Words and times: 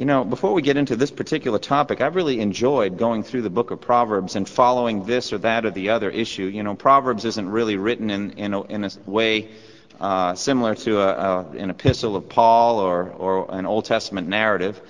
You 0.00 0.06
know, 0.06 0.24
before 0.24 0.54
we 0.54 0.62
get 0.62 0.78
into 0.78 0.96
this 0.96 1.10
particular 1.10 1.58
topic, 1.58 2.00
I've 2.00 2.16
really 2.16 2.40
enjoyed 2.40 2.96
going 2.96 3.22
through 3.22 3.42
the 3.42 3.50
book 3.50 3.70
of 3.70 3.82
Proverbs 3.82 4.34
and 4.34 4.48
following 4.48 5.04
this 5.04 5.30
or 5.30 5.36
that 5.36 5.66
or 5.66 5.70
the 5.72 5.90
other 5.90 6.08
issue. 6.08 6.44
You 6.44 6.62
know, 6.62 6.74
Proverbs 6.74 7.26
isn't 7.26 7.46
really 7.46 7.76
written 7.76 8.08
in, 8.08 8.30
in, 8.38 8.54
a, 8.54 8.62
in 8.62 8.84
a 8.84 8.90
way 9.04 9.50
uh, 10.00 10.34
similar 10.36 10.74
to 10.76 11.00
a, 11.02 11.08
a, 11.08 11.50
an 11.50 11.68
epistle 11.68 12.16
of 12.16 12.30
Paul 12.30 12.78
or, 12.78 13.10
or 13.10 13.54
an 13.54 13.66
Old 13.66 13.84
Testament 13.84 14.26
narrative. 14.26 14.80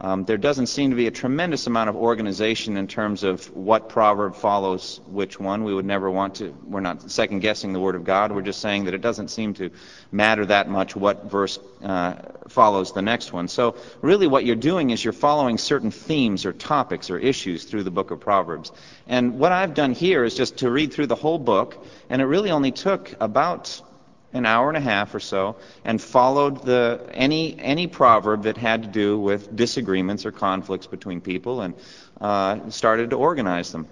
Um, 0.00 0.24
there 0.24 0.36
doesn't 0.36 0.66
seem 0.66 0.90
to 0.90 0.96
be 0.96 1.06
a 1.06 1.10
tremendous 1.12 1.68
amount 1.68 1.88
of 1.88 1.94
organization 1.94 2.76
in 2.76 2.88
terms 2.88 3.22
of 3.22 3.48
what 3.54 3.88
proverb 3.88 4.34
follows 4.34 5.00
which 5.06 5.38
one. 5.38 5.62
We 5.62 5.72
would 5.72 5.84
never 5.84 6.10
want 6.10 6.34
to, 6.36 6.52
we're 6.66 6.80
not 6.80 7.08
second 7.08 7.40
guessing 7.40 7.72
the 7.72 7.78
Word 7.78 7.94
of 7.94 8.02
God. 8.02 8.32
We're 8.32 8.42
just 8.42 8.60
saying 8.60 8.86
that 8.86 8.94
it 8.94 9.02
doesn't 9.02 9.28
seem 9.28 9.54
to 9.54 9.70
matter 10.10 10.44
that 10.46 10.68
much 10.68 10.96
what 10.96 11.30
verse 11.30 11.60
uh, 11.84 12.14
follows 12.48 12.92
the 12.92 13.02
next 13.02 13.32
one. 13.32 13.46
So, 13.46 13.76
really, 14.02 14.26
what 14.26 14.44
you're 14.44 14.56
doing 14.56 14.90
is 14.90 15.04
you're 15.04 15.12
following 15.12 15.58
certain 15.58 15.92
themes 15.92 16.44
or 16.44 16.52
topics 16.52 17.08
or 17.08 17.18
issues 17.18 17.62
through 17.62 17.84
the 17.84 17.92
book 17.92 18.10
of 18.10 18.18
Proverbs. 18.18 18.72
And 19.06 19.38
what 19.38 19.52
I've 19.52 19.74
done 19.74 19.92
here 19.92 20.24
is 20.24 20.34
just 20.34 20.56
to 20.58 20.70
read 20.70 20.92
through 20.92 21.06
the 21.06 21.14
whole 21.14 21.38
book, 21.38 21.86
and 22.10 22.20
it 22.20 22.24
really 22.24 22.50
only 22.50 22.72
took 22.72 23.14
about 23.20 23.80
an 24.34 24.44
hour 24.44 24.68
and 24.68 24.76
a 24.76 24.80
half 24.80 25.14
or 25.14 25.20
so 25.20 25.56
and 25.84 26.02
followed 26.02 26.64
the 26.64 27.08
any 27.12 27.58
any 27.60 27.86
proverb 27.86 28.42
that 28.42 28.56
had 28.56 28.82
to 28.82 28.88
do 28.88 29.18
with 29.18 29.54
disagreements 29.56 30.26
or 30.26 30.32
conflicts 30.32 30.86
between 30.86 31.20
people 31.20 31.62
and 31.62 31.74
uh, 32.20 32.68
started 32.70 33.10
to 33.10 33.16
organize 33.16 33.72
them. 33.72 33.88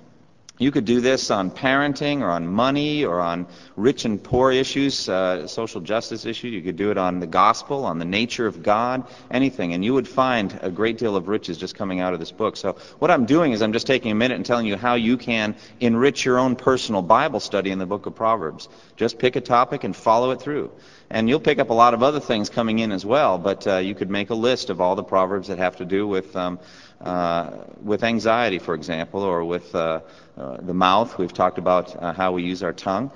You 0.62 0.70
could 0.70 0.84
do 0.84 1.00
this 1.00 1.32
on 1.32 1.50
parenting 1.50 2.20
or 2.20 2.30
on 2.30 2.46
money 2.46 3.05
or 3.05 3.20
on 3.20 3.48
rich 3.74 4.05
and 4.05 4.22
poor 4.22 4.52
issues, 4.52 5.08
uh, 5.08 5.48
social 5.48 5.80
justice 5.80 6.24
issues. 6.24 6.52
You 6.52 6.62
could 6.62 6.77
do 6.77 6.92
it 6.92 6.98
on 6.98 7.19
the 7.19 7.27
gospel, 7.27 7.84
on 7.84 7.98
the 7.98 8.04
nature 8.04 8.46
of 8.46 8.62
God, 8.62 9.04
anything. 9.28 9.72
And 9.72 9.84
you 9.84 9.92
would 9.92 10.06
find 10.06 10.56
a 10.62 10.70
great 10.70 10.98
deal 10.98 11.16
of 11.16 11.27
riches 11.27 11.58
just 11.58 11.74
coming 11.74 11.98
out 11.98 12.14
of 12.14 12.20
this 12.20 12.30
book. 12.30 12.56
So, 12.56 12.77
what 13.00 13.10
I'm 13.10 13.27
doing 13.27 13.50
is 13.50 13.60
I'm 13.60 13.72
just 13.72 13.88
taking 13.88 14.12
a 14.12 14.14
minute 14.14 14.36
and 14.36 14.46
telling 14.46 14.66
you 14.66 14.77
how 14.77 14.94
you 14.94 15.16
can 15.16 15.56
enrich 15.80 16.24
your 16.24 16.38
own 16.38 16.54
personal 16.54 17.02
Bible 17.02 17.41
study 17.41 17.72
in 17.72 17.80
the 17.80 17.86
book 17.86 18.06
of 18.06 18.14
Proverbs. 18.14 18.69
Just 18.94 19.19
pick 19.19 19.34
a 19.34 19.41
topic 19.41 19.82
and 19.82 19.97
follow 19.97 20.30
it 20.30 20.41
through. 20.41 20.70
And 21.10 21.28
you'll 21.28 21.41
pick 21.41 21.58
up 21.58 21.70
a 21.70 21.74
lot 21.74 21.92
of 21.92 22.02
other 22.02 22.20
things 22.20 22.48
coming 22.48 22.78
in 22.78 22.91
as 22.91 23.04
well, 23.04 23.36
but 23.36 23.66
uh, 23.66 23.76
you 23.78 23.94
could 23.94 24.08
make 24.08 24.30
a 24.30 24.34
list 24.34 24.70
of 24.70 24.80
all 24.80 24.94
the 24.94 25.02
Proverbs 25.02 25.48
that 25.48 25.58
have 25.58 25.76
to 25.76 25.84
do 25.84 26.06
with. 26.06 26.34
Um, 26.36 26.58
uh, 27.03 27.50
with 27.83 28.05
anxiety, 28.05 28.58
for 28.58 28.75
example, 28.75 29.22
or 29.22 29.45
with 29.45 29.75
uh, 29.75 30.00
uh, 30.36 30.56
the 30.61 30.75
mouth. 30.75 31.19
We've 31.19 31.33
talked 31.33 31.59
about 31.59 31.97
uh, 31.97 32.12
how 32.12 32.33
we 32.33 32.42
use 32.42 32.62
our 32.62 32.72
tongue. 32.72 33.11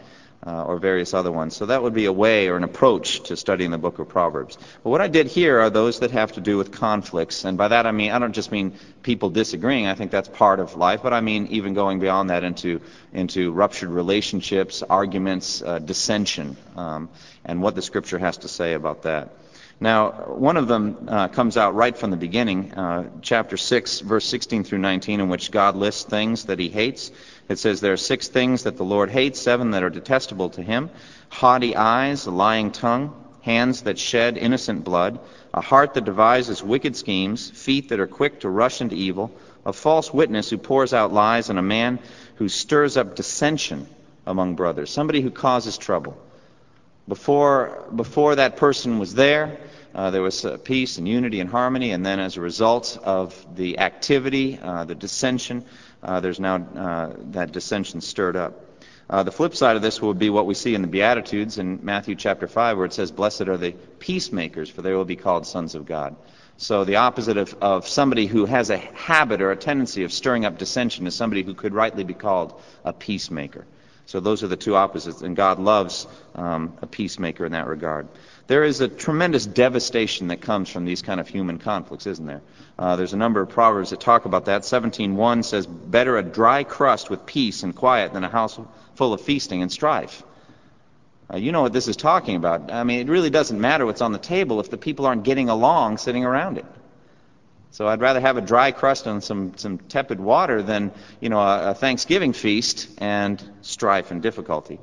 Uh, 0.47 0.63
or 0.63 0.77
various 0.77 1.13
other 1.13 1.33
ones. 1.33 1.57
So 1.57 1.67
that 1.67 1.83
would 1.83 1.95
be 1.95 2.05
a 2.05 2.13
way 2.13 2.47
or 2.47 2.57
an 2.57 2.63
approach 2.63 3.21
to 3.25 3.37
studying 3.37 3.73
the 3.73 3.79
book 3.79 3.99
of 3.99 4.09
Proverbs. 4.09 4.57
But 4.85 4.91
what 4.91 5.01
I 5.01 5.09
did 5.09 5.27
here 5.27 5.59
are 5.59 5.71
those 5.71 5.99
that 6.01 6.13
have 6.13 6.33
to 6.33 6.41
do 6.41 6.57
with 6.57 6.71
conflicts. 6.71 7.45
And 7.45 7.59
by 7.59 7.67
that 7.67 7.85
I 7.85 7.91
mean, 7.91 8.13
I 8.13 8.21
don't 8.21 8.35
just 8.35 8.53
mean 8.53 8.75
people 9.03 9.31
disagreeing. 9.31 9.89
I 9.89 9.95
think 9.95 10.13
that's 10.13 10.29
part 10.29 10.61
of 10.61 10.77
life. 10.77 11.03
But 11.03 11.13
I 11.13 11.21
mean 11.21 11.49
even 11.49 11.75
going 11.75 11.99
beyond 11.99 12.31
that 12.31 12.45
into, 12.45 12.81
into 13.13 13.51
ruptured 13.51 13.89
relationships, 13.89 14.85
arguments, 14.89 15.65
dissension, 15.85 16.57
um, 16.77 17.09
and 17.45 17.61
what 17.61 17.75
the 17.75 17.83
scripture 17.83 18.19
has 18.19 18.37
to 18.39 18.49
say 18.49 18.75
about 18.75 19.03
that. 19.03 19.31
Now, 19.79 20.11
one 20.11 20.57
of 20.57 20.69
them 20.69 21.07
uh, 21.07 21.29
comes 21.29 21.59
out 21.59 21.75
right 21.75 21.97
from 21.97 22.11
the 22.11 22.17
beginning, 22.17 22.73
uh, 22.73 23.11
chapter 23.21 23.59
6, 23.59 24.01
verse 24.01 24.25
16 24.25 24.65
through 24.65 24.79
19, 24.79 25.21
in 25.21 25.29
which 25.29 25.51
God 25.51 25.77
lists 25.77 26.05
things 26.05 26.47
that 26.47 26.59
he 26.59 26.71
hates. 26.71 27.11
It 27.51 27.59
says, 27.59 27.83
There 27.83 27.93
are 27.93 27.99
six 27.99 28.29
things 28.29 28.63
that 28.63 28.79
the 28.79 28.85
Lord 28.85 29.11
hates, 29.11 29.39
seven 29.39 29.73
that 29.73 29.83
are 29.83 29.91
detestable 29.91 30.49
to 30.51 30.63
him 30.63 30.91
haughty 31.29 31.77
eyes, 31.77 32.25
a 32.27 32.31
lying 32.31 32.71
tongue, 32.71 33.13
hands 33.43 33.83
that 33.83 33.99
shed 33.99 34.39
innocent 34.39 34.83
blood, 34.85 35.19
a 35.53 35.61
heart 35.61 35.95
that 35.95 36.05
devises 36.05 36.63
wicked 36.63 36.97
schemes, 36.97 37.51
feet 37.51 37.91
that 37.91 38.01
are 38.01 38.07
quick 38.07 38.41
to 38.41 38.49
rush 38.49 38.81
into 38.81 38.95
evil, 38.95 39.31
a 39.67 39.73
false 39.73 40.13
witness 40.13 40.49
who 40.49 40.57
pours 40.57 40.95
out 40.95 41.13
lies, 41.13 41.51
and 41.51 41.59
a 41.59 41.63
man 41.63 41.99
who 42.37 42.49
stirs 42.49 42.97
up 42.97 43.15
dissension 43.15 43.87
among 44.27 44.55
brothers, 44.55 44.91
somebody 44.91 45.21
who 45.21 45.31
causes 45.31 45.77
trouble. 45.77 46.17
Before, 47.09 47.85
before 47.95 48.35
that 48.35 48.57
person 48.57 48.99
was 48.99 49.15
there, 49.15 49.59
uh, 49.95 50.11
there 50.11 50.23
was 50.23 50.45
uh, 50.45 50.59
peace 50.59 50.99
and 50.99 51.07
unity 51.07 51.41
and 51.41 51.49
harmony, 51.49 51.93
and 51.93 52.05
then 52.05 52.19
as 52.19 52.37
a 52.37 52.41
result 52.41 52.99
of 53.03 53.47
the 53.55 53.79
activity, 53.79 54.59
uh, 54.61 54.85
the 54.85 54.95
dissension, 54.95 55.65
uh, 56.03 56.21
there's 56.21 56.41
now 56.41 56.57
uh, 56.57 57.13
that 57.31 57.53
dissension 57.53 58.01
stirred 58.01 58.37
up. 58.37 58.61
Uh, 59.09 59.23
the 59.23 59.31
flip 59.31 59.55
side 59.55 59.77
of 59.77 59.83
this 59.83 60.03
would 60.03 60.19
be 60.19 60.31
what 60.31 60.47
we 60.47 60.55
see 60.55 60.75
in 60.75 60.83
the 60.83 60.89
Beatitudes 60.89 61.59
in 61.59 61.79
Matthew 61.83 62.17
chapter 62.17 62.49
5, 62.49 62.77
where 62.77 62.87
it 62.87 62.93
says, 62.93 63.13
Blessed 63.13 63.43
are 63.43 63.57
the 63.57 63.71
peacemakers, 64.01 64.69
for 64.69 64.83
they 64.83 64.93
will 64.93 65.05
be 65.05 65.15
called 65.15 65.47
sons 65.47 65.77
of 65.77 65.87
God. 65.87 66.17
So 66.57 66.85
the 66.85 66.97
opposite 66.97 67.37
of, 67.37 67.55
of 67.61 67.87
somebody 67.87 68.27
who 68.27 68.47
has 68.47 68.71
a 68.71 68.79
habit 68.79 69.41
or 69.41 69.53
a 69.53 69.57
tendency 69.57 70.03
of 70.03 70.13
stirring 70.13 70.45
up 70.45 70.59
dissension 70.59 71.07
is 71.07 71.15
somebody 71.15 71.43
who 71.43 71.55
could 71.55 71.73
rightly 71.73 72.03
be 72.03 72.15
called 72.15 72.61
a 72.85 72.93
peacemaker. 72.93 73.65
So 74.07 74.21
those 74.21 74.45
are 74.45 74.49
the 74.49 74.57
two 74.57 74.77
opposites, 74.77 75.23
and 75.23 75.35
God 75.35 75.59
loves 75.59 76.07
um, 76.37 76.73
a 76.81 76.87
peacemaker 76.87 77.45
in 77.45 77.53
that 77.53 77.67
regard. 77.67 78.07
There 78.47 78.63
is 78.63 78.81
a 78.81 78.87
tremendous 78.87 79.45
devastation 79.45 80.29
that 80.29 80.41
comes 80.41 80.71
from 80.71 80.85
these 80.85 81.03
kind 81.03 81.19
of 81.19 81.27
human 81.27 81.59
conflicts, 81.59 82.07
isn't 82.07 82.25
there? 82.27 82.43
Uh, 82.79 82.95
there's 82.95 83.15
a 83.15 83.17
number 83.17 83.41
of 83.41 83.49
proverbs 83.49 83.91
that 83.91 83.99
talk 83.99 84.25
about 84.25 84.45
that. 84.45 84.65
17:1 84.65 85.43
says, 85.43 85.67
"Better 85.67 86.17
a 86.17 86.23
dry 86.23 86.63
crust 86.63 87.11
with 87.11 87.27
peace 87.27 87.65
and 87.65 87.75
quiet 87.75 88.13
than 88.13 88.23
a 88.23 88.29
house 88.29 88.61
full 88.95 89.13
of 89.13 89.21
feasting 89.21 89.63
and 89.63 89.73
strife." 89.73 90.23
Uh, 91.33 91.39
you 91.39 91.51
know 91.51 91.63
what 91.63 91.73
this 91.73 91.89
is 91.89 91.97
talking 91.97 92.37
about. 92.37 92.71
I 92.71 92.85
mean, 92.85 93.01
it 93.01 93.11
really 93.11 93.31
doesn't 93.31 93.61
matter 93.61 93.85
what's 93.85 94.01
on 94.01 94.13
the 94.13 94.19
table 94.19 94.61
if 94.61 94.71
the 94.71 94.79
people 94.79 95.07
aren't 95.07 95.25
getting 95.25 95.49
along 95.49 95.99
sitting 95.99 96.25
around 96.25 96.59
it. 96.59 96.67
So 97.77 97.87
I'd 97.87 98.01
rather 98.01 98.23
have 98.23 98.39
a 98.39 98.41
dry 98.41 98.73
crust 98.73 99.07
and 99.07 99.23
some, 99.23 99.53
some 99.59 99.77
tepid 99.77 100.19
water 100.19 100.63
than, 100.63 100.93
you 101.21 101.29
know, 101.29 101.41
a, 101.41 101.73
a 101.73 101.75
Thanksgiving 101.75 102.33
feast 102.33 102.89
and 102.97 103.39
strife 103.61 104.11
and 104.11 104.23
difficulty. 104.23 104.77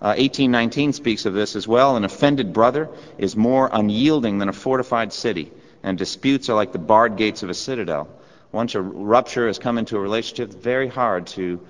Uh, 0.00 0.16
1819 0.16 0.94
speaks 0.94 1.26
of 1.26 1.34
this 1.34 1.56
as 1.56 1.68
well. 1.68 1.98
An 1.98 2.06
offended 2.06 2.54
brother 2.54 2.88
is 3.18 3.36
more 3.36 3.68
unyielding 3.70 4.38
than 4.38 4.48
a 4.48 4.54
fortified 4.54 5.12
city, 5.12 5.52
and 5.82 5.98
disputes 5.98 6.48
are 6.48 6.54
like 6.54 6.72
the 6.72 6.78
barred 6.78 7.16
gates 7.18 7.42
of 7.42 7.50
a 7.50 7.54
citadel. 7.54 8.08
Once 8.50 8.74
a 8.74 8.80
rupture 8.80 9.46
has 9.46 9.58
come 9.58 9.76
into 9.76 9.98
a 9.98 10.00
relationship, 10.00 10.46
it's 10.48 10.56
very 10.56 10.88
hard 10.88 11.26
to, 11.26 11.60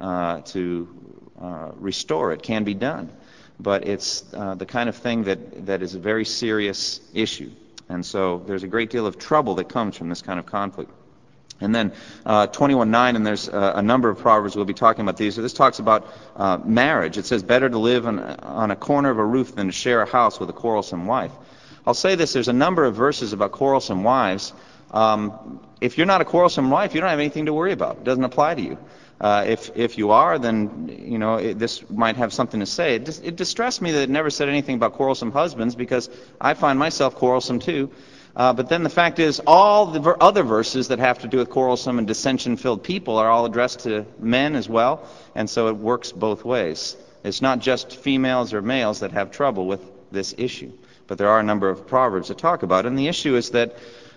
uh, 0.00 0.40
to 0.42 0.88
uh, 1.42 1.72
restore. 1.80 2.30
It 2.30 2.44
can 2.44 2.62
be 2.62 2.74
done, 2.74 3.10
but 3.58 3.88
it's 3.88 4.22
uh, 4.32 4.54
the 4.54 4.66
kind 4.66 4.88
of 4.88 4.94
thing 4.94 5.24
that, 5.24 5.66
that 5.66 5.82
is 5.82 5.96
a 5.96 5.98
very 5.98 6.24
serious 6.24 7.00
issue. 7.12 7.50
And 7.88 8.04
so 8.04 8.42
there's 8.46 8.62
a 8.62 8.68
great 8.68 8.90
deal 8.90 9.06
of 9.06 9.18
trouble 9.18 9.54
that 9.56 9.68
comes 9.68 9.96
from 9.96 10.08
this 10.08 10.22
kind 10.22 10.38
of 10.38 10.46
conflict. 10.46 10.90
And 11.60 11.74
then 11.74 11.92
uh, 12.24 12.46
21.9, 12.46 13.16
and 13.16 13.26
there's 13.26 13.48
uh, 13.48 13.72
a 13.74 13.82
number 13.82 14.08
of 14.08 14.18
proverbs 14.18 14.54
we'll 14.54 14.64
be 14.64 14.74
talking 14.74 15.02
about 15.02 15.16
these. 15.16 15.34
So 15.34 15.42
this 15.42 15.52
talks 15.52 15.80
about 15.80 16.06
uh, 16.36 16.58
marriage. 16.58 17.18
It 17.18 17.26
says, 17.26 17.42
better 17.42 17.68
to 17.68 17.78
live 17.78 18.06
on, 18.06 18.20
on 18.20 18.70
a 18.70 18.76
corner 18.76 19.10
of 19.10 19.18
a 19.18 19.24
roof 19.24 19.56
than 19.56 19.66
to 19.66 19.72
share 19.72 20.02
a 20.02 20.08
house 20.08 20.38
with 20.38 20.50
a 20.50 20.52
quarrelsome 20.52 21.06
wife. 21.06 21.32
I'll 21.86 21.94
say 21.94 22.14
this, 22.14 22.32
there's 22.32 22.48
a 22.48 22.52
number 22.52 22.84
of 22.84 22.94
verses 22.94 23.32
about 23.32 23.52
quarrelsome 23.52 24.04
wives. 24.04 24.52
Um, 24.92 25.60
if 25.80 25.98
you're 25.98 26.06
not 26.06 26.20
a 26.20 26.24
quarrelsome 26.24 26.70
wife, 26.70 26.94
you 26.94 27.00
don't 27.00 27.10
have 27.10 27.18
anything 27.18 27.46
to 27.46 27.52
worry 27.52 27.72
about. 27.72 27.96
It 27.96 28.04
doesn't 28.04 28.24
apply 28.24 28.54
to 28.54 28.62
you. 28.62 28.78
Uh, 29.20 29.44
if 29.46 29.76
if 29.76 29.98
you 29.98 30.10
are, 30.12 30.38
then 30.38 30.88
you 31.04 31.18
know 31.18 31.36
it, 31.36 31.58
this 31.58 31.88
might 31.90 32.16
have 32.16 32.32
something 32.32 32.60
to 32.60 32.66
say. 32.66 32.94
It, 32.94 33.04
dis- 33.04 33.20
it 33.24 33.36
distressed 33.36 33.82
me 33.82 33.90
that 33.90 34.02
it 34.02 34.10
never 34.10 34.30
said 34.30 34.48
anything 34.48 34.76
about 34.76 34.92
quarrelsome 34.92 35.32
husbands 35.32 35.74
because 35.74 36.08
I 36.40 36.54
find 36.54 36.78
myself 36.78 37.16
quarrelsome 37.16 37.58
too. 37.58 37.90
Uh, 38.36 38.52
but 38.52 38.68
then 38.68 38.84
the 38.84 38.90
fact 38.90 39.18
is, 39.18 39.40
all 39.48 39.86
the 39.86 39.98
ver- 39.98 40.16
other 40.20 40.44
verses 40.44 40.86
that 40.88 41.00
have 41.00 41.18
to 41.18 41.26
do 41.26 41.38
with 41.38 41.50
quarrelsome 41.50 41.98
and 41.98 42.06
dissension-filled 42.06 42.84
people 42.84 43.16
are 43.18 43.28
all 43.28 43.44
addressed 43.44 43.80
to 43.80 44.06
men 44.20 44.54
as 44.54 44.68
well, 44.68 45.08
and 45.34 45.50
so 45.50 45.66
it 45.66 45.76
works 45.76 46.12
both 46.12 46.44
ways. 46.44 46.96
It's 47.24 47.42
not 47.42 47.58
just 47.58 47.96
females 47.96 48.54
or 48.54 48.62
males 48.62 49.00
that 49.00 49.10
have 49.10 49.32
trouble 49.32 49.66
with 49.66 49.80
this 50.12 50.36
issue, 50.38 50.70
but 51.08 51.18
there 51.18 51.28
are 51.28 51.40
a 51.40 51.42
number 51.42 51.68
of 51.68 51.88
proverbs 51.88 52.28
that 52.28 52.38
talk 52.38 52.62
about 52.62 52.84
it. 52.84 52.88
And 52.88 52.98
the 52.98 53.08
issue 53.08 53.34
is 53.34 53.50
that 53.50 53.76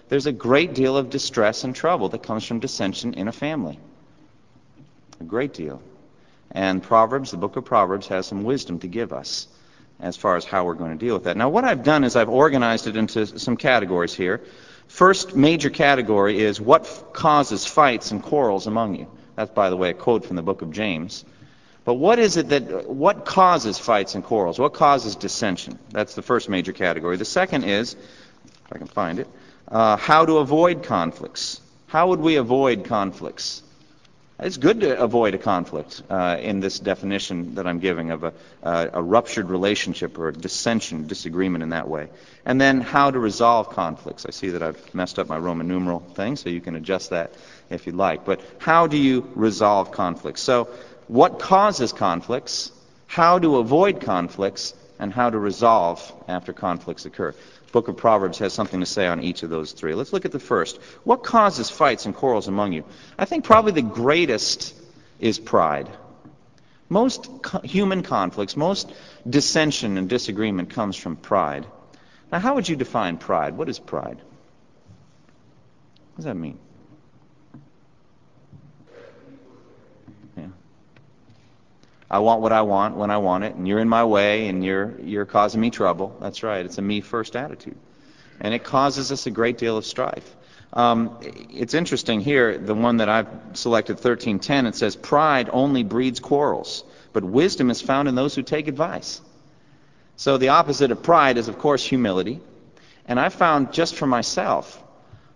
there's 0.09 0.27
a 0.27 0.31
great 0.31 0.75
deal 0.75 0.95
of 0.95 1.09
distress 1.09 1.63
and 1.63 1.75
trouble 1.75 2.09
that 2.09 2.21
comes 2.21 2.45
from 2.45 2.59
dissension 2.59 3.15
in 3.15 3.27
a 3.27 3.31
family. 3.31 3.79
A 5.21 5.23
great 5.23 5.53
deal. 5.53 5.83
And 6.49 6.81
Proverbs, 6.81 7.29
the 7.29 7.37
book 7.37 7.55
of 7.55 7.63
Proverbs, 7.63 8.07
has 8.07 8.25
some 8.25 8.43
wisdom 8.43 8.79
to 8.79 8.87
give 8.87 9.13
us. 9.13 9.47
as 10.01 10.17
far 10.17 10.35
as 10.35 10.45
how 10.45 10.65
we're 10.65 10.73
going 10.73 10.97
to 10.97 11.05
deal 11.05 11.13
with 11.13 11.25
that. 11.25 11.37
Now, 11.37 11.49
what 11.49 11.63
I've 11.63 11.83
done 11.83 12.03
is 12.03 12.15
I've 12.15 12.29
organized 12.29 12.87
it 12.87 12.95
into 12.95 13.25
some 13.39 13.55
categories 13.55 14.13
here. 14.13 14.41
First 14.87 15.35
major 15.35 15.69
category 15.69 16.41
is 16.41 16.59
what 16.59 17.13
causes 17.13 17.65
fights 17.65 18.11
and 18.11 18.21
quarrels 18.21 18.67
among 18.67 18.95
you. 18.95 19.07
That's, 19.35 19.51
by 19.51 19.69
the 19.69 19.77
way, 19.77 19.91
a 19.91 19.93
quote 19.93 20.25
from 20.25 20.35
the 20.35 20.41
book 20.41 20.61
of 20.61 20.71
James. 20.71 21.23
But 21.85 21.93
what 21.95 22.19
is 22.19 22.37
it 22.37 22.49
that, 22.49 22.89
what 22.89 23.25
causes 23.25 23.77
fights 23.77 24.15
and 24.15 24.23
quarrels? 24.23 24.59
What 24.59 24.73
causes 24.73 25.15
dissension? 25.15 25.79
That's 25.91 26.15
the 26.15 26.21
first 26.21 26.49
major 26.49 26.73
category. 26.73 27.17
The 27.17 27.25
second 27.25 27.63
is, 27.63 27.93
if 27.93 28.73
I 28.73 28.77
can 28.77 28.87
find 28.87 29.19
it, 29.19 29.27
uh, 29.67 29.97
how 29.97 30.25
to 30.25 30.37
avoid 30.39 30.83
conflicts. 30.83 31.61
How 31.87 32.09
would 32.09 32.19
we 32.19 32.35
avoid 32.35 32.85
conflicts? 32.85 33.63
It's 34.41 34.57
good 34.57 34.79
to 34.79 34.99
avoid 34.99 35.35
a 35.35 35.37
conflict 35.37 36.01
uh, 36.09 36.35
in 36.41 36.61
this 36.61 36.79
definition 36.79 37.53
that 37.55 37.67
I'm 37.67 37.77
giving 37.77 38.09
of 38.09 38.23
a, 38.23 38.33
uh, 38.63 38.87
a, 38.91 39.03
ruptured 39.03 39.51
relationship 39.51 40.17
or 40.17 40.29
a 40.29 40.33
dissension, 40.33 41.05
disagreement 41.05 41.61
in 41.61 41.69
that 41.69 41.87
way. 41.87 42.09
And 42.43 42.59
then 42.59 42.81
how 42.81 43.11
to 43.11 43.19
resolve 43.19 43.69
conflicts. 43.69 44.25
I 44.25 44.31
see 44.31 44.49
that 44.49 44.63
I've 44.63 44.95
messed 44.95 45.19
up 45.19 45.29
my 45.29 45.37
Roman 45.37 45.67
numeral 45.67 45.99
thing, 45.99 46.37
so 46.37 46.49
you 46.49 46.59
can 46.59 46.75
adjust 46.75 47.11
that 47.11 47.33
if 47.69 47.85
you'd 47.85 47.93
like. 47.93 48.25
But 48.25 48.41
how 48.57 48.87
do 48.87 48.97
you 48.97 49.29
resolve 49.35 49.91
conflicts? 49.91 50.41
So, 50.41 50.69
what 51.07 51.37
causes 51.37 51.93
conflicts, 51.93 52.71
how 53.05 53.37
to 53.37 53.57
avoid 53.57 54.01
conflicts, 54.01 54.73
and 54.97 55.13
how 55.13 55.29
to 55.29 55.37
resolve 55.37 56.01
after 56.27 56.51
conflicts 56.51 57.05
occur 57.05 57.35
book 57.71 57.87
of 57.87 57.97
Proverbs 57.97 58.39
has 58.39 58.53
something 58.53 58.79
to 58.79 58.85
say 58.85 59.07
on 59.07 59.21
each 59.21 59.43
of 59.43 59.49
those 59.49 59.71
three. 59.71 59.93
Let's 59.93 60.13
look 60.13 60.25
at 60.25 60.31
the 60.31 60.39
first. 60.39 60.81
What 61.03 61.23
causes 61.23 61.69
fights 61.69 62.05
and 62.05 62.15
quarrels 62.15 62.47
among 62.47 62.73
you? 62.73 62.83
I 63.17 63.25
think 63.25 63.43
probably 63.43 63.71
the 63.71 63.81
greatest 63.81 64.75
is 65.19 65.39
pride. 65.39 65.89
Most 66.89 67.29
co- 67.41 67.61
human 67.61 68.03
conflicts, 68.03 68.57
most 68.57 68.91
dissension 69.29 69.97
and 69.97 70.09
disagreement 70.09 70.71
comes 70.71 70.97
from 70.97 71.15
pride. 71.15 71.65
Now, 72.31 72.39
how 72.39 72.55
would 72.55 72.67
you 72.67 72.75
define 72.75 73.17
pride? 73.17 73.57
What 73.57 73.69
is 73.69 73.79
pride? 73.79 74.17
What 74.17 76.17
does 76.17 76.25
that 76.25 76.35
mean? 76.35 76.59
I 82.11 82.19
want 82.19 82.41
what 82.41 82.51
I 82.51 82.61
want 82.61 82.97
when 82.97 83.09
I 83.09 83.17
want 83.17 83.45
it, 83.45 83.55
and 83.55 83.65
you're 83.65 83.79
in 83.79 83.87
my 83.87 84.03
way, 84.03 84.49
and 84.49 84.63
you're 84.65 84.99
you're 84.99 85.25
causing 85.25 85.61
me 85.61 85.69
trouble. 85.69 86.13
That's 86.19 86.43
right. 86.43 86.65
It's 86.65 86.77
a 86.77 86.81
me 86.81 86.99
first 86.99 87.37
attitude, 87.37 87.77
and 88.41 88.53
it 88.53 88.65
causes 88.65 89.13
us 89.13 89.27
a 89.27 89.31
great 89.31 89.57
deal 89.57 89.77
of 89.77 89.85
strife. 89.85 90.35
Um, 90.73 91.17
it's 91.21 91.73
interesting 91.73 92.19
here. 92.19 92.57
The 92.57 92.75
one 92.75 92.97
that 92.97 93.07
I've 93.07 93.29
selected, 93.53 93.93
1310, 93.93 94.65
it 94.65 94.75
says, 94.75 94.97
"Pride 94.97 95.49
only 95.53 95.83
breeds 95.83 96.19
quarrels, 96.19 96.83
but 97.13 97.23
wisdom 97.23 97.71
is 97.71 97.81
found 97.81 98.09
in 98.09 98.15
those 98.15 98.35
who 98.35 98.43
take 98.43 98.67
advice." 98.67 99.21
So 100.17 100.37
the 100.37 100.49
opposite 100.49 100.91
of 100.91 101.01
pride 101.01 101.37
is, 101.37 101.47
of 101.47 101.57
course, 101.59 101.83
humility. 101.83 102.41
And 103.05 103.21
I 103.21 103.29
found 103.29 103.71
just 103.71 103.95
for 103.95 104.05
myself, 104.05 104.83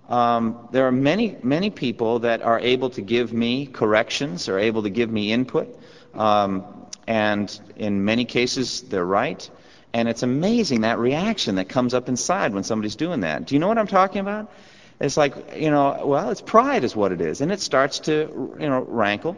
um, 0.09 0.67
there 0.71 0.87
are 0.87 0.91
many, 0.91 1.35
many 1.41 1.69
people 1.69 2.19
that 2.19 2.41
are 2.41 2.59
able 2.59 2.91
to 2.91 3.01
give 3.01 3.33
me 3.33 3.65
corrections, 3.65 4.49
are 4.49 4.59
able 4.59 4.83
to 4.83 4.89
give 4.89 5.09
me 5.09 5.31
input. 5.31 5.79
Um, 6.13 6.65
and 7.07 7.59
in 7.75 8.05
many 8.05 8.25
cases, 8.25 8.81
they're 8.81 9.05
right. 9.05 9.49
And 9.93 10.07
it's 10.07 10.23
amazing 10.23 10.81
that 10.81 10.99
reaction 10.99 11.55
that 11.55 11.69
comes 11.69 11.93
up 11.93 12.09
inside 12.09 12.53
when 12.53 12.63
somebody's 12.63 12.95
doing 12.95 13.21
that. 13.21 13.45
Do 13.45 13.55
you 13.55 13.59
know 13.59 13.67
what 13.67 13.77
I'm 13.77 13.87
talking 13.87 14.21
about? 14.21 14.51
It's 14.99 15.17
like, 15.17 15.55
you 15.55 15.71
know, 15.71 16.05
well, 16.05 16.29
it's 16.29 16.41
pride 16.41 16.83
is 16.83 16.95
what 16.95 17.11
it 17.11 17.21
is. 17.21 17.41
And 17.41 17.51
it 17.51 17.59
starts 17.59 17.99
to, 17.99 18.55
you 18.59 18.69
know, 18.69 18.81
rankle. 18.81 19.37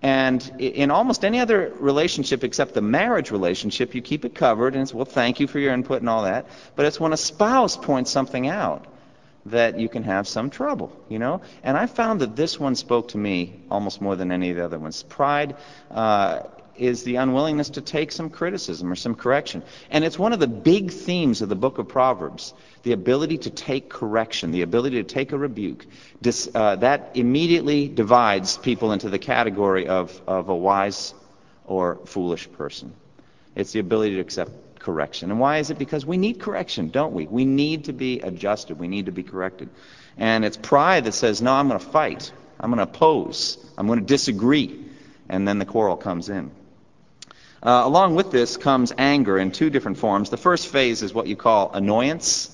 And 0.00 0.42
in 0.58 0.90
almost 0.90 1.24
any 1.24 1.40
other 1.40 1.72
relationship 1.78 2.44
except 2.44 2.74
the 2.74 2.82
marriage 2.82 3.30
relationship, 3.30 3.94
you 3.94 4.02
keep 4.02 4.24
it 4.24 4.34
covered 4.34 4.74
and 4.74 4.82
it's, 4.82 4.94
well, 4.94 5.04
thank 5.04 5.40
you 5.40 5.46
for 5.46 5.58
your 5.58 5.72
input 5.72 6.00
and 6.00 6.08
all 6.08 6.22
that. 6.24 6.46
But 6.76 6.86
it's 6.86 7.00
when 7.00 7.12
a 7.12 7.16
spouse 7.16 7.76
points 7.76 8.10
something 8.10 8.48
out 8.48 8.86
that 9.46 9.78
you 9.78 9.88
can 9.88 10.02
have 10.02 10.28
some 10.28 10.50
trouble, 10.50 10.92
you 11.08 11.18
know? 11.18 11.40
And 11.62 11.76
I 11.76 11.86
found 11.86 12.20
that 12.20 12.36
this 12.36 12.58
one 12.58 12.74
spoke 12.74 13.08
to 13.08 13.18
me 13.18 13.60
almost 13.70 14.00
more 14.00 14.16
than 14.16 14.30
any 14.32 14.50
of 14.50 14.56
the 14.56 14.64
other 14.64 14.78
ones. 14.78 15.02
Pride 15.02 15.56
uh, 15.90 16.42
is 16.76 17.02
the 17.02 17.16
unwillingness 17.16 17.70
to 17.70 17.80
take 17.80 18.12
some 18.12 18.30
criticism 18.30 18.90
or 18.90 18.94
some 18.94 19.14
correction. 19.14 19.62
And 19.90 20.04
it's 20.04 20.18
one 20.18 20.32
of 20.32 20.40
the 20.40 20.46
big 20.46 20.90
themes 20.90 21.42
of 21.42 21.48
the 21.48 21.56
book 21.56 21.78
of 21.78 21.88
Proverbs 21.88 22.54
the 22.84 22.92
ability 22.92 23.38
to 23.38 23.50
take 23.50 23.90
correction, 23.90 24.50
the 24.52 24.62
ability 24.62 25.02
to 25.02 25.14
take 25.14 25.32
a 25.32 25.38
rebuke. 25.38 25.84
Dis, 26.22 26.48
uh, 26.54 26.76
that 26.76 27.10
immediately 27.14 27.88
divides 27.88 28.56
people 28.56 28.92
into 28.92 29.10
the 29.10 29.18
category 29.18 29.88
of, 29.88 30.20
of 30.26 30.48
a 30.48 30.56
wise 30.56 31.12
or 31.66 31.98
foolish 32.06 32.50
person. 32.52 32.92
It's 33.56 33.72
the 33.72 33.80
ability 33.80 34.14
to 34.14 34.20
accept 34.20 34.50
correction. 34.88 35.30
And 35.30 35.38
why 35.38 35.58
is 35.58 35.68
it? 35.68 35.78
Because 35.78 36.06
we 36.06 36.16
need 36.16 36.40
correction, 36.40 36.88
don't 36.88 37.12
we? 37.12 37.26
We 37.26 37.44
need 37.44 37.84
to 37.84 37.92
be 37.92 38.20
adjusted. 38.20 38.78
We 38.78 38.88
need 38.88 39.04
to 39.04 39.12
be 39.12 39.22
corrected. 39.22 39.68
And 40.16 40.46
it's 40.46 40.56
pride 40.56 41.04
that 41.04 41.12
says, 41.12 41.42
no, 41.42 41.52
I'm 41.52 41.68
going 41.68 41.78
to 41.78 41.86
fight. 41.86 42.32
I'm 42.58 42.70
going 42.70 42.78
to 42.78 42.84
oppose. 42.84 43.58
I'm 43.76 43.86
going 43.86 43.98
to 43.98 44.06
disagree. 44.06 44.82
And 45.28 45.46
then 45.46 45.58
the 45.58 45.66
quarrel 45.66 45.98
comes 45.98 46.30
in. 46.30 46.50
Uh, 47.62 47.82
along 47.84 48.14
with 48.14 48.30
this 48.30 48.56
comes 48.56 48.90
anger 48.96 49.36
in 49.36 49.52
two 49.52 49.68
different 49.68 49.98
forms. 49.98 50.30
The 50.30 50.38
first 50.38 50.68
phase 50.68 51.02
is 51.02 51.12
what 51.12 51.26
you 51.26 51.36
call 51.36 51.70
annoyance, 51.74 52.48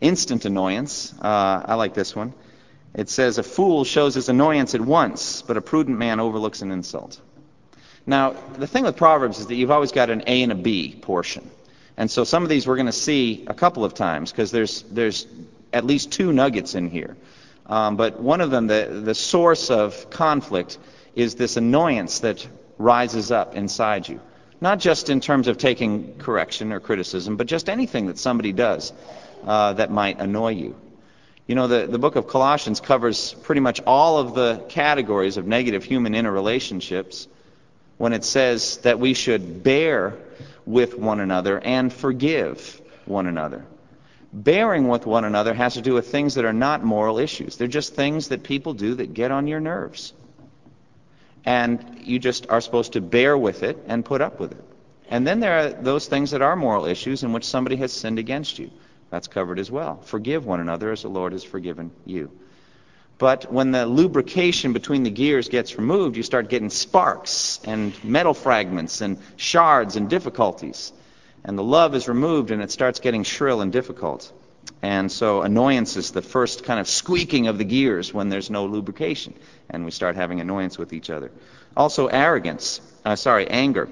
instant 0.00 0.46
annoyance. 0.46 1.12
Uh, 1.20 1.62
I 1.66 1.74
like 1.74 1.92
this 1.92 2.16
one. 2.16 2.32
It 2.94 3.10
says, 3.10 3.36
A 3.36 3.42
fool 3.42 3.84
shows 3.84 4.14
his 4.14 4.30
annoyance 4.30 4.74
at 4.74 4.80
once, 4.80 5.42
but 5.42 5.58
a 5.58 5.60
prudent 5.60 5.98
man 5.98 6.20
overlooks 6.20 6.62
an 6.62 6.70
insult. 6.70 7.20
Now, 8.06 8.30
the 8.54 8.66
thing 8.66 8.84
with 8.84 8.96
Proverbs 8.96 9.38
is 9.38 9.46
that 9.46 9.54
you've 9.54 9.70
always 9.70 9.92
got 9.92 10.10
an 10.10 10.24
A 10.26 10.42
and 10.42 10.52
a 10.52 10.56
B 10.56 10.96
portion. 11.00 11.50
And 11.96 12.10
so 12.10 12.24
some 12.24 12.42
of 12.42 12.48
these 12.48 12.66
we're 12.66 12.76
going 12.76 12.86
to 12.86 12.92
see 12.92 13.44
a 13.46 13.54
couple 13.54 13.84
of 13.84 13.94
times 13.94 14.32
because 14.32 14.50
there's, 14.50 14.82
there's 14.90 15.26
at 15.72 15.84
least 15.84 16.10
two 16.10 16.32
nuggets 16.32 16.74
in 16.74 16.88
here. 16.88 17.16
Um, 17.66 17.96
but 17.96 18.20
one 18.20 18.40
of 18.40 18.50
them, 18.50 18.66
the, 18.66 19.02
the 19.04 19.14
source 19.14 19.70
of 19.70 20.10
conflict, 20.10 20.78
is 21.14 21.36
this 21.36 21.56
annoyance 21.56 22.20
that 22.20 22.46
rises 22.78 23.30
up 23.30 23.54
inside 23.54 24.08
you. 24.08 24.20
Not 24.60 24.78
just 24.78 25.10
in 25.10 25.20
terms 25.20 25.48
of 25.48 25.58
taking 25.58 26.16
correction 26.18 26.72
or 26.72 26.80
criticism, 26.80 27.36
but 27.36 27.46
just 27.46 27.68
anything 27.68 28.06
that 28.06 28.18
somebody 28.18 28.52
does 28.52 28.92
uh, 29.44 29.74
that 29.74 29.90
might 29.90 30.18
annoy 30.18 30.52
you. 30.52 30.76
You 31.46 31.54
know, 31.54 31.66
the, 31.66 31.86
the 31.86 31.98
book 31.98 32.16
of 32.16 32.28
Colossians 32.28 32.80
covers 32.80 33.34
pretty 33.42 33.60
much 33.60 33.80
all 33.86 34.18
of 34.18 34.34
the 34.34 34.64
categories 34.68 35.36
of 35.36 35.46
negative 35.46 35.84
human 35.84 36.14
interrelationships 36.14 37.26
when 38.02 38.12
it 38.12 38.24
says 38.24 38.78
that 38.78 38.98
we 38.98 39.14
should 39.14 39.62
bear 39.62 40.12
with 40.66 40.98
one 40.98 41.20
another 41.20 41.60
and 41.60 41.92
forgive 41.92 42.82
one 43.04 43.28
another. 43.28 43.64
Bearing 44.32 44.88
with 44.88 45.06
one 45.06 45.24
another 45.24 45.54
has 45.54 45.74
to 45.74 45.82
do 45.82 45.94
with 45.94 46.08
things 46.08 46.34
that 46.34 46.44
are 46.44 46.52
not 46.52 46.82
moral 46.82 47.20
issues. 47.20 47.56
They're 47.56 47.68
just 47.68 47.94
things 47.94 48.26
that 48.30 48.42
people 48.42 48.74
do 48.74 48.96
that 48.96 49.14
get 49.14 49.30
on 49.30 49.46
your 49.46 49.60
nerves. 49.60 50.14
And 51.44 52.00
you 52.02 52.18
just 52.18 52.50
are 52.50 52.60
supposed 52.60 52.94
to 52.94 53.00
bear 53.00 53.38
with 53.38 53.62
it 53.62 53.78
and 53.86 54.04
put 54.04 54.20
up 54.20 54.40
with 54.40 54.50
it. 54.50 54.64
And 55.08 55.24
then 55.24 55.38
there 55.38 55.60
are 55.60 55.68
those 55.68 56.08
things 56.08 56.32
that 56.32 56.42
are 56.42 56.56
moral 56.56 56.86
issues 56.86 57.22
in 57.22 57.32
which 57.32 57.44
somebody 57.44 57.76
has 57.76 57.92
sinned 57.92 58.18
against 58.18 58.58
you. 58.58 58.72
That's 59.10 59.28
covered 59.28 59.60
as 59.60 59.70
well. 59.70 60.00
Forgive 60.00 60.44
one 60.44 60.58
another 60.58 60.90
as 60.90 61.02
the 61.02 61.08
Lord 61.08 61.34
has 61.34 61.44
forgiven 61.44 61.92
you. 62.04 62.32
But 63.22 63.52
when 63.52 63.70
the 63.70 63.86
lubrication 63.86 64.72
between 64.72 65.04
the 65.04 65.10
gears 65.10 65.48
gets 65.48 65.78
removed, 65.78 66.16
you 66.16 66.24
start 66.24 66.48
getting 66.48 66.70
sparks 66.70 67.60
and 67.62 67.94
metal 68.02 68.34
fragments 68.34 69.00
and 69.00 69.16
shards 69.36 69.94
and 69.94 70.10
difficulties. 70.10 70.92
And 71.44 71.56
the 71.56 71.62
love 71.62 71.94
is 71.94 72.08
removed 72.08 72.50
and 72.50 72.60
it 72.60 72.72
starts 72.72 72.98
getting 72.98 73.22
shrill 73.22 73.60
and 73.60 73.70
difficult. 73.70 74.32
And 74.82 75.10
so 75.10 75.42
annoyance 75.42 75.96
is 75.96 76.10
the 76.10 76.20
first 76.20 76.64
kind 76.64 76.80
of 76.80 76.88
squeaking 76.88 77.46
of 77.46 77.58
the 77.58 77.64
gears 77.64 78.12
when 78.12 78.28
there's 78.28 78.50
no 78.50 78.66
lubrication 78.66 79.34
and 79.70 79.84
we 79.84 79.92
start 79.92 80.16
having 80.16 80.40
annoyance 80.40 80.76
with 80.76 80.92
each 80.92 81.08
other. 81.08 81.30
Also 81.76 82.08
arrogance, 82.08 82.80
uh, 83.04 83.14
sorry, 83.14 83.46
anger. 83.46 83.88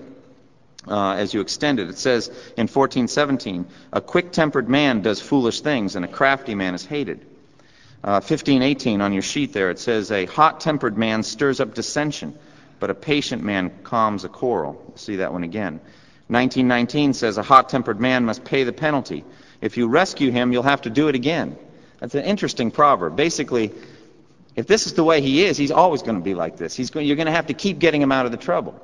Uh, 0.89 1.13
as 1.13 1.33
you 1.33 1.41
extend 1.41 1.79
it, 1.79 1.89
it 1.89 1.99
says 1.99 2.27
in 2.57 2.67
1417, 2.67 3.65
a 3.93 4.01
quick-tempered 4.01 4.69
man 4.69 5.03
does 5.03 5.21
foolish 5.21 5.61
things 5.61 5.95
and 5.95 6.05
a 6.05 6.09
crafty 6.09 6.57
man 6.57 6.75
is 6.75 6.85
hated. 6.85 7.25
Uh, 8.03 8.17
1518 8.17 9.03
on 9.03 9.13
your 9.13 9.23
sheet 9.23 9.53
there, 9.53 9.71
it 9.71 9.79
says, 9.79 10.11
A 10.11 10.25
hot 10.25 10.61
tempered 10.61 10.97
man 10.97 11.23
stirs 11.23 11.61
up 11.61 11.75
dissension, 11.75 12.39
but 12.79 12.89
a 12.89 12.95
patient 12.95 13.43
man 13.43 13.71
calms 13.85 14.25
a 14.25 14.29
quarrel. 14.29 14.93
See 14.97 15.17
that 15.17 15.33
one 15.33 15.43
again. 15.43 15.81
1919 16.29 17.13
says, 17.13 17.37
A 17.37 17.43
hot 17.43 17.69
tempered 17.69 18.01
man 18.01 18.25
must 18.25 18.43
pay 18.43 18.65
the 18.65 18.73
penalty. 18.73 19.23
If 19.61 19.77
you 19.77 19.89
rescue 19.89 20.31
him, 20.31 20.51
you'll 20.53 20.63
have 20.63 20.83
to 20.83 20.91
do 20.91 21.09
it 21.09 21.15
again. 21.15 21.59
That's 21.99 22.15
an 22.15 22.25
interesting 22.25 22.71
proverb. 22.71 23.17
Basically, 23.17 23.71
if 24.57 24.67
this 24.67 24.87
is 24.87 24.95
the 24.95 25.05
way 25.05 25.21
he 25.21 25.45
is, 25.45 25.59
he's 25.59 25.71
always 25.71 26.03
going 26.03 26.17
to 26.17 26.25
be 26.25 26.35
like 26.35 26.57
this. 26.57 26.79
Going, 26.91 27.07
you're 27.07 27.17
going 27.17 27.27
to 27.27 27.33
have 27.33 27.49
to 27.49 27.55
keep 27.55 27.79
getting 27.79 28.01
him 28.01 28.13
out 28.13 28.25
of 28.25 28.33
the 28.33 28.39
trouble. 28.39 28.81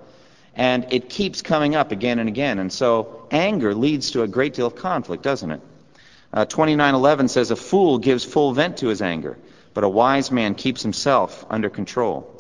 And 0.55 0.93
it 0.93 1.09
keeps 1.09 1.41
coming 1.41 1.75
up 1.75 1.91
again 1.91 2.19
and 2.19 2.29
again. 2.29 2.59
And 2.59 2.71
so 2.71 3.27
anger 3.31 3.75
leads 3.75 4.11
to 4.11 4.23
a 4.23 4.29
great 4.29 4.53
deal 4.53 4.67
of 4.67 4.77
conflict, 4.77 5.23
doesn't 5.23 5.51
it? 5.51 5.61
Uh, 6.37 6.45
29:11 6.45 7.29
says, 7.29 7.51
"A 7.51 7.57
fool 7.57 7.97
gives 7.97 8.23
full 8.23 8.53
vent 8.53 8.77
to 8.77 8.89
his 8.89 9.01
anger, 9.01 9.39
but 9.73 9.85
a 9.85 9.89
wise 9.89 10.31
man 10.31 10.55
keeps 10.55 10.83
himself 10.83 11.47
under 11.49 11.71
control." 11.71 12.31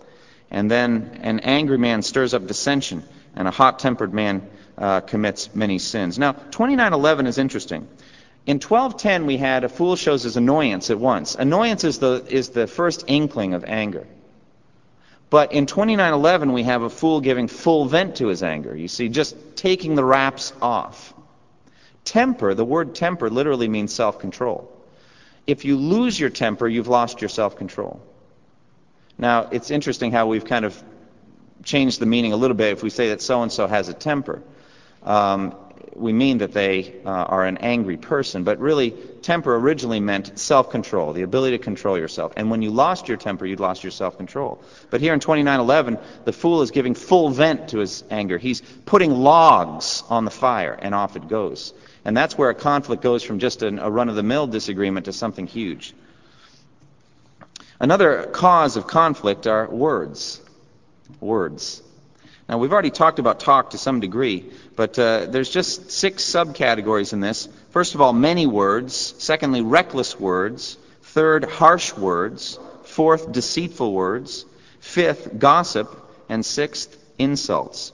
And 0.50 0.70
then 0.70 1.18
an 1.22 1.40
angry 1.40 1.78
man 1.78 2.02
stirs 2.02 2.34
up 2.34 2.46
dissension, 2.46 3.04
and 3.34 3.48
a 3.48 3.50
hot-tempered 3.50 4.12
man 4.12 4.42
uh, 4.76 5.00
commits 5.00 5.48
many 5.54 5.78
sins. 5.78 6.18
Now, 6.18 6.32
2911 6.32 7.26
is 7.26 7.38
interesting. 7.38 7.88
In 8.44 8.60
1210, 8.60 9.24
we 9.24 9.38
had 9.38 9.64
a 9.64 9.68
fool 9.70 9.96
shows 9.96 10.24
his 10.24 10.36
annoyance 10.36 10.90
at 10.90 10.98
once. 10.98 11.34
Annoyance 11.34 11.82
is 11.82 11.98
the, 11.98 12.22
is 12.28 12.50
the 12.50 12.66
first 12.66 13.04
inkling 13.06 13.54
of 13.54 13.64
anger. 13.64 14.06
But 15.30 15.52
in 15.52 15.64
2911, 15.64 16.52
we 16.52 16.64
have 16.64 16.82
a 16.82 16.90
fool 16.90 17.22
giving 17.22 17.48
full 17.48 17.86
vent 17.86 18.16
to 18.16 18.26
his 18.26 18.42
anger. 18.42 18.76
You 18.76 18.88
see, 18.88 19.08
just 19.08 19.56
taking 19.56 19.94
the 19.94 20.04
wraps 20.04 20.52
off. 20.60 21.14
Temper, 22.06 22.54
the 22.54 22.64
word 22.64 22.94
temper 22.94 23.28
literally 23.28 23.68
means 23.68 23.92
self 23.92 24.18
control. 24.18 24.72
If 25.46 25.64
you 25.64 25.76
lose 25.76 26.18
your 26.18 26.30
temper, 26.30 26.66
you've 26.66 26.88
lost 26.88 27.20
your 27.20 27.28
self 27.28 27.56
control. 27.56 28.00
Now, 29.18 29.48
it's 29.50 29.70
interesting 29.70 30.12
how 30.12 30.26
we've 30.26 30.44
kind 30.44 30.64
of 30.64 30.82
changed 31.64 32.00
the 32.00 32.06
meaning 32.06 32.32
a 32.32 32.36
little 32.36 32.56
bit 32.56 32.72
if 32.72 32.82
we 32.82 32.90
say 32.90 33.08
that 33.08 33.20
so 33.20 33.42
and 33.42 33.50
so 33.50 33.66
has 33.66 33.88
a 33.88 33.94
temper. 33.94 34.42
Um, 35.02 35.56
we 35.94 36.12
mean 36.12 36.38
that 36.38 36.52
they 36.52 36.94
uh, 37.04 37.08
are 37.08 37.44
an 37.44 37.58
angry 37.58 37.96
person, 37.96 38.44
but 38.44 38.58
really, 38.60 38.90
temper 39.22 39.56
originally 39.56 40.00
meant 40.00 40.38
self 40.38 40.70
control, 40.70 41.12
the 41.12 41.22
ability 41.22 41.56
to 41.58 41.62
control 41.62 41.98
yourself. 41.98 42.32
And 42.36 42.50
when 42.50 42.62
you 42.62 42.70
lost 42.70 43.08
your 43.08 43.16
temper, 43.16 43.46
you'd 43.46 43.60
lost 43.60 43.82
your 43.82 43.90
self 43.90 44.16
control. 44.16 44.62
But 44.90 45.00
here 45.00 45.14
in 45.14 45.20
2911, 45.20 45.98
the 46.24 46.32
fool 46.32 46.62
is 46.62 46.70
giving 46.70 46.94
full 46.94 47.30
vent 47.30 47.68
to 47.70 47.78
his 47.78 48.04
anger. 48.10 48.38
He's 48.38 48.60
putting 48.84 49.10
logs 49.12 50.02
on 50.08 50.24
the 50.24 50.30
fire, 50.30 50.78
and 50.80 50.94
off 50.94 51.16
it 51.16 51.28
goes. 51.28 51.72
And 52.06 52.16
that's 52.16 52.38
where 52.38 52.50
a 52.50 52.54
conflict 52.54 53.02
goes 53.02 53.24
from 53.24 53.40
just 53.40 53.64
an, 53.64 53.80
a 53.80 53.90
run 53.90 54.08
of 54.08 54.14
the 54.14 54.22
mill 54.22 54.46
disagreement 54.46 55.06
to 55.06 55.12
something 55.12 55.48
huge. 55.48 55.92
Another 57.80 58.22
cause 58.32 58.76
of 58.76 58.86
conflict 58.86 59.48
are 59.48 59.68
words. 59.68 60.40
Words. 61.18 61.82
Now, 62.48 62.58
we've 62.58 62.72
already 62.72 62.92
talked 62.92 63.18
about 63.18 63.40
talk 63.40 63.70
to 63.70 63.78
some 63.78 63.98
degree, 63.98 64.48
but 64.76 64.96
uh, 64.96 65.26
there's 65.26 65.50
just 65.50 65.90
six 65.90 66.22
subcategories 66.22 67.12
in 67.12 67.18
this. 67.18 67.48
First 67.70 67.96
of 67.96 68.00
all, 68.00 68.12
many 68.12 68.46
words. 68.46 68.94
Secondly, 69.18 69.62
reckless 69.62 70.18
words. 70.18 70.78
Third, 71.02 71.44
harsh 71.44 71.92
words. 71.92 72.56
Fourth, 72.84 73.32
deceitful 73.32 73.92
words. 73.92 74.44
Fifth, 74.78 75.36
gossip. 75.40 75.90
And 76.28 76.46
sixth, 76.46 76.96
insults. 77.18 77.92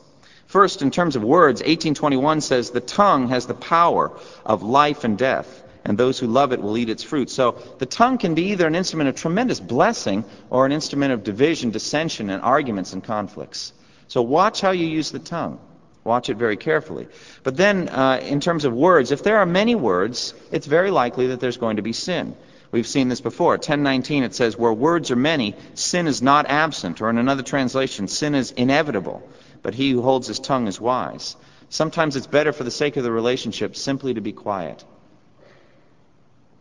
First, 0.52 0.82
in 0.82 0.90
terms 0.90 1.16
of 1.16 1.23
words, 1.25 1.62
1821 1.62 2.42
says 2.42 2.68
the 2.68 2.80
tongue 2.80 3.28
has 3.30 3.47
the 3.47 3.54
power 3.54 4.12
of 4.44 4.62
life 4.62 5.02
and 5.02 5.16
death, 5.16 5.62
and 5.87 5.97
those 5.97 6.18
who 6.18 6.26
love 6.26 6.52
it 6.52 6.61
will 6.61 6.76
eat 6.76 6.90
its 6.90 7.02
fruit. 7.02 7.30
So 7.30 7.52
the 7.78 7.87
tongue 7.87 8.18
can 8.18 8.35
be 8.35 8.50
either 8.50 8.66
an 8.66 8.75
instrument 8.75 9.09
of 9.09 9.14
tremendous 9.16 9.61
blessing 9.61 10.26
or 10.50 10.66
an 10.66 10.73
instrument 10.73 11.14
of 11.14 11.25
division, 11.25 11.71
dissension, 11.71 12.28
and 12.28 12.42
arguments 12.42 12.92
and 12.92 13.02
conflicts. 13.02 13.73
So 14.09 14.21
watch 14.21 14.61
how 14.61 14.73
you 14.73 14.87
use 14.87 15.11
the 15.11 15.21
tongue. 15.21 15.59
Watch 16.04 16.28
it 16.28 16.37
very 16.37 16.59
carefully. 16.59 17.09
But 17.44 17.56
then, 17.56 17.88
uh, 17.88 18.21
in 18.23 18.38
terms 18.38 18.66
of 18.66 18.75
words, 18.75 19.11
if 19.11 19.23
there 19.23 19.38
are 19.38 19.47
many 19.47 19.75
words, 19.75 20.35
it's 20.50 20.66
very 20.66 20.90
likely 20.90 21.28
that 21.28 21.40
there's 21.40 21.56
going 21.56 21.76
to 21.76 21.82
be 21.82 21.94
sin. 21.94 22.37
We've 22.73 22.87
seen 22.87 23.09
this 23.09 23.23
before. 23.23 23.52
1019 23.52 24.23
it 24.23 24.35
says, 24.35 24.59
Where 24.59 24.75
words 24.75 25.11
are 25.11 25.16
many, 25.16 25.54
sin 25.73 26.06
is 26.06 26.21
not 26.21 26.44
absent. 26.50 27.00
Or 27.00 27.09
in 27.09 27.16
another 27.16 27.42
translation, 27.42 28.06
sin 28.06 28.35
is 28.35 28.50
inevitable 28.50 29.26
but 29.62 29.75
he 29.75 29.90
who 29.90 30.02
holds 30.02 30.26
his 30.26 30.38
tongue 30.38 30.66
is 30.66 30.81
wise. 30.81 31.37
Sometimes 31.69 32.16
it's 32.16 32.26
better 32.26 32.52
for 32.52 32.64
the 32.64 32.71
sake 32.71 32.97
of 32.97 33.04
the 33.04 33.12
relationship 33.12 33.76
simply 33.76 34.14
to 34.14 34.21
be 34.21 34.33
quiet. 34.33 34.85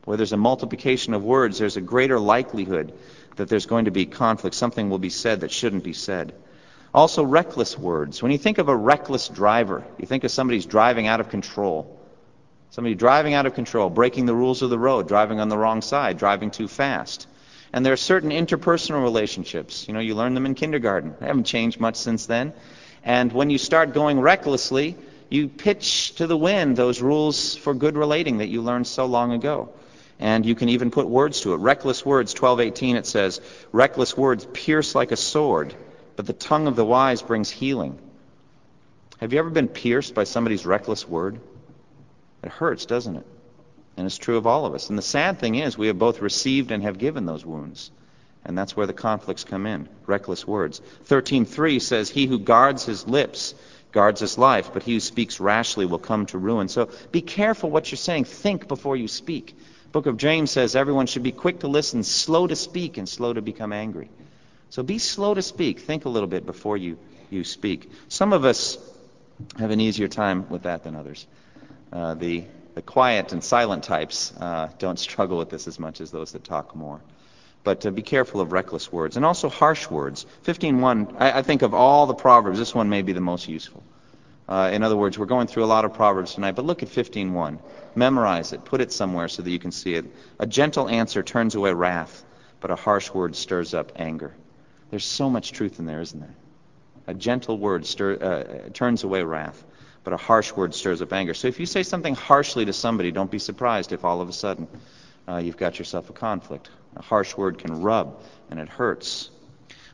Where 0.05 0.17
there's 0.17 0.33
a 0.33 0.37
multiplication 0.37 1.13
of 1.13 1.23
words, 1.23 1.59
there's 1.59 1.77
a 1.77 1.81
greater 1.81 2.19
likelihood 2.19 2.93
that 3.35 3.49
there's 3.49 3.65
going 3.65 3.85
to 3.85 3.91
be 3.91 4.05
conflict. 4.05 4.55
Something 4.55 4.89
will 4.89 4.99
be 4.99 5.09
said 5.09 5.41
that 5.41 5.51
shouldn't 5.51 5.83
be 5.83 5.93
said. 5.93 6.33
Also, 6.93 7.23
reckless 7.23 7.77
words. 7.77 8.21
When 8.21 8.31
you 8.31 8.37
think 8.37 8.57
of 8.57 8.67
a 8.67 8.75
reckless 8.75 9.27
driver, 9.27 9.83
you 9.97 10.05
think 10.05 10.23
of 10.23 10.31
somebody 10.31 10.57
who's 10.57 10.65
driving 10.65 11.07
out 11.07 11.19
of 11.19 11.29
control. 11.29 11.99
Somebody 12.71 12.95
driving 12.95 13.33
out 13.33 13.45
of 13.45 13.53
control, 13.53 13.89
breaking 13.89 14.25
the 14.25 14.35
rules 14.35 14.61
of 14.61 14.69
the 14.69 14.79
road, 14.79 15.07
driving 15.07 15.39
on 15.39 15.49
the 15.49 15.57
wrong 15.57 15.81
side, 15.81 16.17
driving 16.17 16.51
too 16.51 16.67
fast. 16.67 17.27
And 17.73 17.85
there 17.85 17.93
are 17.93 17.97
certain 17.97 18.31
interpersonal 18.31 19.03
relationships. 19.03 19.87
You 19.87 19.93
know, 19.93 19.99
you 19.99 20.15
learn 20.15 20.33
them 20.33 20.45
in 20.45 20.55
kindergarten. 20.55 21.15
They 21.19 21.27
haven't 21.27 21.45
changed 21.45 21.79
much 21.79 21.95
since 21.95 22.25
then. 22.25 22.53
And 23.03 23.31
when 23.31 23.49
you 23.49 23.57
start 23.57 23.93
going 23.93 24.19
recklessly, 24.19 24.95
you 25.29 25.47
pitch 25.47 26.15
to 26.15 26.27
the 26.27 26.37
wind 26.37 26.75
those 26.75 27.01
rules 27.01 27.55
for 27.55 27.73
good 27.73 27.97
relating 27.97 28.37
that 28.39 28.49
you 28.49 28.61
learned 28.61 28.85
so 28.85 29.05
long 29.05 29.31
ago. 29.31 29.69
And 30.19 30.45
you 30.45 30.53
can 30.53 30.69
even 30.69 30.91
put 30.91 31.07
words 31.07 31.41
to 31.41 31.53
it. 31.53 31.57
Reckless 31.57 32.05
words, 32.05 32.33
12:18 32.35 32.95
it 32.95 33.07
says, 33.07 33.41
reckless 33.71 34.15
words 34.15 34.45
pierce 34.53 34.93
like 34.93 35.11
a 35.11 35.17
sword, 35.17 35.73
but 36.15 36.27
the 36.27 36.33
tongue 36.33 36.67
of 36.67 36.75
the 36.75 36.85
wise 36.85 37.21
brings 37.21 37.49
healing. 37.49 37.97
Have 39.19 39.33
you 39.33 39.39
ever 39.39 39.49
been 39.49 39.67
pierced 39.67 40.13
by 40.13 40.25
somebody's 40.25 40.65
reckless 40.65 41.07
word? 41.07 41.39
It 42.43 42.49
hurts, 42.49 42.85
doesn't 42.85 43.15
it? 43.15 43.25
And 43.97 44.05
it's 44.05 44.17
true 44.17 44.37
of 44.37 44.47
all 44.47 44.65
of 44.65 44.73
us. 44.73 44.89
And 44.89 44.97
the 44.97 45.03
sad 45.03 45.39
thing 45.39 45.55
is, 45.55 45.77
we 45.77 45.87
have 45.87 45.99
both 45.99 46.21
received 46.21 46.71
and 46.71 46.83
have 46.83 46.97
given 46.97 47.25
those 47.25 47.45
wounds. 47.45 47.91
And 48.45 48.57
that's 48.57 48.75
where 48.75 48.87
the 48.87 48.93
conflicts 48.93 49.43
come 49.43 49.65
in. 49.67 49.87
Reckless 50.07 50.47
words. 50.47 50.81
13.3 51.07 51.81
says, 51.81 52.09
He 52.09 52.25
who 52.25 52.39
guards 52.39 52.85
his 52.85 53.07
lips 53.07 53.53
guards 53.91 54.21
his 54.21 54.37
life, 54.37 54.71
but 54.73 54.83
he 54.83 54.93
who 54.93 54.99
speaks 54.99 55.39
rashly 55.39 55.85
will 55.85 55.99
come 55.99 56.25
to 56.27 56.37
ruin. 56.37 56.67
So 56.67 56.89
be 57.11 57.21
careful 57.21 57.69
what 57.69 57.91
you're 57.91 57.97
saying. 57.97 58.25
Think 58.25 58.67
before 58.67 58.95
you 58.95 59.07
speak. 59.07 59.55
Book 59.91 60.05
of 60.05 60.17
James 60.17 60.51
says 60.51 60.75
everyone 60.75 61.07
should 61.07 61.23
be 61.23 61.33
quick 61.33 61.59
to 61.59 61.67
listen, 61.67 62.03
slow 62.03 62.47
to 62.47 62.55
speak, 62.55 62.97
and 62.97 63.07
slow 63.07 63.33
to 63.33 63.41
become 63.41 63.73
angry. 63.73 64.09
So 64.69 64.83
be 64.83 64.97
slow 64.97 65.33
to 65.33 65.41
speak. 65.41 65.81
Think 65.81 66.05
a 66.05 66.09
little 66.09 66.29
bit 66.29 66.45
before 66.45 66.77
you, 66.77 66.97
you 67.29 67.43
speak. 67.43 67.91
Some 68.07 68.31
of 68.31 68.45
us 68.45 68.77
have 69.59 69.71
an 69.71 69.81
easier 69.81 70.07
time 70.07 70.47
with 70.49 70.63
that 70.63 70.83
than 70.83 70.95
others. 70.95 71.27
Uh, 71.91 72.13
the, 72.13 72.45
the 72.75 72.81
quiet 72.81 73.33
and 73.33 73.43
silent 73.43 73.83
types 73.83 74.31
uh, 74.39 74.69
don't 74.79 74.99
struggle 75.09 75.37
with 75.37 75.49
this 75.49 75.67
as 75.67 75.77
much 75.77 75.99
as 75.99 76.11
those 76.11 76.31
that 76.31 76.45
talk 76.45 76.73
more. 76.73 77.01
But 77.63 77.85
uh, 77.85 77.91
be 77.91 78.01
careful 78.01 78.41
of 78.41 78.51
reckless 78.51 78.91
words 78.91 79.17
and 79.17 79.25
also 79.25 79.49
harsh 79.49 79.89
words. 79.89 80.25
15.1, 80.45 81.15
I, 81.19 81.39
I 81.39 81.41
think 81.41 81.61
of 81.61 81.73
all 81.73 82.07
the 82.07 82.13
Proverbs, 82.13 82.57
this 82.57 82.73
one 82.73 82.89
may 82.89 83.01
be 83.01 83.13
the 83.13 83.21
most 83.21 83.47
useful. 83.47 83.83
Uh, 84.49 84.69
in 84.73 84.83
other 84.83 84.97
words, 84.97 85.17
we're 85.17 85.25
going 85.25 85.47
through 85.47 85.63
a 85.63 85.65
lot 85.65 85.85
of 85.85 85.93
Proverbs 85.93 86.33
tonight, 86.33 86.53
but 86.53 86.65
look 86.65 86.83
at 86.83 86.89
15.1. 86.89 87.59
Memorize 87.95 88.51
it. 88.51 88.65
Put 88.65 88.81
it 88.81 88.91
somewhere 88.91 89.27
so 89.27 89.41
that 89.41 89.49
you 89.49 89.59
can 89.59 89.71
see 89.71 89.93
it. 89.93 90.05
A 90.39 90.45
gentle 90.45 90.89
answer 90.89 91.23
turns 91.23 91.55
away 91.55 91.73
wrath, 91.73 92.25
but 92.59 92.71
a 92.71 92.75
harsh 92.75 93.11
word 93.13 93.35
stirs 93.35 93.73
up 93.73 93.93
anger. 93.95 94.33
There's 94.89 95.05
so 95.05 95.29
much 95.29 95.53
truth 95.53 95.79
in 95.79 95.85
there, 95.85 96.01
isn't 96.01 96.19
there? 96.19 96.35
A 97.07 97.13
gentle 97.13 97.57
word 97.57 97.85
stir, 97.85 98.17
uh, 98.21 98.69
turns 98.73 99.03
away 99.03 99.23
wrath, 99.23 99.63
but 100.03 100.13
a 100.13 100.17
harsh 100.17 100.51
word 100.51 100.75
stirs 100.75 101.01
up 101.01 101.13
anger. 101.13 101.33
So 101.33 101.47
if 101.47 101.59
you 101.59 101.65
say 101.65 101.83
something 101.83 102.15
harshly 102.15 102.65
to 102.65 102.73
somebody, 102.73 103.11
don't 103.11 103.31
be 103.31 103.39
surprised 103.39 103.93
if 103.93 104.03
all 104.03 104.19
of 104.19 104.27
a 104.27 104.33
sudden 104.33 104.67
uh, 105.27 105.37
you've 105.37 105.57
got 105.57 105.79
yourself 105.79 106.09
a 106.09 106.13
conflict. 106.13 106.69
A 106.95 107.01
harsh 107.01 107.35
word 107.37 107.57
can 107.57 107.81
rub 107.81 108.21
and 108.49 108.59
it 108.59 108.69
hurts. 108.69 109.29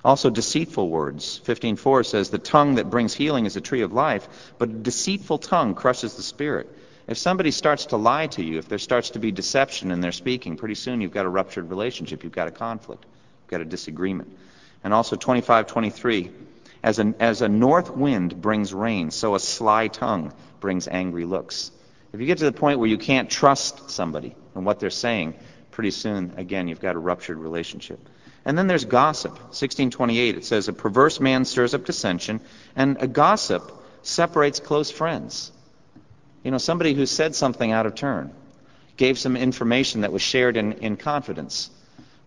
Also, 0.03 0.29
deceitful 0.29 0.89
words. 0.89 1.41
15:4 1.43 2.03
says, 2.03 2.29
"The 2.29 2.37
tongue 2.37 2.75
that 2.75 2.89
brings 2.89 3.13
healing 3.13 3.45
is 3.45 3.55
a 3.55 3.61
tree 3.61 3.81
of 3.81 3.91
life, 3.91 4.27
but 4.57 4.69
a 4.69 4.73
deceitful 4.73 5.39
tongue 5.39 5.75
crushes 5.75 6.15
the 6.15 6.23
spirit." 6.23 6.69
If 7.07 7.17
somebody 7.17 7.51
starts 7.51 7.87
to 7.87 7.97
lie 7.97 8.27
to 8.27 8.43
you, 8.43 8.57
if 8.57 8.67
there 8.67 8.79
starts 8.79 9.11
to 9.11 9.19
be 9.19 9.31
deception 9.31 9.91
in 9.91 10.01
their 10.01 10.11
speaking, 10.11 10.57
pretty 10.57 10.75
soon 10.75 11.01
you've 11.01 11.13
got 11.13 11.25
a 11.25 11.29
ruptured 11.29 11.69
relationship. 11.69 12.23
You've 12.23 12.33
got 12.33 12.47
a 12.47 12.51
conflict. 12.51 13.05
You've 13.05 13.51
got 13.51 13.61
a 13.61 13.65
disagreement. 13.65 14.37
And 14.83 14.93
also 14.93 15.15
25:23, 15.15 16.31
as 16.83 16.99
a, 16.99 17.13
as 17.19 17.41
a 17.41 17.49
north 17.49 17.89
wind 17.89 18.41
brings 18.41 18.73
rain, 18.73 19.11
so 19.11 19.35
a 19.35 19.39
sly 19.39 19.87
tongue 19.87 20.33
brings 20.59 20.87
angry 20.87 21.25
looks. 21.25 21.71
If 22.13 22.19
you 22.19 22.27
get 22.27 22.37
to 22.39 22.45
the 22.45 22.51
point 22.51 22.79
where 22.79 22.89
you 22.89 22.97
can't 22.97 23.29
trust 23.29 23.89
somebody 23.89 24.35
and 24.55 24.65
what 24.65 24.79
they're 24.79 24.89
saying, 24.89 25.35
pretty 25.77 25.91
soon, 25.91 26.33
again, 26.37 26.67
you've 26.67 26.81
got 26.81 26.95
a 26.95 26.97
ruptured 26.97 27.37
relationship. 27.37 27.99
And 28.45 28.57
then 28.57 28.65
there's 28.65 28.85
gossip. 28.85 29.33
1628, 29.33 30.35
it 30.35 30.43
says, 30.43 30.67
A 30.67 30.73
perverse 30.73 31.19
man 31.19 31.45
stirs 31.45 31.75
up 31.75 31.85
dissension, 31.85 32.41
and 32.75 32.97
a 32.99 33.05
gossip 33.05 33.71
separates 34.01 34.59
close 34.59 34.89
friends. 34.89 35.51
You 36.43 36.49
know, 36.49 36.57
somebody 36.57 36.95
who 36.95 37.05
said 37.05 37.35
something 37.35 37.71
out 37.71 37.85
of 37.85 37.93
turn, 37.93 38.33
gave 38.95 39.19
some 39.19 39.37
information 39.37 40.01
that 40.01 40.11
was 40.11 40.23
shared 40.23 40.57
in, 40.57 40.73
in 40.73 40.97
confidence, 40.97 41.69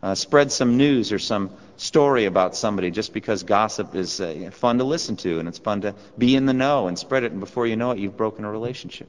uh, 0.00 0.14
spread 0.14 0.52
some 0.52 0.76
news 0.76 1.10
or 1.10 1.18
some 1.18 1.50
story 1.76 2.26
about 2.26 2.54
somebody 2.54 2.92
just 2.92 3.12
because 3.12 3.42
gossip 3.42 3.96
is 3.96 4.20
uh, 4.20 4.50
fun 4.52 4.78
to 4.78 4.84
listen 4.84 5.16
to 5.16 5.40
and 5.40 5.48
it's 5.48 5.58
fun 5.58 5.80
to 5.80 5.96
be 6.16 6.36
in 6.36 6.46
the 6.46 6.54
know 6.54 6.86
and 6.86 6.96
spread 6.96 7.24
it, 7.24 7.32
and 7.32 7.40
before 7.40 7.66
you 7.66 7.74
know 7.74 7.90
it, 7.90 7.98
you've 7.98 8.16
broken 8.16 8.44
a 8.44 8.50
relationship. 8.52 9.08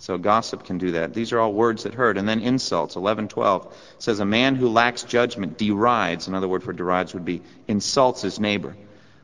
So 0.00 0.16
gossip 0.16 0.64
can 0.64 0.78
do 0.78 0.92
that. 0.92 1.12
These 1.12 1.32
are 1.32 1.40
all 1.40 1.52
words 1.52 1.82
that 1.82 1.92
hurt. 1.92 2.16
And 2.16 2.26
then 2.26 2.40
insults. 2.40 2.96
11:12 2.96 3.70
says 3.98 4.18
a 4.18 4.24
man 4.24 4.54
who 4.54 4.70
lacks 4.70 5.02
judgment 5.02 5.58
derides. 5.58 6.26
Another 6.26 6.48
word 6.48 6.62
for 6.62 6.72
derides 6.72 7.12
would 7.12 7.26
be 7.26 7.42
insults 7.68 8.22
his 8.22 8.40
neighbor, 8.40 8.74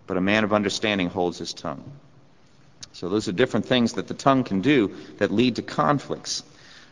but 0.06 0.18
a 0.18 0.20
man 0.20 0.44
of 0.44 0.52
understanding 0.52 1.08
holds 1.08 1.38
his 1.38 1.54
tongue. 1.54 1.82
So 2.92 3.08
those 3.08 3.26
are 3.26 3.32
different 3.32 3.64
things 3.64 3.94
that 3.94 4.06
the 4.06 4.14
tongue 4.14 4.44
can 4.44 4.60
do 4.60 4.94
that 5.16 5.30
lead 5.30 5.56
to 5.56 5.62
conflicts. 5.62 6.42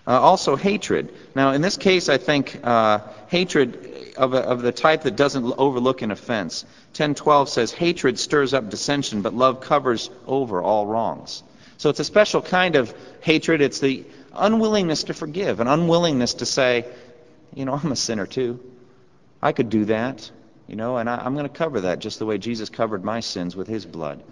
Uh, 0.06 0.18
also 0.18 0.56
hatred. 0.56 1.12
Now 1.34 1.52
in 1.52 1.60
this 1.60 1.76
case, 1.76 2.08
I 2.08 2.16
think 2.16 2.58
uh, 2.64 3.00
hatred 3.28 4.14
of, 4.16 4.32
a, 4.32 4.38
of 4.38 4.62
the 4.62 4.72
type 4.72 5.02
that 5.02 5.16
doesn't 5.16 5.44
overlook 5.58 6.00
an 6.00 6.10
offense. 6.10 6.64
10:12 6.94 7.48
says 7.48 7.70
hatred 7.70 8.18
stirs 8.18 8.54
up 8.54 8.70
dissension, 8.70 9.20
but 9.20 9.34
love 9.34 9.60
covers 9.60 10.08
over 10.26 10.62
all 10.62 10.86
wrongs. 10.86 11.42
So 11.84 11.90
it's 11.90 12.00
a 12.00 12.04
special 12.04 12.40
kind 12.40 12.76
of 12.76 12.94
hatred. 13.20 13.60
It's 13.60 13.78
the 13.78 14.06
unwillingness 14.32 15.04
to 15.04 15.12
forgive, 15.12 15.60
an 15.60 15.68
unwillingness 15.68 16.32
to 16.36 16.46
say, 16.46 16.86
you 17.52 17.66
know, 17.66 17.74
I'm 17.74 17.92
a 17.92 17.96
sinner 17.96 18.24
too. 18.24 18.58
I 19.42 19.52
could 19.52 19.68
do 19.68 19.84
that, 19.84 20.30
you 20.66 20.76
know, 20.76 20.96
and 20.96 21.10
I, 21.10 21.26
am 21.26 21.34
going 21.34 21.46
to 21.46 21.54
cover 21.54 21.82
that 21.82 21.98
just 21.98 22.18
the 22.18 22.24
way 22.24 22.38
Jesus 22.38 22.70
covered 22.70 23.04
my 23.04 23.20
sins 23.20 23.54
with 23.54 23.68
his 23.68 23.84
blood. 23.84 24.24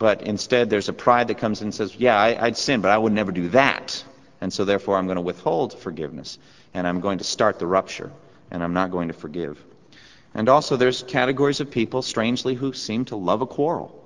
But 0.00 0.22
instead, 0.22 0.68
there's 0.68 0.88
a 0.88 0.92
pride 0.92 1.28
that 1.28 1.38
comes 1.38 1.60
in 1.60 1.68
and 1.68 1.74
says, 1.76 1.94
yeah, 1.94 2.18
I, 2.18 2.46
I'd 2.46 2.56
sin, 2.56 2.80
but 2.80 2.90
I 2.90 2.98
would 2.98 3.12
never 3.12 3.30
do 3.30 3.50
that. 3.50 4.02
And 4.40 4.52
so 4.52 4.64
therefore, 4.64 4.96
I'm 4.96 5.06
going 5.06 5.14
to 5.14 5.22
withhold 5.22 5.78
forgiveness, 5.78 6.40
and 6.74 6.88
I'm 6.88 6.98
going 6.98 7.18
to 7.18 7.24
start 7.24 7.60
the 7.60 7.68
rupture, 7.68 8.10
and 8.50 8.64
I'm 8.64 8.74
not 8.74 8.90
going 8.90 9.06
to 9.06 9.14
forgive. 9.14 9.64
And 10.34 10.48
also, 10.48 10.74
there's 10.74 11.04
categories 11.04 11.60
of 11.60 11.70
people, 11.70 12.02
strangely, 12.02 12.56
who 12.56 12.72
seem 12.72 13.04
to 13.04 13.14
love 13.14 13.42
a 13.42 13.46
quarrel. 13.46 13.97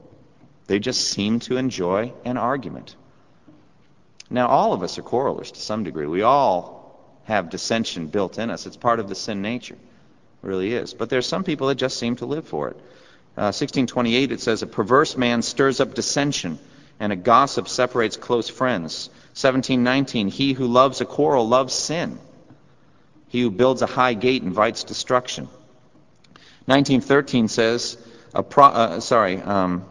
They 0.66 0.78
just 0.78 1.08
seem 1.08 1.40
to 1.40 1.56
enjoy 1.56 2.12
an 2.24 2.36
argument. 2.36 2.96
Now, 4.30 4.48
all 4.48 4.72
of 4.72 4.82
us 4.82 4.98
are 4.98 5.02
quarrelers 5.02 5.50
to 5.52 5.60
some 5.60 5.84
degree. 5.84 6.06
We 6.06 6.22
all 6.22 6.82
have 7.24 7.50
dissension 7.50 8.06
built 8.06 8.38
in 8.38 8.50
us. 8.50 8.66
It's 8.66 8.76
part 8.76 8.98
of 8.98 9.08
the 9.08 9.14
sin 9.14 9.42
nature. 9.42 9.74
It 9.74 10.46
really 10.46 10.72
is. 10.72 10.94
But 10.94 11.10
there's 11.10 11.26
some 11.26 11.44
people 11.44 11.68
that 11.68 11.74
just 11.74 11.98
seem 11.98 12.16
to 12.16 12.26
live 12.26 12.46
for 12.46 12.68
it. 12.68 12.76
Uh, 13.36 13.52
1628, 13.52 14.32
it 14.32 14.40
says, 14.40 14.62
A 14.62 14.66
perverse 14.66 15.16
man 15.16 15.42
stirs 15.42 15.80
up 15.80 15.94
dissension, 15.94 16.58
and 17.00 17.12
a 17.12 17.16
gossip 17.16 17.68
separates 17.68 18.16
close 18.16 18.48
friends. 18.48 19.08
1719, 19.34 20.28
He 20.28 20.52
who 20.52 20.66
loves 20.66 21.00
a 21.00 21.04
quarrel 21.04 21.48
loves 21.48 21.74
sin. 21.74 22.18
He 23.28 23.40
who 23.40 23.50
builds 23.50 23.80
a 23.80 23.86
high 23.86 24.14
gate 24.14 24.42
invites 24.42 24.84
destruction. 24.84 25.48
1913 26.66 27.48
says, 27.48 27.96
pro, 28.50 28.66
uh, 28.66 29.00
sorry, 29.00 29.40
um, 29.40 29.84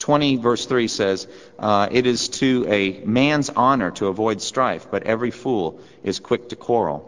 20 0.00 0.36
verse 0.36 0.66
3 0.66 0.88
says, 0.88 1.28
uh, 1.58 1.88
It 1.90 2.06
is 2.06 2.28
to 2.40 2.66
a 2.68 3.00
man's 3.04 3.50
honor 3.50 3.92
to 3.92 4.08
avoid 4.08 4.42
strife, 4.42 4.88
but 4.90 5.04
every 5.04 5.30
fool 5.30 5.80
is 6.02 6.18
quick 6.18 6.48
to 6.48 6.56
quarrel. 6.56 7.06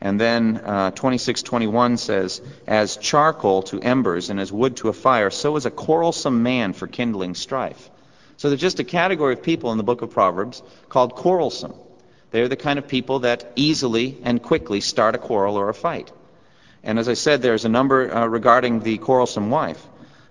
And 0.00 0.20
then 0.20 0.60
uh, 0.64 0.92
26:21 0.92 1.98
says, 1.98 2.40
"As 2.66 2.96
charcoal 2.96 3.62
to 3.64 3.80
embers 3.80 4.30
and 4.30 4.38
as 4.38 4.52
wood 4.52 4.76
to 4.76 4.88
a 4.88 4.92
fire, 4.92 5.30
so 5.30 5.56
is 5.56 5.66
a 5.66 5.70
quarrelsome 5.70 6.42
man 6.42 6.72
for 6.72 6.86
kindling 6.86 7.34
strife." 7.34 7.90
So 8.36 8.48
there's 8.48 8.60
just 8.60 8.78
a 8.78 8.84
category 8.84 9.34
of 9.34 9.42
people 9.42 9.72
in 9.72 9.76
the 9.76 9.84
book 9.84 10.02
of 10.02 10.10
Proverbs 10.10 10.62
called 10.88 11.16
quarrelsome. 11.16 11.74
They're 12.30 12.48
the 12.48 12.56
kind 12.56 12.78
of 12.78 12.86
people 12.86 13.20
that 13.20 13.52
easily 13.56 14.18
and 14.22 14.40
quickly 14.40 14.80
start 14.80 15.16
a 15.16 15.18
quarrel 15.18 15.56
or 15.56 15.68
a 15.68 15.74
fight. 15.74 16.12
And 16.84 16.98
as 16.98 17.08
I 17.08 17.14
said, 17.14 17.42
there's 17.42 17.64
a 17.64 17.68
number 17.68 18.14
uh, 18.14 18.26
regarding 18.26 18.80
the 18.80 18.98
quarrelsome 18.98 19.50
wife. 19.50 19.84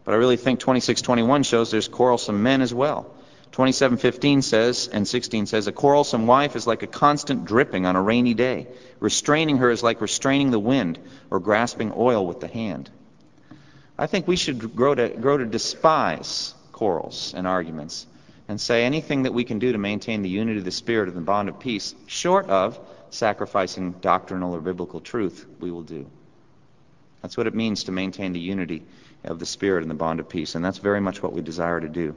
But 0.08 0.14
I 0.14 0.20
really 0.20 0.38
think 0.38 0.62
26:21 0.62 1.44
shows 1.44 1.70
there's 1.70 1.90
quarrelsome 1.90 2.42
men 2.42 2.62
as 2.62 2.74
well. 2.74 3.08
27:15 3.52 4.42
says 4.42 4.88
and 4.90 5.06
16 5.06 5.48
says 5.48 5.68
a 5.68 5.74
quarrelsome 5.74 6.26
wife 6.26 6.56
is 6.56 6.66
like 6.66 6.82
a 6.82 6.88
constant 6.88 7.44
dripping 7.44 7.86
on 7.86 7.98
a 7.98 8.02
rainy 8.02 8.34
day. 8.34 8.68
Restraining 9.02 9.58
her 9.58 9.70
is 9.70 9.84
like 9.84 10.00
restraining 10.00 10.50
the 10.50 10.60
wind 10.60 10.98
or 11.30 11.42
grasping 11.42 11.92
oil 11.94 12.26
with 12.26 12.40
the 12.40 12.48
hand. 12.48 12.90
I 14.00 14.08
think 14.08 14.30
we 14.30 14.38
should 14.38 14.78
grow 14.78 14.96
to 14.96 15.10
grow 15.10 15.40
to 15.40 15.46
despise 15.46 16.54
quarrels 16.72 17.34
and 17.36 17.46
arguments 17.46 18.08
and 18.48 18.62
say 18.62 18.86
anything 18.86 19.24
that 19.24 19.34
we 19.34 19.44
can 19.44 19.60
do 19.60 19.74
to 19.74 19.78
maintain 19.78 20.22
the 20.22 20.30
unity 20.30 20.60
of 20.60 20.64
the 20.64 20.72
spirit 20.72 21.10
and 21.10 21.18
the 21.18 21.22
bond 21.22 21.50
of 21.50 21.60
peace 21.60 21.94
short 22.06 22.48
of 22.48 22.80
sacrificing 23.10 23.92
doctrinal 24.00 24.56
or 24.56 24.62
biblical 24.62 25.02
truth 25.02 25.46
we 25.60 25.70
will 25.70 25.84
do. 25.84 26.06
That's 27.22 27.36
what 27.36 27.48
it 27.48 27.54
means 27.54 27.84
to 27.84 27.92
maintain 27.92 28.32
the 28.32 28.40
unity 28.40 28.84
of 29.24 29.40
the 29.40 29.46
Spirit 29.46 29.82
and 29.82 29.92
the 29.92 29.96
bond 29.96 30.20
of 30.20 30.30
peace. 30.30 30.56
And 30.56 30.64
that's 30.64 30.78
very 30.78 31.02
much 31.02 31.22
what 31.22 31.34
we 31.34 31.42
desire 31.42 31.80
to 31.80 31.90
do. 31.90 32.16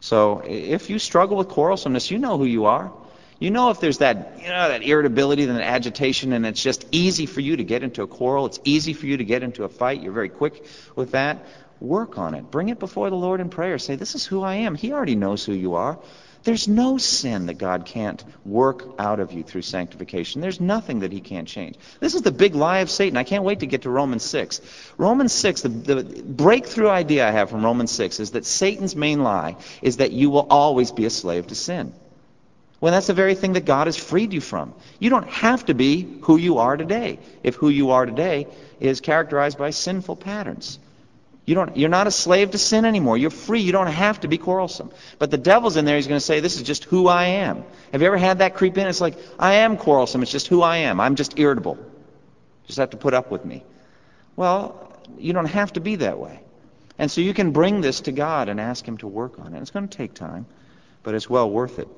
So 0.00 0.42
if 0.44 0.90
you 0.90 0.98
struggle 0.98 1.36
with 1.36 1.48
quarrelsomeness, 1.48 2.10
you 2.10 2.18
know 2.18 2.36
who 2.36 2.44
you 2.44 2.66
are. 2.66 2.92
You 3.38 3.50
know 3.50 3.70
if 3.70 3.80
there's 3.80 3.98
that, 3.98 4.38
you 4.38 4.48
know, 4.48 4.68
that 4.68 4.82
irritability 4.82 5.44
and 5.44 5.56
that 5.56 5.62
agitation, 5.62 6.32
and 6.32 6.46
it's 6.46 6.62
just 6.62 6.86
easy 6.92 7.26
for 7.26 7.40
you 7.40 7.56
to 7.56 7.64
get 7.64 7.82
into 7.82 8.02
a 8.02 8.06
quarrel. 8.06 8.46
It's 8.46 8.60
easy 8.64 8.92
for 8.92 9.06
you 9.06 9.16
to 9.16 9.24
get 9.24 9.42
into 9.42 9.64
a 9.64 9.68
fight. 9.68 10.02
You're 10.02 10.12
very 10.12 10.28
quick 10.28 10.66
with 10.94 11.12
that. 11.12 11.44
Work 11.80 12.18
on 12.18 12.34
it. 12.34 12.50
Bring 12.50 12.68
it 12.68 12.78
before 12.78 13.10
the 13.10 13.16
Lord 13.16 13.40
in 13.40 13.50
prayer. 13.50 13.78
Say, 13.78 13.96
This 13.96 14.14
is 14.14 14.24
who 14.24 14.42
I 14.42 14.54
am. 14.56 14.74
He 14.74 14.92
already 14.92 15.16
knows 15.16 15.44
who 15.44 15.52
you 15.52 15.74
are. 15.74 15.98
There's 16.44 16.68
no 16.68 16.98
sin 16.98 17.46
that 17.46 17.56
God 17.56 17.86
can't 17.86 18.22
work 18.44 18.84
out 18.98 19.18
of 19.18 19.32
you 19.32 19.42
through 19.42 19.62
sanctification. 19.62 20.42
There's 20.42 20.60
nothing 20.60 21.00
that 21.00 21.10
he 21.10 21.20
can't 21.20 21.48
change. 21.48 21.76
This 22.00 22.14
is 22.14 22.20
the 22.20 22.30
big 22.30 22.54
lie 22.54 22.80
of 22.80 22.90
Satan. 22.90 23.16
I 23.16 23.24
can't 23.24 23.44
wait 23.44 23.60
to 23.60 23.66
get 23.66 23.82
to 23.82 23.90
Romans 23.90 24.22
6. 24.24 24.60
Romans 24.98 25.32
6, 25.32 25.62
the, 25.62 25.68
the 25.70 26.22
breakthrough 26.22 26.90
idea 26.90 27.26
I 27.26 27.30
have 27.30 27.48
from 27.48 27.64
Romans 27.64 27.90
6 27.92 28.20
is 28.20 28.32
that 28.32 28.44
Satan's 28.44 28.94
main 28.94 29.22
lie 29.22 29.56
is 29.80 29.96
that 29.96 30.12
you 30.12 30.28
will 30.28 30.46
always 30.50 30.92
be 30.92 31.06
a 31.06 31.10
slave 31.10 31.46
to 31.46 31.54
sin. 31.54 31.94
When 32.78 32.92
that's 32.92 33.06
the 33.06 33.14
very 33.14 33.34
thing 33.34 33.54
that 33.54 33.64
God 33.64 33.86
has 33.86 33.96
freed 33.96 34.34
you 34.34 34.42
from. 34.42 34.74
You 34.98 35.08
don't 35.08 35.28
have 35.30 35.64
to 35.66 35.74
be 35.74 36.18
who 36.22 36.36
you 36.36 36.58
are 36.58 36.76
today 36.76 37.18
if 37.42 37.54
who 37.54 37.70
you 37.70 37.92
are 37.92 38.04
today 38.04 38.48
is 38.80 39.00
characterized 39.00 39.56
by 39.56 39.70
sinful 39.70 40.16
patterns. 40.16 40.78
You 41.46 41.54
don't, 41.54 41.76
you're 41.76 41.90
not 41.90 42.06
a 42.06 42.10
slave 42.10 42.52
to 42.52 42.58
sin 42.58 42.86
anymore. 42.86 43.18
You're 43.18 43.30
free. 43.30 43.60
You 43.60 43.72
don't 43.72 43.88
have 43.88 44.20
to 44.20 44.28
be 44.28 44.38
quarrelsome. 44.38 44.90
But 45.18 45.30
the 45.30 45.36
devil's 45.36 45.76
in 45.76 45.84
there. 45.84 45.96
He's 45.96 46.06
going 46.06 46.18
to 46.18 46.24
say, 46.24 46.40
This 46.40 46.56
is 46.56 46.62
just 46.62 46.84
who 46.84 47.06
I 47.06 47.24
am. 47.24 47.64
Have 47.92 48.00
you 48.00 48.06
ever 48.06 48.16
had 48.16 48.38
that 48.38 48.54
creep 48.54 48.78
in? 48.78 48.86
It's 48.86 49.00
like, 49.00 49.18
I 49.38 49.54
am 49.56 49.76
quarrelsome. 49.76 50.22
It's 50.22 50.32
just 50.32 50.46
who 50.46 50.62
I 50.62 50.78
am. 50.78 51.00
I'm 51.00 51.16
just 51.16 51.38
irritable. 51.38 51.78
Just 52.66 52.78
have 52.78 52.90
to 52.90 52.96
put 52.96 53.12
up 53.12 53.30
with 53.30 53.44
me. 53.44 53.62
Well, 54.36 54.90
you 55.18 55.34
don't 55.34 55.44
have 55.46 55.74
to 55.74 55.80
be 55.80 55.96
that 55.96 56.18
way. 56.18 56.40
And 56.98 57.10
so 57.10 57.20
you 57.20 57.34
can 57.34 57.50
bring 57.50 57.82
this 57.82 58.00
to 58.02 58.12
God 58.12 58.48
and 58.48 58.58
ask 58.58 58.86
Him 58.86 58.96
to 58.98 59.06
work 59.06 59.38
on 59.38 59.54
it. 59.54 59.60
It's 59.60 59.70
going 59.70 59.86
to 59.86 59.96
take 59.96 60.14
time, 60.14 60.46
but 61.02 61.14
it's 61.14 61.28
well 61.28 61.50
worth 61.50 61.78
it. 61.78 61.88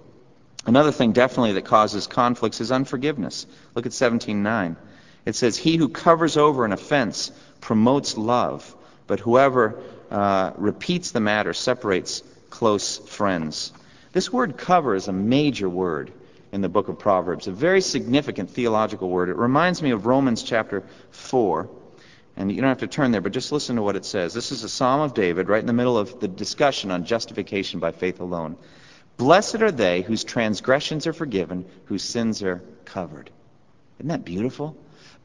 Another 0.67 0.91
thing 0.91 1.13
definitely 1.13 1.53
that 1.53 1.67
causes 1.67 2.09
conflicts 2.09 2.61
is 2.61 2.73
unforgiveness. 2.73 3.47
Look 3.77 3.87
at 3.87 3.93
17:9. 3.93 4.77
It 5.25 5.37
says, 5.37 5.57
He 5.57 5.77
who 5.77 5.89
covers 5.89 6.37
over 6.37 6.65
an 6.65 6.73
offense 6.73 7.31
promotes 7.61 8.17
love 8.17 8.76
but 9.07 9.21
whoever 9.21 9.81
uh, 10.11 10.53
repeats 10.57 11.11
the 11.11 11.21
matter 11.21 11.53
separates 11.53 12.23
close 12.51 12.99
friends. 12.99 13.73
This 14.13 14.33
word 14.33 14.57
cover 14.57 14.95
is 14.95 15.09
a 15.09 15.13
major 15.13 15.69
word 15.69 16.13
in 16.53 16.61
the 16.61 16.69
book 16.69 16.89
of 16.89 16.99
Proverbs, 16.99 17.49
a 17.49 17.53
very 17.53 17.81
significant 17.81 18.51
theological 18.51 19.11
word. 19.11 19.29
It 19.29 19.37
reminds 19.37 19.83
me 19.83 19.91
of 19.91 20.07
Romans 20.07 20.43
chapter 20.43 20.85
4. 21.11 21.69
And 22.39 22.53
you 22.53 22.61
don't 22.61 22.69
have 22.69 22.79
to 22.79 22.87
turn 22.87 23.13
there, 23.13 23.23
but 23.23 23.33
just 23.33 23.51
listen 23.51 23.77
to 23.77 23.83
what 23.83 23.97
it 23.97 24.05
says. 24.05 24.35
This 24.35 24.53
is 24.53 24.63
a 24.63 24.69
Psalm 24.69 25.01
of 25.01 25.15
David, 25.15 25.49
right 25.49 25.61
in 25.61 25.67
the 25.67 25.73
middle 25.73 25.97
of 25.97 26.21
the 26.21 26.29
discussion 26.29 26.91
on 26.91 27.05
justification 27.05 27.81
by 27.81 27.93
faith 27.93 28.21
alone. 28.21 28.57
Blessed 29.17 29.63
are 29.63 29.73
they 29.73 30.03
whose 30.03 30.23
transgressions 30.23 31.07
are 31.07 31.15
forgiven, 31.15 31.65
whose 31.87 32.03
sins 32.03 32.43
are 32.43 32.63
covered. 32.85 33.31
Isn't 33.99 34.09
that 34.09 34.25
beautiful? 34.25 34.77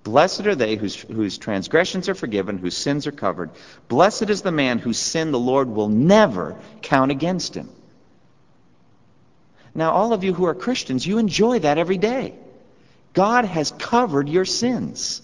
Blessed 0.04 0.48
are 0.48 0.56
they 0.56 0.76
whose, 0.76 0.96
whose 0.96 1.38
transgressions 1.38 2.10
are 2.10 2.16
forgiven, 2.16 2.58
whose 2.58 2.76
sins 2.76 3.06
are 3.06 3.12
covered. 3.12 3.52
Blessed 3.88 4.30
is 4.30 4.42
the 4.42 4.52
man 4.52 4.80
whose 4.80 4.98
sin 4.98 5.32
the 5.32 5.40
Lord 5.40 5.70
will 5.70 5.90
never 5.90 6.58
count 6.82 7.12
against 7.12 7.56
him. 7.56 7.70
Now, 9.76 9.92
all 9.92 10.12
of 10.12 10.24
you 10.24 10.34
who 10.34 10.46
are 10.46 10.56
Christians, 10.56 11.06
you 11.06 11.18
enjoy 11.18 11.60
that 11.60 11.78
every 11.78 11.98
day. 11.98 12.34
God 13.14 13.46
has 13.46 13.72
covered 13.72 14.28
your 14.28 14.46
sins 14.46 15.22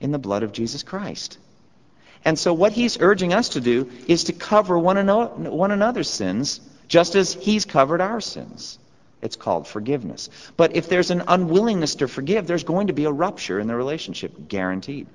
in 0.00 0.12
the 0.12 0.18
blood 0.18 0.42
of 0.42 0.52
Jesus 0.52 0.82
Christ. 0.82 1.38
And 2.24 2.38
so, 2.38 2.52
what 2.52 2.72
he's 2.72 2.98
urging 3.00 3.32
us 3.32 3.50
to 3.50 3.60
do 3.60 3.90
is 4.06 4.24
to 4.24 4.32
cover 4.32 4.78
one, 4.78 4.96
another's 4.96 6.10
sins 6.10 6.60
just 6.88 7.14
as 7.14 7.34
he's 7.34 7.64
covered 7.64 8.00
our 8.00 8.20
sins. 8.20 8.78
It's 9.22 9.36
called 9.36 9.66
forgiveness. 9.66 10.28
But 10.56 10.76
if 10.76 10.88
there's 10.88 11.10
an 11.10 11.22
unwillingness 11.26 11.96
to 11.96 12.08
forgive, 12.08 12.46
there's 12.46 12.64
going 12.64 12.88
to 12.88 12.92
be 12.92 13.04
a 13.04 13.12
rupture 13.12 13.58
in 13.58 13.66
the 13.66 13.74
relationship, 13.74 14.48
guaranteed. 14.48 15.06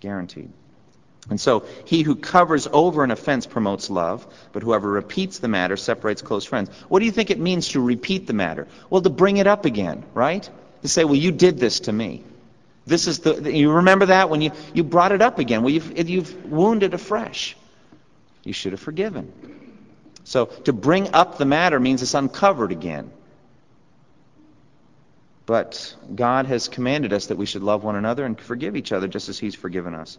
Guaranteed. 0.00 0.50
And 1.30 1.40
so, 1.40 1.64
he 1.84 2.02
who 2.02 2.16
covers 2.16 2.66
over 2.72 3.04
an 3.04 3.12
offense 3.12 3.46
promotes 3.46 3.88
love, 3.88 4.26
but 4.52 4.64
whoever 4.64 4.90
repeats 4.90 5.38
the 5.38 5.46
matter 5.46 5.76
separates 5.76 6.20
close 6.20 6.44
friends. 6.44 6.68
What 6.88 6.98
do 6.98 7.04
you 7.04 7.12
think 7.12 7.30
it 7.30 7.38
means 7.38 7.68
to 7.68 7.80
repeat 7.80 8.26
the 8.26 8.32
matter? 8.32 8.66
Well, 8.90 9.02
to 9.02 9.10
bring 9.10 9.36
it 9.36 9.46
up 9.46 9.64
again, 9.64 10.04
right? 10.14 10.48
To 10.82 10.88
say, 10.88 11.04
well, 11.04 11.14
you 11.14 11.30
did 11.30 11.58
this 11.58 11.80
to 11.80 11.92
me. 11.92 12.24
This 12.86 13.06
is 13.06 13.20
the, 13.20 13.52
you 13.52 13.70
remember 13.70 14.06
that 14.06 14.30
when 14.30 14.40
you, 14.40 14.50
you 14.74 14.82
brought 14.82 15.12
it 15.12 15.22
up 15.22 15.38
again? 15.38 15.62
Well, 15.62 15.72
you've, 15.72 16.08
you've 16.08 16.50
wounded 16.50 16.94
afresh. 16.94 17.56
You 18.42 18.52
should 18.52 18.72
have 18.72 18.80
forgiven. 18.80 19.32
So 20.24 20.46
to 20.46 20.72
bring 20.72 21.14
up 21.14 21.38
the 21.38 21.44
matter 21.44 21.80
means 21.80 22.02
it's 22.02 22.14
uncovered 22.14 22.72
again. 22.72 23.10
But 25.46 25.94
God 26.14 26.46
has 26.46 26.68
commanded 26.68 27.12
us 27.12 27.26
that 27.26 27.36
we 27.36 27.46
should 27.46 27.62
love 27.62 27.82
one 27.82 27.96
another 27.96 28.24
and 28.24 28.40
forgive 28.40 28.76
each 28.76 28.92
other 28.92 29.08
just 29.08 29.28
as 29.28 29.38
He's 29.38 29.54
forgiven 29.54 29.94
us. 29.94 30.18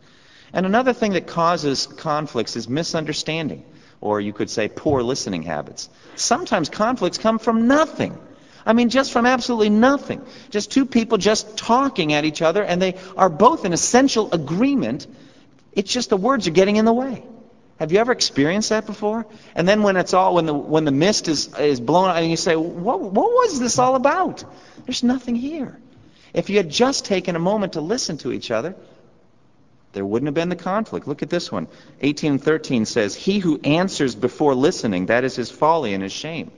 And 0.51 0.65
another 0.65 0.93
thing 0.93 1.13
that 1.13 1.27
causes 1.27 1.87
conflicts 1.87 2.55
is 2.55 2.67
misunderstanding, 2.67 3.63
or 4.01 4.19
you 4.19 4.33
could 4.33 4.49
say 4.49 4.67
poor 4.67 5.01
listening 5.01 5.43
habits. 5.43 5.89
Sometimes 6.15 6.69
conflicts 6.69 7.17
come 7.17 7.39
from 7.39 7.67
nothing. 7.67 8.17
I 8.65 8.73
mean, 8.73 8.89
just 8.89 9.11
from 9.11 9.25
absolutely 9.25 9.69
nothing. 9.69 10.21
Just 10.49 10.71
two 10.71 10.85
people 10.85 11.17
just 11.17 11.57
talking 11.57 12.13
at 12.13 12.25
each 12.25 12.41
other, 12.41 12.63
and 12.63 12.81
they 12.81 12.95
are 13.17 13.29
both 13.29 13.65
in 13.65 13.73
essential 13.73 14.31
agreement. 14.31 15.07
It's 15.71 15.91
just 15.91 16.09
the 16.09 16.17
words 16.17 16.47
are 16.47 16.51
getting 16.51 16.75
in 16.75 16.85
the 16.85 16.93
way. 16.93 17.23
Have 17.79 17.91
you 17.91 17.99
ever 17.99 18.11
experienced 18.11 18.69
that 18.69 18.85
before? 18.85 19.25
And 19.55 19.67
then 19.67 19.83
when 19.83 19.97
it's 19.97 20.13
all 20.13 20.35
when 20.35 20.45
the 20.45 20.53
when 20.53 20.85
the 20.85 20.91
mist 20.91 21.27
is 21.27 21.53
is 21.57 21.79
blown 21.79 22.09
out 22.09 22.17
and 22.17 22.29
you 22.29 22.37
say, 22.37 22.55
"What 22.55 23.01
what 23.01 23.31
was 23.31 23.59
this 23.59 23.79
all 23.79 23.95
about?" 23.95 24.43
There's 24.85 25.03
nothing 25.03 25.35
here. 25.35 25.77
If 26.33 26.49
you 26.49 26.57
had 26.57 26.69
just 26.69 27.05
taken 27.05 27.35
a 27.35 27.39
moment 27.39 27.73
to 27.73 27.81
listen 27.81 28.17
to 28.19 28.31
each 28.31 28.51
other, 28.51 28.75
there 29.93 30.03
wouldn't 30.05 30.27
have 30.27 30.33
been 30.33 30.49
the 30.49 30.55
conflict. 30.55 31.07
Look 31.07 31.21
at 31.21 31.29
this 31.29 31.51
one. 31.51 31.67
18 32.01 32.31
and 32.33 32.43
13 32.43 32.85
says, 32.85 33.15
He 33.15 33.37
who 33.39 33.59
answers 33.63 34.15
before 34.15 34.55
listening, 34.55 35.05
that 35.07 35.23
is 35.23 35.35
his 35.35 35.51
folly 35.51 35.93
and 35.93 36.01
his 36.01 36.11
shame. 36.11 36.51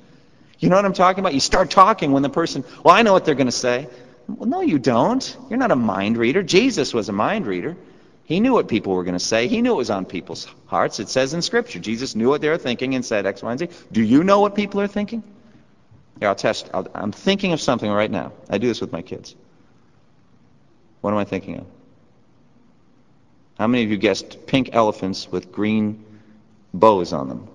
You 0.60 0.70
know 0.70 0.78
what 0.78 0.86
I'm 0.86 0.94
talking 0.94 1.20
about? 1.20 1.34
You 1.34 1.42
start 1.42 1.70
talking 1.70 2.14
when 2.14 2.24
the 2.24 2.30
person, 2.30 2.64
well, 2.84 2.96
I 2.96 3.02
know 3.02 3.12
what 3.12 3.26
they're 3.26 3.36
going 3.36 3.48
to 3.48 3.52
say. 3.52 3.90
Well, 4.28 4.48
no, 4.48 4.62
you 4.62 4.80
don't. 4.80 5.38
You're 5.50 5.60
not 5.60 5.72
a 5.72 5.76
mind 5.76 6.18
reader. 6.18 6.42
Jesus 6.42 6.94
was 6.94 7.10
a 7.10 7.12
mind 7.12 7.46
reader. 7.46 7.76
He 8.26 8.40
knew 8.40 8.54
what 8.54 8.68
people 8.68 8.94
were 8.94 9.04
going 9.04 9.18
to 9.18 9.24
say. 9.24 9.48
He 9.48 9.62
knew 9.62 9.74
it 9.74 9.78
was 9.78 9.92
on 9.92 10.04
people's 10.06 10.48
hearts. 10.66 11.00
It 11.00 11.10
says 11.10 11.34
in 11.34 11.42
Scripture, 11.44 11.80
Jesus 11.80 12.16
knew 12.16 12.28
what 12.28 12.42
they 12.42 12.50
were 12.50 12.58
thinking 12.58 12.96
and 12.96 13.06
said 13.06 13.26
X, 13.26 13.44
Y, 13.44 13.52
and 13.52 13.60
Z. 13.60 13.70
Do 13.92 14.02
you 14.02 14.24
know 14.24 14.40
what 14.40 14.56
people 14.56 14.82
are 14.82 14.88
thinking? 14.88 15.24
Here, 16.20 16.30
I'll 16.30 16.36
test. 16.36 16.70
i 16.74 16.84
I'm 16.96 17.12
thinking 17.12 17.54
of 17.54 17.62
something 17.62 17.90
right 17.90 18.10
now. 18.10 18.32
I 18.50 18.58
do 18.58 18.68
this 18.68 18.82
with 18.82 18.92
my 18.92 19.04
kids. 19.04 19.36
What 21.02 21.12
am 21.12 21.18
I 21.18 21.26
thinking 21.26 21.58
of? 21.58 21.66
How 23.60 23.68
many 23.68 23.84
of 23.84 23.92
you 23.92 23.98
guessed 23.98 24.48
pink 24.48 24.72
elephants 24.74 25.32
with 25.32 25.52
green 25.52 26.04
bows 26.74 27.14
on 27.14 27.30
them? 27.30 27.48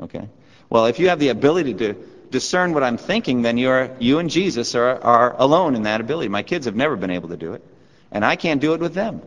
Okay. 0.00 0.28
Well, 0.68 0.86
if 0.86 0.98
you 0.98 1.08
have 1.08 1.18
the 1.18 1.28
ability 1.28 1.74
to 1.74 1.94
discern 2.30 2.74
what 2.74 2.82
I'm 2.82 2.98
thinking, 2.98 3.42
then 3.42 3.56
you're, 3.56 3.90
you 4.00 4.18
and 4.18 4.28
Jesus 4.28 4.74
are, 4.74 5.02
are 5.02 5.34
alone 5.38 5.76
in 5.76 5.84
that 5.84 6.00
ability. 6.00 6.28
My 6.28 6.42
kids 6.42 6.66
have 6.66 6.76
never 6.76 6.96
been 6.96 7.10
able 7.10 7.30
to 7.30 7.36
do 7.36 7.54
it, 7.54 7.64
and 8.14 8.24
I 8.24 8.36
can't 8.36 8.60
do 8.60 8.72
it 8.72 8.80
with 8.80 8.94
them. 8.94 9.20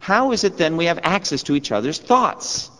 How 0.00 0.32
is 0.32 0.44
it 0.44 0.58
then 0.58 0.76
we 0.76 0.86
have 0.86 0.98
access 1.02 1.44
to 1.44 1.54
each 1.54 1.72
other's 1.72 1.98
thoughts? 1.98 2.70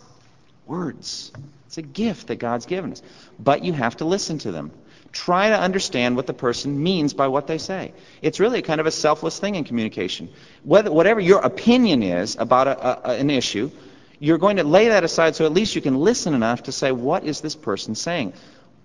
Words. 0.67 1.31
It's 1.65 1.77
a 1.77 1.81
gift 1.81 2.27
that 2.27 2.35
God's 2.35 2.65
given 2.65 2.91
us. 2.91 3.01
But 3.39 3.63
you 3.63 3.73
have 3.73 3.97
to 3.97 4.05
listen 4.05 4.37
to 4.39 4.51
them. 4.51 4.71
Try 5.11 5.49
to 5.49 5.59
understand 5.59 6.15
what 6.15 6.27
the 6.27 6.33
person 6.33 6.81
means 6.81 7.13
by 7.13 7.27
what 7.27 7.47
they 7.47 7.57
say. 7.57 7.93
It's 8.21 8.39
really 8.39 8.61
kind 8.61 8.79
of 8.79 8.85
a 8.85 8.91
selfless 8.91 9.39
thing 9.39 9.55
in 9.55 9.63
communication. 9.63 10.29
Whether, 10.63 10.91
whatever 10.91 11.19
your 11.19 11.39
opinion 11.39 12.03
is 12.03 12.35
about 12.35 12.67
a, 12.67 13.09
a, 13.09 13.13
an 13.17 13.29
issue, 13.29 13.71
you're 14.19 14.37
going 14.37 14.57
to 14.57 14.63
lay 14.63 14.89
that 14.89 15.03
aside 15.03 15.35
so 15.35 15.45
at 15.45 15.53
least 15.53 15.75
you 15.75 15.81
can 15.81 15.95
listen 15.95 16.33
enough 16.33 16.63
to 16.63 16.71
say, 16.71 16.91
what 16.91 17.23
is 17.23 17.41
this 17.41 17.55
person 17.55 17.95
saying? 17.95 18.33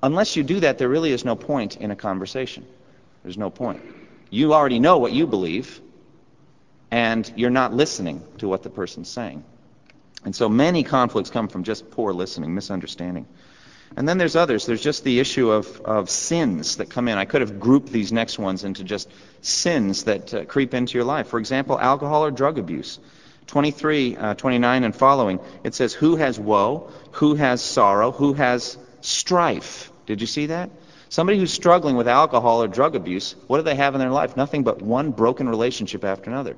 Unless 0.03 0.37
you 0.37 0.43
do 0.43 0.61
that, 0.61 0.79
there 0.79 0.89
really 0.89 1.13
is 1.13 1.25
no 1.25 1.37
point 1.37 1.77
in 1.77 1.91
a 1.91 1.97
conversation. 1.97 2.65
There's 3.23 3.39
no 3.39 3.51
point. 3.51 3.83
You 4.31 4.55
already 4.55 4.79
know 4.79 4.99
what 4.99 5.13
you 5.13 5.27
believe, 5.27 5.81
and 6.95 7.33
you're 7.35 7.51
not 7.51 7.75
listening 7.75 8.23
to 8.39 8.47
what 8.47 8.63
the 8.63 8.71
person's 8.71 9.09
saying. 9.09 9.43
And 10.25 10.35
so 10.35 10.49
many 10.49 10.85
conflicts 10.85 11.29
come 11.29 11.49
from 11.49 11.65
just 11.65 11.91
poor 11.91 12.13
listening, 12.13 12.55
misunderstanding. 12.55 13.27
And 13.97 14.09
then 14.09 14.17
there's 14.17 14.37
others. 14.37 14.65
There's 14.65 14.81
just 14.81 15.03
the 15.03 15.19
issue 15.19 15.51
of, 15.51 15.81
of 15.81 16.09
sins 16.09 16.77
that 16.77 16.91
come 16.91 17.09
in. 17.09 17.19
I 17.19 17.25
could 17.25 17.41
have 17.41 17.59
grouped 17.59 17.89
these 17.91 18.13
next 18.13 18.39
ones 18.39 18.63
into 18.63 18.85
just 18.85 19.11
sins 19.41 20.05
that 20.05 20.33
uh, 20.33 20.45
creep 20.45 20.73
into 20.73 20.97
your 20.97 21.03
life. 21.05 21.27
For 21.27 21.41
example, 21.41 21.81
alcohol 21.81 22.25
or 22.25 22.31
drug 22.31 22.59
abuse. 22.59 23.01
23, 23.49 24.17
uh, 24.17 24.35
29 24.35 24.85
and 24.85 24.95
following, 24.95 25.41
it 25.65 25.75
says, 25.75 25.93
Who 25.95 26.15
has 26.15 26.39
woe? 26.39 26.93
Who 27.15 27.35
has 27.35 27.61
sorrow? 27.61 28.13
Who 28.13 28.35
has 28.35 28.79
strife? 29.01 29.91
Did 30.07 30.21
you 30.21 30.29
see 30.29 30.47
that? 30.47 30.71
Somebody 31.09 31.39
who's 31.39 31.53
struggling 31.53 31.97
with 31.97 32.07
alcohol 32.07 32.63
or 32.63 32.69
drug 32.69 32.95
abuse, 32.95 33.35
what 33.49 33.59
do 33.59 33.65
they 33.65 33.75
have 33.75 33.95
in 33.95 34.01
their 34.01 34.11
life? 34.11 34.37
Nothing 34.37 34.63
but 34.63 34.81
one 34.81 35.11
broken 35.11 35.49
relationship 35.49 36.05
after 36.05 36.31
another, 36.31 36.57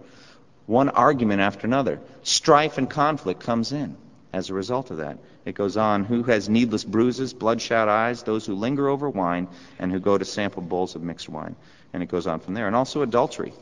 one 0.67 0.89
argument 0.89 1.41
after 1.41 1.67
another. 1.67 2.01
Strife 2.23 2.79
and 2.79 2.91
conflict 2.91 3.41
comes 3.41 3.73
in 3.73 3.97
as 4.33 4.51
a 4.51 4.55
result 4.55 4.91
of 4.91 4.99
that. 4.99 5.19
It 5.45 5.55
goes 5.55 5.77
on, 5.77 6.05
who 6.05 6.25
has 6.25 6.49
needless 6.49 6.85
bruises, 6.85 7.33
bloodshot 7.33 7.89
eyes, 7.89 8.23
those 8.25 8.45
who 8.45 8.55
linger 8.55 8.89
over 8.89 9.09
wine, 9.09 9.49
and 9.79 9.93
who 9.93 10.01
go 10.01 10.19
to 10.19 10.25
sample 10.25 10.63
bowls 10.63 10.97
of 10.97 11.03
mixed 11.03 11.29
wine. 11.29 11.55
And 11.93 12.03
it 12.03 12.09
goes 12.09 12.27
on 12.27 12.41
from 12.41 12.55
there. 12.55 12.67
And 12.67 12.75
also 12.75 13.03
adultery. 13.03 13.53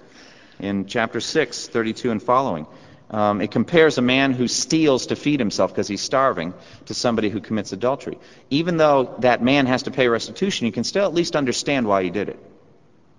In 0.59 0.87
chapter 0.87 1.21
6, 1.21 1.69
32 1.69 2.11
and 2.11 2.23
following, 2.23 2.67
um, 3.11 3.41
it 3.41 3.51
compares 3.51 3.99
a 3.99 4.03
man 4.03 4.33
who 4.33 4.49
steals 4.49 5.07
to 5.07 5.17
feed 5.17 5.39
himself 5.39 5.73
because 5.73 5.87
he's 5.87 6.01
starving 6.01 6.55
to 6.87 6.95
somebody 6.95 7.29
who 7.29 7.41
commits 7.41 7.73
adultery. 7.73 8.19
Even 8.51 8.77
though 8.79 9.15
that 9.19 9.43
man 9.43 9.67
has 9.67 9.83
to 9.85 9.91
pay 9.91 10.09
restitution, 10.09 10.67
you 10.67 10.73
can 10.73 10.85
still 10.85 11.05
at 11.05 11.15
least 11.15 11.37
understand 11.37 11.87
why 11.87 12.03
he 12.03 12.11
did 12.11 12.31
it. 12.31 12.39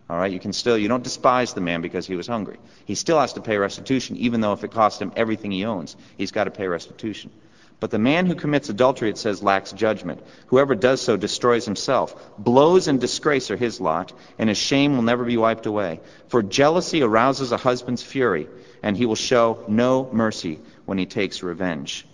All 0.09 0.17
right, 0.17 0.31
you 0.31 0.39
can 0.39 0.53
still 0.53 0.77
you 0.77 0.87
don't 0.87 1.03
despise 1.03 1.53
the 1.53 1.61
man 1.61 1.81
because 1.81 2.05
he 2.05 2.15
was 2.15 2.27
hungry. 2.27 2.57
He 2.85 2.93
still 2.95 3.19
has 3.19 3.33
to 3.33 3.41
pay 3.41 3.57
restitution, 3.57 4.17
even 4.17 4.39
though 4.39 4.53
if 4.53 4.63
it 4.63 4.71
cost 4.71 5.01
him 5.01 5.11
everything 5.15 5.51
he 5.51 5.65
owns, 5.65 5.95
he's 6.17 6.31
got 6.31 6.43
to 6.43 6.51
pay 6.51 6.67
restitution. 6.67 7.31
But 7.79 7.91
the 7.91 7.99
man 7.99 8.25
who 8.25 8.35
commits 8.35 8.69
adultery, 8.69 9.09
it 9.09 9.17
says, 9.17 9.43
lacks 9.43 9.71
judgment. 9.73 10.21
Whoever 10.47 10.75
does 10.75 11.01
so 11.01 11.17
destroys 11.17 11.65
himself. 11.65 12.15
Blows 12.37 12.87
and 12.87 13.01
disgrace 13.01 13.51
are 13.51 13.57
his 13.57 13.81
lot, 13.81 14.13
and 14.39 14.47
his 14.47 14.57
shame 14.57 14.95
will 14.95 15.03
never 15.03 15.25
be 15.25 15.37
wiped 15.37 15.65
away. 15.65 15.99
For 16.29 16.41
jealousy 16.41 17.01
arouses 17.01 17.51
a 17.51 17.57
husband's 17.57 18.01
fury, 18.01 18.47
and 18.81 18.95
he 18.95 19.05
will 19.05 19.15
show 19.15 19.63
no 19.67 20.09
mercy 20.13 20.59
when 20.85 20.97
he 20.97 21.05
takes 21.05 21.43
revenge. 21.43 22.07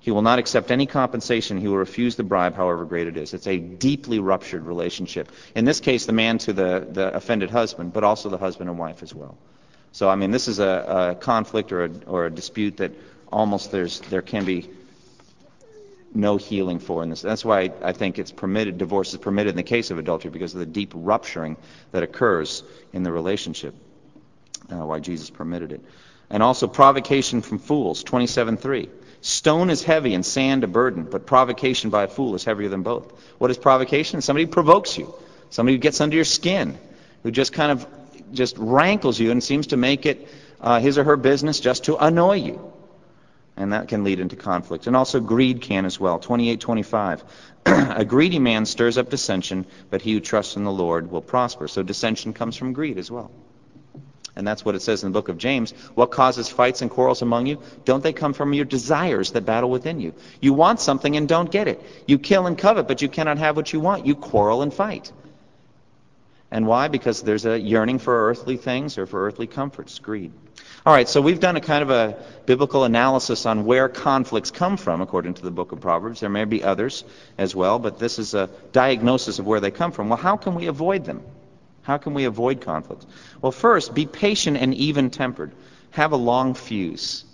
He 0.00 0.10
will 0.10 0.22
not 0.22 0.38
accept 0.38 0.70
any 0.70 0.86
compensation. 0.86 1.58
He 1.58 1.68
will 1.68 1.76
refuse 1.76 2.16
the 2.16 2.22
bribe, 2.22 2.54
however 2.56 2.86
great 2.86 3.06
it 3.06 3.18
is. 3.18 3.34
It's 3.34 3.46
a 3.46 3.58
deeply 3.58 4.18
ruptured 4.18 4.64
relationship. 4.64 5.30
In 5.54 5.66
this 5.66 5.78
case, 5.78 6.06
the 6.06 6.12
man 6.12 6.38
to 6.38 6.54
the, 6.54 6.88
the 6.90 7.14
offended 7.14 7.50
husband, 7.50 7.92
but 7.92 8.02
also 8.02 8.30
the 8.30 8.38
husband 8.38 8.70
and 8.70 8.78
wife 8.78 9.02
as 9.02 9.14
well. 9.14 9.36
So, 9.92 10.08
I 10.08 10.16
mean, 10.16 10.30
this 10.30 10.48
is 10.48 10.58
a, 10.58 11.10
a 11.10 11.14
conflict 11.16 11.70
or 11.70 11.84
a, 11.84 11.90
or 12.06 12.26
a 12.26 12.30
dispute 12.30 12.78
that 12.78 12.92
almost 13.30 13.70
there's 13.70 14.00
there 14.00 14.22
can 14.22 14.44
be 14.44 14.70
no 16.14 16.36
healing 16.36 16.78
for 16.78 17.02
in 17.02 17.10
this. 17.10 17.22
That's 17.22 17.44
why 17.44 17.70
I 17.82 17.92
think 17.92 18.18
it's 18.18 18.32
permitted, 18.32 18.78
divorce 18.78 19.12
is 19.12 19.18
permitted 19.18 19.50
in 19.50 19.56
the 19.56 19.62
case 19.62 19.90
of 19.90 19.98
adultery 19.98 20.30
because 20.30 20.54
of 20.54 20.60
the 20.60 20.66
deep 20.66 20.92
rupturing 20.94 21.56
that 21.92 22.02
occurs 22.02 22.62
in 22.92 23.02
the 23.02 23.12
relationship. 23.12 23.74
Uh, 24.72 24.86
why 24.86 25.00
Jesus 25.00 25.30
permitted 25.30 25.72
it. 25.72 25.80
And 26.30 26.42
also 26.42 26.68
provocation 26.68 27.42
from 27.42 27.58
fools, 27.58 28.04
27:3. 28.04 28.88
Stone 29.22 29.70
is 29.70 29.82
heavy 29.82 30.14
and 30.14 30.24
sand 30.24 30.64
a 30.64 30.66
burden, 30.66 31.04
but 31.04 31.26
provocation 31.26 31.90
by 31.90 32.04
a 32.04 32.08
fool 32.08 32.34
is 32.34 32.44
heavier 32.44 32.68
than 32.68 32.82
both. 32.82 33.12
What 33.38 33.50
is 33.50 33.58
provocation? 33.58 34.20
Somebody 34.22 34.46
provokes 34.46 34.96
you, 34.96 35.14
somebody 35.50 35.76
who 35.76 35.80
gets 35.80 36.00
under 36.00 36.16
your 36.16 36.24
skin, 36.24 36.78
who 37.22 37.30
just 37.30 37.52
kind 37.52 37.72
of 37.72 37.86
just 38.32 38.56
rankles 38.58 39.18
you 39.18 39.30
and 39.30 39.42
seems 39.42 39.68
to 39.68 39.76
make 39.76 40.06
it 40.06 40.28
uh, 40.60 40.80
his 40.80 40.98
or 40.98 41.04
her 41.04 41.16
business 41.16 41.60
just 41.60 41.84
to 41.84 41.96
annoy 41.96 42.34
you 42.34 42.72
and 43.60 43.74
that 43.74 43.88
can 43.88 44.04
lead 44.04 44.20
into 44.20 44.36
conflict. 44.36 44.86
And 44.86 44.96
also 44.96 45.20
greed 45.20 45.60
can 45.60 45.84
as 45.84 46.00
well. 46.00 46.18
28:25. 46.18 47.22
a 47.66 48.04
greedy 48.06 48.38
man 48.38 48.64
stirs 48.64 48.96
up 48.96 49.10
dissension, 49.10 49.66
but 49.90 50.00
he 50.00 50.14
who 50.14 50.20
trusts 50.20 50.56
in 50.56 50.64
the 50.64 50.72
Lord 50.72 51.10
will 51.10 51.20
prosper. 51.20 51.68
So 51.68 51.82
dissension 51.82 52.32
comes 52.32 52.56
from 52.56 52.72
greed 52.72 52.96
as 52.96 53.10
well. 53.10 53.30
And 54.40 54.48
that's 54.48 54.64
what 54.64 54.74
it 54.74 54.80
says 54.80 55.04
in 55.04 55.12
the 55.12 55.12
book 55.12 55.28
of 55.28 55.36
James. 55.36 55.72
What 55.96 56.10
causes 56.10 56.48
fights 56.48 56.80
and 56.80 56.90
quarrels 56.90 57.20
among 57.20 57.44
you? 57.44 57.60
Don't 57.84 58.02
they 58.02 58.14
come 58.14 58.32
from 58.32 58.54
your 58.54 58.64
desires 58.64 59.32
that 59.32 59.44
battle 59.44 59.68
within 59.68 60.00
you? 60.00 60.14
You 60.40 60.54
want 60.54 60.80
something 60.80 61.14
and 61.14 61.28
don't 61.28 61.52
get 61.52 61.68
it. 61.68 61.78
You 62.06 62.18
kill 62.18 62.46
and 62.46 62.56
covet, 62.56 62.88
but 62.88 63.02
you 63.02 63.10
cannot 63.10 63.36
have 63.36 63.54
what 63.54 63.70
you 63.74 63.80
want. 63.80 64.06
You 64.06 64.14
quarrel 64.14 64.62
and 64.62 64.72
fight. 64.72 65.12
And 66.50 66.66
why? 66.66 66.88
Because 66.88 67.20
there's 67.20 67.44
a 67.44 67.60
yearning 67.60 67.98
for 67.98 68.30
earthly 68.30 68.56
things 68.56 68.96
or 68.96 69.04
for 69.04 69.26
earthly 69.26 69.46
comforts, 69.46 69.98
greed. 69.98 70.32
All 70.86 70.94
right, 70.94 71.06
so 71.06 71.20
we've 71.20 71.38
done 71.38 71.56
a 71.56 71.60
kind 71.60 71.82
of 71.82 71.90
a 71.90 72.16
biblical 72.46 72.84
analysis 72.84 73.44
on 73.44 73.66
where 73.66 73.90
conflicts 73.90 74.50
come 74.50 74.78
from, 74.78 75.02
according 75.02 75.34
to 75.34 75.42
the 75.42 75.50
book 75.50 75.72
of 75.72 75.82
Proverbs. 75.82 76.20
There 76.20 76.30
may 76.30 76.46
be 76.46 76.64
others 76.64 77.04
as 77.36 77.54
well, 77.54 77.78
but 77.78 77.98
this 77.98 78.18
is 78.18 78.32
a 78.32 78.48
diagnosis 78.72 79.38
of 79.38 79.46
where 79.46 79.60
they 79.60 79.70
come 79.70 79.92
from. 79.92 80.08
Well, 80.08 80.16
how 80.16 80.38
can 80.38 80.54
we 80.54 80.66
avoid 80.66 81.04
them? 81.04 81.22
How 81.82 81.98
can 81.98 82.14
we 82.14 82.24
avoid 82.24 82.60
conflicts? 82.60 83.06
Well, 83.40 83.52
first, 83.52 83.94
be 83.94 84.06
patient 84.06 84.56
and 84.56 84.74
even 84.74 85.10
tempered. 85.10 85.52
Have 85.90 86.12
a 86.12 86.16
long 86.16 86.54
fuse. 86.54 87.24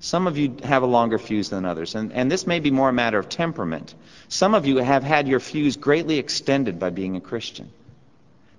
Some 0.00 0.26
of 0.26 0.36
you 0.36 0.56
have 0.64 0.82
a 0.82 0.86
longer 0.86 1.18
fuse 1.18 1.48
than 1.48 1.64
others, 1.64 1.94
and, 1.94 2.12
and 2.12 2.30
this 2.30 2.46
may 2.46 2.58
be 2.58 2.70
more 2.70 2.88
a 2.88 2.92
matter 2.92 3.18
of 3.18 3.28
temperament. 3.28 3.94
Some 4.28 4.54
of 4.54 4.66
you 4.66 4.78
have 4.78 5.04
had 5.04 5.28
your 5.28 5.38
fuse 5.40 5.76
greatly 5.76 6.18
extended 6.18 6.78
by 6.78 6.90
being 6.90 7.16
a 7.16 7.20
Christian. 7.20 7.70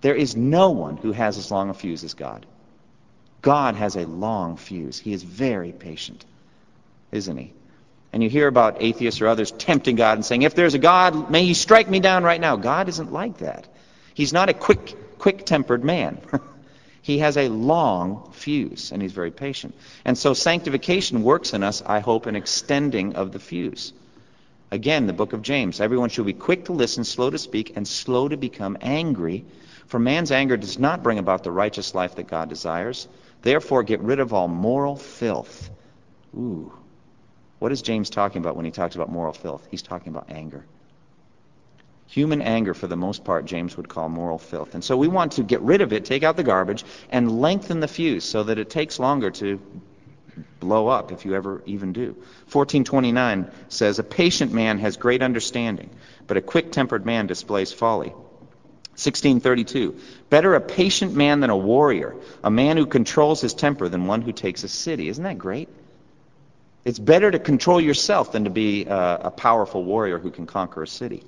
There 0.02 0.16
is 0.16 0.36
no 0.36 0.72
one 0.72 0.98
who 0.98 1.12
has 1.12 1.38
as 1.38 1.52
long 1.52 1.70
a 1.70 1.74
fuse 1.74 2.04
as 2.04 2.14
God. 2.14 2.46
God 3.42 3.76
has 3.76 3.98
a 3.98 4.06
long 4.06 4.56
fuse. 4.56 4.98
He 5.00 5.12
is 5.12 5.24
very 5.24 5.74
patient, 5.74 6.24
isn't 7.12 7.36
he? 7.36 7.54
And 8.14 8.24
you 8.24 8.30
hear 8.30 8.48
about 8.48 8.82
atheists 8.82 9.20
or 9.22 9.28
others 9.28 9.52
tempting 9.52 9.96
God 9.96 10.18
and 10.18 10.26
saying, 10.26 10.44
if 10.44 10.56
there's 10.56 10.76
a 10.76 10.80
God, 10.80 11.30
may 11.30 11.46
he 11.46 11.54
strike 11.54 11.90
me 11.90 12.00
down 12.00 12.24
right 12.24 12.40
now. 12.40 12.56
God 12.56 12.88
isn't 12.88 13.12
like 13.12 13.40
that. 13.40 13.68
He's 14.14 14.32
not 14.32 14.50
a 14.50 14.54
quick, 14.54 14.96
quick-tempered 15.24 15.86
man. 15.86 16.18
he 17.02 17.20
has 17.20 17.38
a 17.38 17.48
long 17.48 18.30
fuse, 18.34 18.92
and 18.92 19.02
he's 19.02 19.14
very 19.14 19.32
patient. 19.32 19.74
And 20.04 20.18
so 20.18 20.34
sanctification 20.34 21.24
works 21.24 21.54
in 21.54 21.64
us, 21.64 21.82
I 21.86 22.00
hope, 22.00 22.26
an 22.26 22.36
extending 22.36 23.16
of 23.16 23.32
the 23.32 23.40
fuse. 23.40 23.94
Again, 24.70 25.08
the 25.08 25.14
book 25.14 25.32
of 25.32 25.42
James. 25.42 25.80
Everyone 25.80 26.10
should 26.10 26.26
be 26.26 26.34
quick 26.34 26.66
to 26.66 26.74
listen, 26.74 27.06
slow 27.06 27.30
to 27.30 27.38
speak, 27.38 27.72
and 27.78 27.88
slow 27.88 28.28
to 28.28 28.36
become 28.36 28.78
angry. 28.82 29.46
For 29.88 29.98
man's 29.98 30.30
anger 30.30 30.58
does 30.58 30.78
not 30.78 31.04
bring 31.04 31.20
about 31.20 31.46
the 31.46 31.52
righteous 31.52 31.96
life 31.96 32.16
that 32.16 32.28
God 32.28 32.50
desires. 32.50 33.08
Therefore, 33.44 33.84
get 33.84 34.02
rid 34.02 34.20
of 34.20 34.34
all 34.34 34.50
moral 34.50 34.98
filth. 34.98 35.70
Ooh, 36.36 36.70
What 37.60 37.72
is 37.72 37.82
James 37.82 38.10
talking 38.10 38.42
about 38.42 38.58
when 38.58 38.66
he 38.66 38.72
talks 38.72 38.96
about 38.96 39.10
moral 39.10 39.32
filth? 39.32 39.66
He's 39.72 39.84
talking 39.84 40.12
about 40.12 40.30
anger. 40.30 40.66
Human 42.14 42.44
anger, 42.44 42.76
for 42.76 42.86
the 42.86 42.96
most 42.96 43.24
part, 43.24 43.46
James 43.46 43.76
would 43.76 43.90
call 43.90 44.08
moral 44.08 44.38
filth. 44.38 44.76
And 44.76 44.84
so 44.84 44.96
we 44.96 45.08
want 45.08 45.32
to 45.32 45.44
get 45.44 45.62
rid 45.62 45.82
of 45.82 45.94
it, 45.94 46.06
take 46.06 46.22
out 46.22 46.38
the 46.38 46.44
garbage, 46.44 46.86
and 47.10 47.42
lengthen 47.42 47.80
the 47.80 47.88
fuse 47.88 48.24
so 48.24 48.44
that 48.44 48.60
it 48.60 48.70
takes 48.70 49.00
longer 49.00 49.32
to 49.32 49.60
blow 50.60 50.90
up 50.90 51.12
if 51.12 51.26
you 51.26 51.34
ever 51.34 51.64
even 51.66 51.92
do. 51.92 52.10
1429 52.52 53.50
says, 53.68 53.98
A 53.98 54.04
patient 54.04 54.54
man 54.54 54.78
has 54.78 54.96
great 54.96 55.24
understanding, 55.24 55.90
but 56.28 56.38
a 56.38 56.42
quick 56.42 56.72
tempered 56.72 57.04
man 57.04 57.26
displays 57.26 57.74
folly. 57.74 58.10
1632, 58.10 60.00
better 60.30 60.54
a 60.54 60.62
patient 60.62 61.16
man 61.16 61.40
than 61.40 61.50
a 61.50 61.58
warrior, 61.58 62.16
a 62.44 62.52
man 62.52 62.78
who 62.78 62.86
controls 62.86 63.42
his 63.42 63.56
temper 63.56 63.90
than 63.90 64.06
one 64.06 64.22
who 64.22 64.32
takes 64.32 64.64
a 64.64 64.68
city. 64.68 65.08
Isn't 65.08 65.24
that 65.24 65.40
great? 65.40 65.68
It's 66.86 67.00
better 67.00 67.32
to 67.32 67.40
control 67.40 67.82
yourself 67.82 68.34
than 68.34 68.44
to 68.44 68.52
be 68.52 68.86
a, 68.86 69.16
a 69.24 69.32
powerful 69.32 69.84
warrior 69.84 70.20
who 70.20 70.30
can 70.30 70.46
conquer 70.46 70.84
a 70.84 70.88
city. 70.88 71.24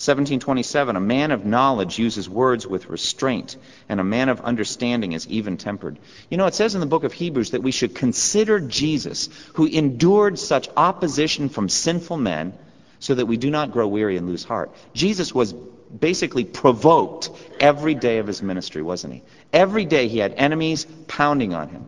1727, 0.00 0.96
a 0.96 1.00
man 1.00 1.30
of 1.30 1.44
knowledge 1.44 1.98
uses 1.98 2.26
words 2.26 2.66
with 2.66 2.88
restraint, 2.88 3.58
and 3.86 4.00
a 4.00 4.04
man 4.04 4.30
of 4.30 4.40
understanding 4.40 5.12
is 5.12 5.28
even 5.28 5.58
tempered. 5.58 5.98
You 6.30 6.38
know, 6.38 6.46
it 6.46 6.54
says 6.54 6.74
in 6.74 6.80
the 6.80 6.86
book 6.86 7.04
of 7.04 7.12
Hebrews 7.12 7.50
that 7.50 7.62
we 7.62 7.70
should 7.70 7.94
consider 7.94 8.60
Jesus, 8.60 9.28
who 9.52 9.66
endured 9.66 10.38
such 10.38 10.70
opposition 10.74 11.50
from 11.50 11.68
sinful 11.68 12.16
men, 12.16 12.54
so 12.98 13.14
that 13.14 13.26
we 13.26 13.36
do 13.36 13.50
not 13.50 13.72
grow 13.72 13.86
weary 13.88 14.16
and 14.16 14.26
lose 14.26 14.42
heart. 14.42 14.70
Jesus 14.94 15.34
was 15.34 15.52
basically 15.52 16.46
provoked 16.46 17.28
every 17.60 17.94
day 17.94 18.18
of 18.18 18.26
his 18.26 18.42
ministry, 18.42 18.80
wasn't 18.80 19.12
he? 19.12 19.22
Every 19.52 19.84
day 19.84 20.08
he 20.08 20.16
had 20.16 20.32
enemies 20.32 20.86
pounding 21.08 21.52
on 21.52 21.68
him. 21.68 21.84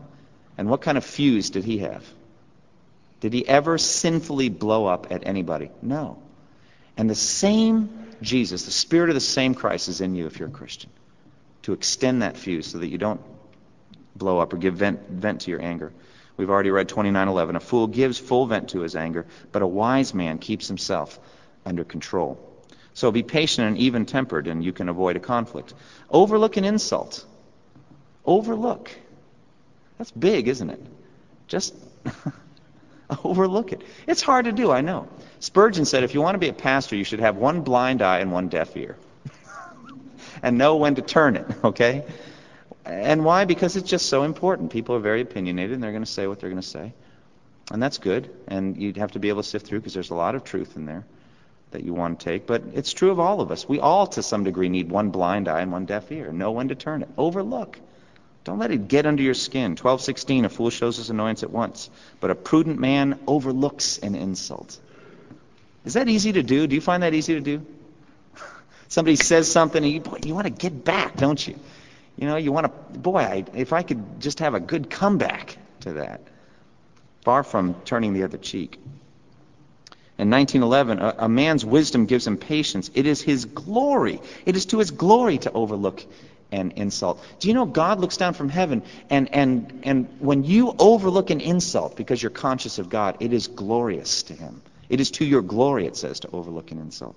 And 0.55 0.69
what 0.69 0.81
kind 0.81 0.99
of 0.99 1.03
fuse 1.03 1.49
did 1.49 1.63
he 1.63 1.79
have? 1.79 2.05
Did 3.21 3.33
he 3.33 3.47
ever 3.47 3.79
sinfully 3.79 4.49
blow 4.49 4.85
up 4.85 5.07
at 5.11 5.25
anybody? 5.25 5.71
No. 5.81 6.21
And 6.95 7.09
the 7.09 7.15
same 7.15 8.02
Jesus, 8.23 8.65
the 8.65 8.71
Spirit 8.71 9.09
of 9.09 9.15
the 9.15 9.21
same 9.21 9.53
Christ 9.53 9.89
is 9.89 10.01
in 10.01 10.15
you 10.15 10.25
if 10.25 10.39
you're 10.39 10.49
a 10.49 10.51
Christian. 10.51 10.89
To 11.63 11.73
extend 11.73 12.21
that 12.21 12.37
fuse 12.37 12.67
so 12.67 12.79
that 12.79 12.87
you 12.87 12.97
don't 12.97 13.21
blow 14.15 14.39
up 14.39 14.53
or 14.53 14.57
give 14.57 14.75
vent, 14.75 15.07
vent 15.09 15.41
to 15.41 15.51
your 15.51 15.61
anger. 15.61 15.93
We've 16.35 16.49
already 16.49 16.71
read 16.71 16.87
29:11. 16.89 17.55
A 17.55 17.59
fool 17.59 17.87
gives 17.87 18.17
full 18.17 18.47
vent 18.47 18.69
to 18.69 18.81
his 18.81 18.95
anger, 18.95 19.25
but 19.51 19.61
a 19.61 19.67
wise 19.67 20.13
man 20.13 20.39
keeps 20.39 20.67
himself 20.67 21.19
under 21.65 21.83
control. 21.83 22.39
So 22.93 23.11
be 23.11 23.23
patient 23.23 23.67
and 23.67 23.77
even 23.77 24.05
tempered, 24.05 24.47
and 24.47 24.63
you 24.63 24.73
can 24.73 24.89
avoid 24.89 25.15
a 25.15 25.19
conflict. 25.19 25.73
Overlook 26.09 26.57
an 26.57 26.63
insult. 26.63 27.25
Overlook. 28.25 28.91
That's 29.97 30.11
big, 30.11 30.47
isn't 30.47 30.69
it? 30.69 30.81
Just 31.47 31.75
overlook 33.23 33.71
it. 33.71 33.81
It's 34.07 34.21
hard 34.21 34.45
to 34.45 34.51
do, 34.51 34.71
I 34.71 34.81
know. 34.81 35.07
Spurgeon 35.39 35.85
said 35.85 36.03
if 36.03 36.13
you 36.13 36.21
want 36.21 36.35
to 36.35 36.39
be 36.39 36.49
a 36.49 36.53
pastor, 36.53 36.95
you 36.95 37.03
should 37.03 37.19
have 37.19 37.35
one 37.35 37.61
blind 37.61 38.01
eye 38.01 38.19
and 38.19 38.31
one 38.31 38.47
deaf 38.47 38.75
ear. 38.77 38.97
and 40.43 40.57
know 40.57 40.77
when 40.77 40.95
to 40.95 41.01
turn 41.01 41.35
it, 41.35 41.45
okay? 41.63 42.05
And 42.85 43.23
why? 43.23 43.45
Because 43.45 43.75
it's 43.75 43.89
just 43.89 44.07
so 44.07 44.23
important. 44.23 44.71
People 44.71 44.95
are 44.95 44.99
very 44.99 45.21
opinionated 45.21 45.73
and 45.73 45.83
they're 45.83 45.91
going 45.91 46.03
to 46.03 46.11
say 46.11 46.27
what 46.27 46.39
they're 46.39 46.49
going 46.49 46.61
to 46.61 46.67
say. 46.67 46.93
And 47.71 47.81
that's 47.81 47.97
good. 47.97 48.29
And 48.47 48.77
you'd 48.77 48.97
have 48.97 49.11
to 49.13 49.19
be 49.19 49.29
able 49.29 49.41
to 49.41 49.47
sift 49.47 49.65
through 49.65 49.79
because 49.79 49.93
there's 49.93 50.09
a 50.09 50.15
lot 50.15 50.35
of 50.35 50.43
truth 50.43 50.75
in 50.75 50.85
there 50.85 51.05
that 51.71 51.83
you 51.83 51.93
want 51.93 52.19
to 52.19 52.25
take. 52.25 52.45
But 52.45 52.63
it's 52.73 52.93
true 52.93 53.11
of 53.11 53.19
all 53.19 53.41
of 53.41 53.51
us. 53.51 53.67
We 53.67 53.79
all, 53.79 54.07
to 54.07 54.23
some 54.23 54.43
degree, 54.43 54.69
need 54.69 54.89
one 54.89 55.09
blind 55.09 55.47
eye 55.47 55.61
and 55.61 55.71
one 55.71 55.85
deaf 55.85 56.11
ear. 56.11 56.31
Know 56.31 56.51
when 56.51 56.67
to 56.69 56.75
turn 56.75 57.01
it. 57.01 57.09
Overlook. 57.17 57.79
Don't 58.43 58.59
let 58.59 58.71
it 58.71 58.87
get 58.87 59.05
under 59.05 59.23
your 59.23 59.33
skin. 59.33 59.75
12:16 59.75 60.45
A 60.45 60.49
fool 60.49 60.69
shows 60.69 60.97
his 60.97 61.09
annoyance 61.09 61.43
at 61.43 61.51
once, 61.51 61.89
but 62.19 62.29
a 62.29 62.35
prudent 62.35 62.79
man 62.79 63.19
overlooks 63.25 63.99
an 63.99 64.15
insult. 64.15 64.77
Is 65.85 65.93
that 65.93 66.09
easy 66.09 66.33
to 66.33 66.43
do? 66.43 66.67
Do 66.67 66.75
you 66.75 66.81
find 66.81 67.03
that 67.03 67.13
easy 67.13 67.35
to 67.35 67.41
do? 67.41 67.65
Somebody 68.87 69.15
says 69.15 69.51
something 69.51 69.83
and 69.83 69.93
you, 69.93 69.99
boy, 70.01 70.19
you 70.25 70.33
want 70.33 70.47
to 70.47 70.51
get 70.51 70.83
back, 70.83 71.15
don't 71.15 71.45
you? 71.45 71.55
You 72.17 72.27
know, 72.27 72.35
you 72.35 72.51
want 72.51 72.65
to, 72.65 72.99
boy, 72.99 73.19
I, 73.19 73.45
if 73.53 73.73
I 73.73 73.83
could 73.83 74.21
just 74.21 74.39
have 74.39 74.53
a 74.53 74.59
good 74.59 74.89
comeback 74.89 75.57
to 75.81 75.93
that. 75.93 76.21
Far 77.21 77.43
from 77.43 77.75
turning 77.85 78.13
the 78.13 78.23
other 78.23 78.37
cheek. 78.37 78.79
In 80.17 80.29
1911, 80.29 80.99
a, 80.99 81.15
a, 81.25 81.29
man's 81.29 81.65
wisdom 81.65 82.05
gives 82.05 82.27
him 82.27 82.37
patience. 82.37 82.91
It 82.93 83.07
is 83.07 83.21
his 83.21 83.45
glory. 83.45 84.21
It 84.45 84.55
is 84.55 84.67
to 84.67 84.77
his 84.77 84.91
glory 84.91 85.39
to 85.39 85.51
overlook 85.51 86.05
an 86.53 86.71
insult. 86.75 87.23
Do 87.39 87.47
you 87.47 87.53
know 87.53 87.65
God 87.65 87.99
looks 87.99 88.15
down 88.15 88.33
from 88.33 88.47
heaven 88.47 88.83
and, 89.09 89.33
and, 89.33 89.81
and 89.83 90.07
when 90.19 90.43
you 90.43 90.75
overlook 90.79 91.29
an 91.29 91.41
insult 91.41 91.97
because 91.97 92.21
you're 92.21 92.29
conscious 92.29 92.79
of 92.79 92.89
God, 92.89 93.17
it 93.19 93.33
is 93.33 93.47
glorious 93.47 94.23
to 94.23 94.33
him. 94.33 94.61
It 94.89 94.99
is 94.99 95.11
to 95.11 95.25
your 95.25 95.41
glory, 95.41 95.87
it 95.87 95.97
says, 95.97 96.19
to 96.21 96.29
overlook 96.31 96.71
an 96.71 96.79
insult. 96.79 97.15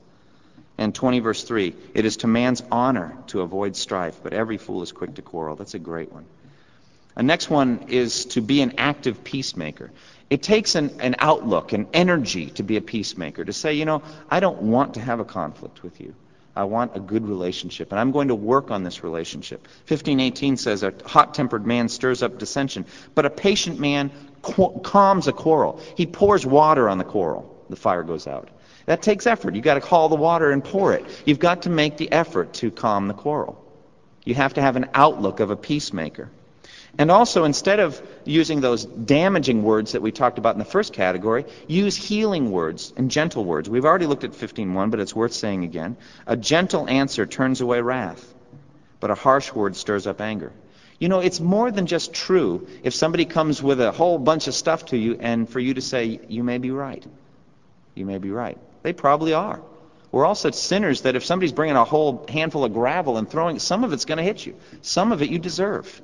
And 0.78 0.94
20 0.94 1.20
verse 1.20 1.44
3, 1.44 1.74
it 1.94 2.04
is 2.04 2.18
to 2.18 2.26
man's 2.26 2.62
honor 2.70 3.16
to 3.28 3.42
avoid 3.42 3.76
strife, 3.76 4.20
but 4.22 4.32
every 4.32 4.58
fool 4.58 4.82
is 4.82 4.92
quick 4.92 5.14
to 5.14 5.22
quarrel. 5.22 5.56
That's 5.56 5.74
a 5.74 5.78
great 5.78 6.12
one. 6.12 6.24
The 7.16 7.22
next 7.22 7.48
one 7.48 7.86
is 7.88 8.26
to 8.26 8.42
be 8.42 8.60
an 8.60 8.74
active 8.76 9.24
peacemaker. 9.24 9.90
It 10.28 10.42
takes 10.42 10.74
an, 10.74 11.00
an 11.00 11.16
outlook, 11.18 11.72
an 11.72 11.86
energy 11.94 12.50
to 12.50 12.62
be 12.62 12.76
a 12.76 12.82
peacemaker, 12.82 13.44
to 13.44 13.52
say, 13.52 13.72
you 13.72 13.86
know, 13.86 14.02
I 14.30 14.40
don't 14.40 14.60
want 14.62 14.94
to 14.94 15.00
have 15.00 15.20
a 15.20 15.24
conflict 15.24 15.82
with 15.82 16.00
you. 16.00 16.14
I 16.56 16.64
want 16.64 16.96
a 16.96 17.00
good 17.00 17.28
relationship, 17.28 17.92
and 17.92 18.00
I'm 18.00 18.12
going 18.12 18.28
to 18.28 18.34
work 18.34 18.70
on 18.70 18.82
this 18.82 19.04
relationship. 19.04 19.68
1518 19.88 20.56
says, 20.56 20.82
A 20.82 20.94
hot 21.04 21.34
tempered 21.34 21.66
man 21.66 21.88
stirs 21.88 22.22
up 22.22 22.38
dissension, 22.38 22.86
but 23.14 23.26
a 23.26 23.30
patient 23.30 23.78
man 23.78 24.10
calms 24.42 25.28
a 25.28 25.32
quarrel. 25.32 25.80
He 25.96 26.06
pours 26.06 26.46
water 26.46 26.88
on 26.88 26.98
the 26.98 27.04
quarrel, 27.04 27.62
the 27.68 27.76
fire 27.76 28.02
goes 28.02 28.26
out. 28.26 28.48
That 28.86 29.02
takes 29.02 29.26
effort. 29.26 29.54
You've 29.54 29.64
got 29.64 29.74
to 29.74 29.80
call 29.80 30.08
the 30.08 30.16
water 30.16 30.50
and 30.50 30.64
pour 30.64 30.92
it. 30.92 31.04
You've 31.26 31.40
got 31.40 31.62
to 31.62 31.70
make 31.70 31.96
the 31.96 32.10
effort 32.10 32.54
to 32.54 32.70
calm 32.70 33.08
the 33.08 33.14
quarrel. 33.14 33.62
You 34.24 34.34
have 34.34 34.54
to 34.54 34.62
have 34.62 34.76
an 34.76 34.88
outlook 34.94 35.40
of 35.40 35.50
a 35.50 35.56
peacemaker. 35.56 36.30
And 36.98 37.10
also, 37.10 37.44
instead 37.44 37.78
of 37.78 38.00
using 38.24 38.60
those 38.60 38.86
damaging 38.86 39.62
words 39.62 39.92
that 39.92 40.00
we 40.00 40.12
talked 40.12 40.38
about 40.38 40.54
in 40.54 40.58
the 40.58 40.64
first 40.64 40.94
category, 40.94 41.44
use 41.66 41.94
healing 41.94 42.50
words 42.50 42.92
and 42.96 43.10
gentle 43.10 43.44
words. 43.44 43.68
We've 43.68 43.84
already 43.84 44.06
looked 44.06 44.24
at 44.24 44.32
15.1, 44.32 44.90
but 44.90 45.00
it's 45.00 45.14
worth 45.14 45.34
saying 45.34 45.64
again. 45.64 45.96
A 46.26 46.36
gentle 46.36 46.88
answer 46.88 47.26
turns 47.26 47.60
away 47.60 47.82
wrath, 47.82 48.34
but 48.98 49.10
a 49.10 49.14
harsh 49.14 49.52
word 49.52 49.76
stirs 49.76 50.06
up 50.06 50.22
anger. 50.22 50.52
You 50.98 51.10
know, 51.10 51.20
it's 51.20 51.40
more 51.40 51.70
than 51.70 51.84
just 51.84 52.14
true 52.14 52.66
if 52.82 52.94
somebody 52.94 53.26
comes 53.26 53.62
with 53.62 53.80
a 53.80 53.92
whole 53.92 54.18
bunch 54.18 54.48
of 54.48 54.54
stuff 54.54 54.86
to 54.86 54.96
you 54.96 55.18
and 55.20 55.46
for 55.46 55.60
you 55.60 55.74
to 55.74 55.82
say, 55.82 56.20
you 56.28 56.42
may 56.42 56.56
be 56.56 56.70
right. 56.70 57.04
You 57.94 58.06
may 58.06 58.16
be 58.16 58.30
right. 58.30 58.56
They 58.82 58.94
probably 58.94 59.34
are. 59.34 59.60
We're 60.12 60.24
all 60.24 60.34
such 60.34 60.54
sinners 60.54 61.02
that 61.02 61.14
if 61.14 61.24
somebody's 61.26 61.52
bringing 61.52 61.76
a 61.76 61.84
whole 61.84 62.24
handful 62.30 62.64
of 62.64 62.72
gravel 62.72 63.18
and 63.18 63.28
throwing, 63.28 63.58
some 63.58 63.84
of 63.84 63.92
it's 63.92 64.06
going 64.06 64.16
to 64.16 64.24
hit 64.24 64.46
you. 64.46 64.56
Some 64.80 65.12
of 65.12 65.20
it 65.20 65.28
you 65.28 65.38
deserve. 65.38 66.00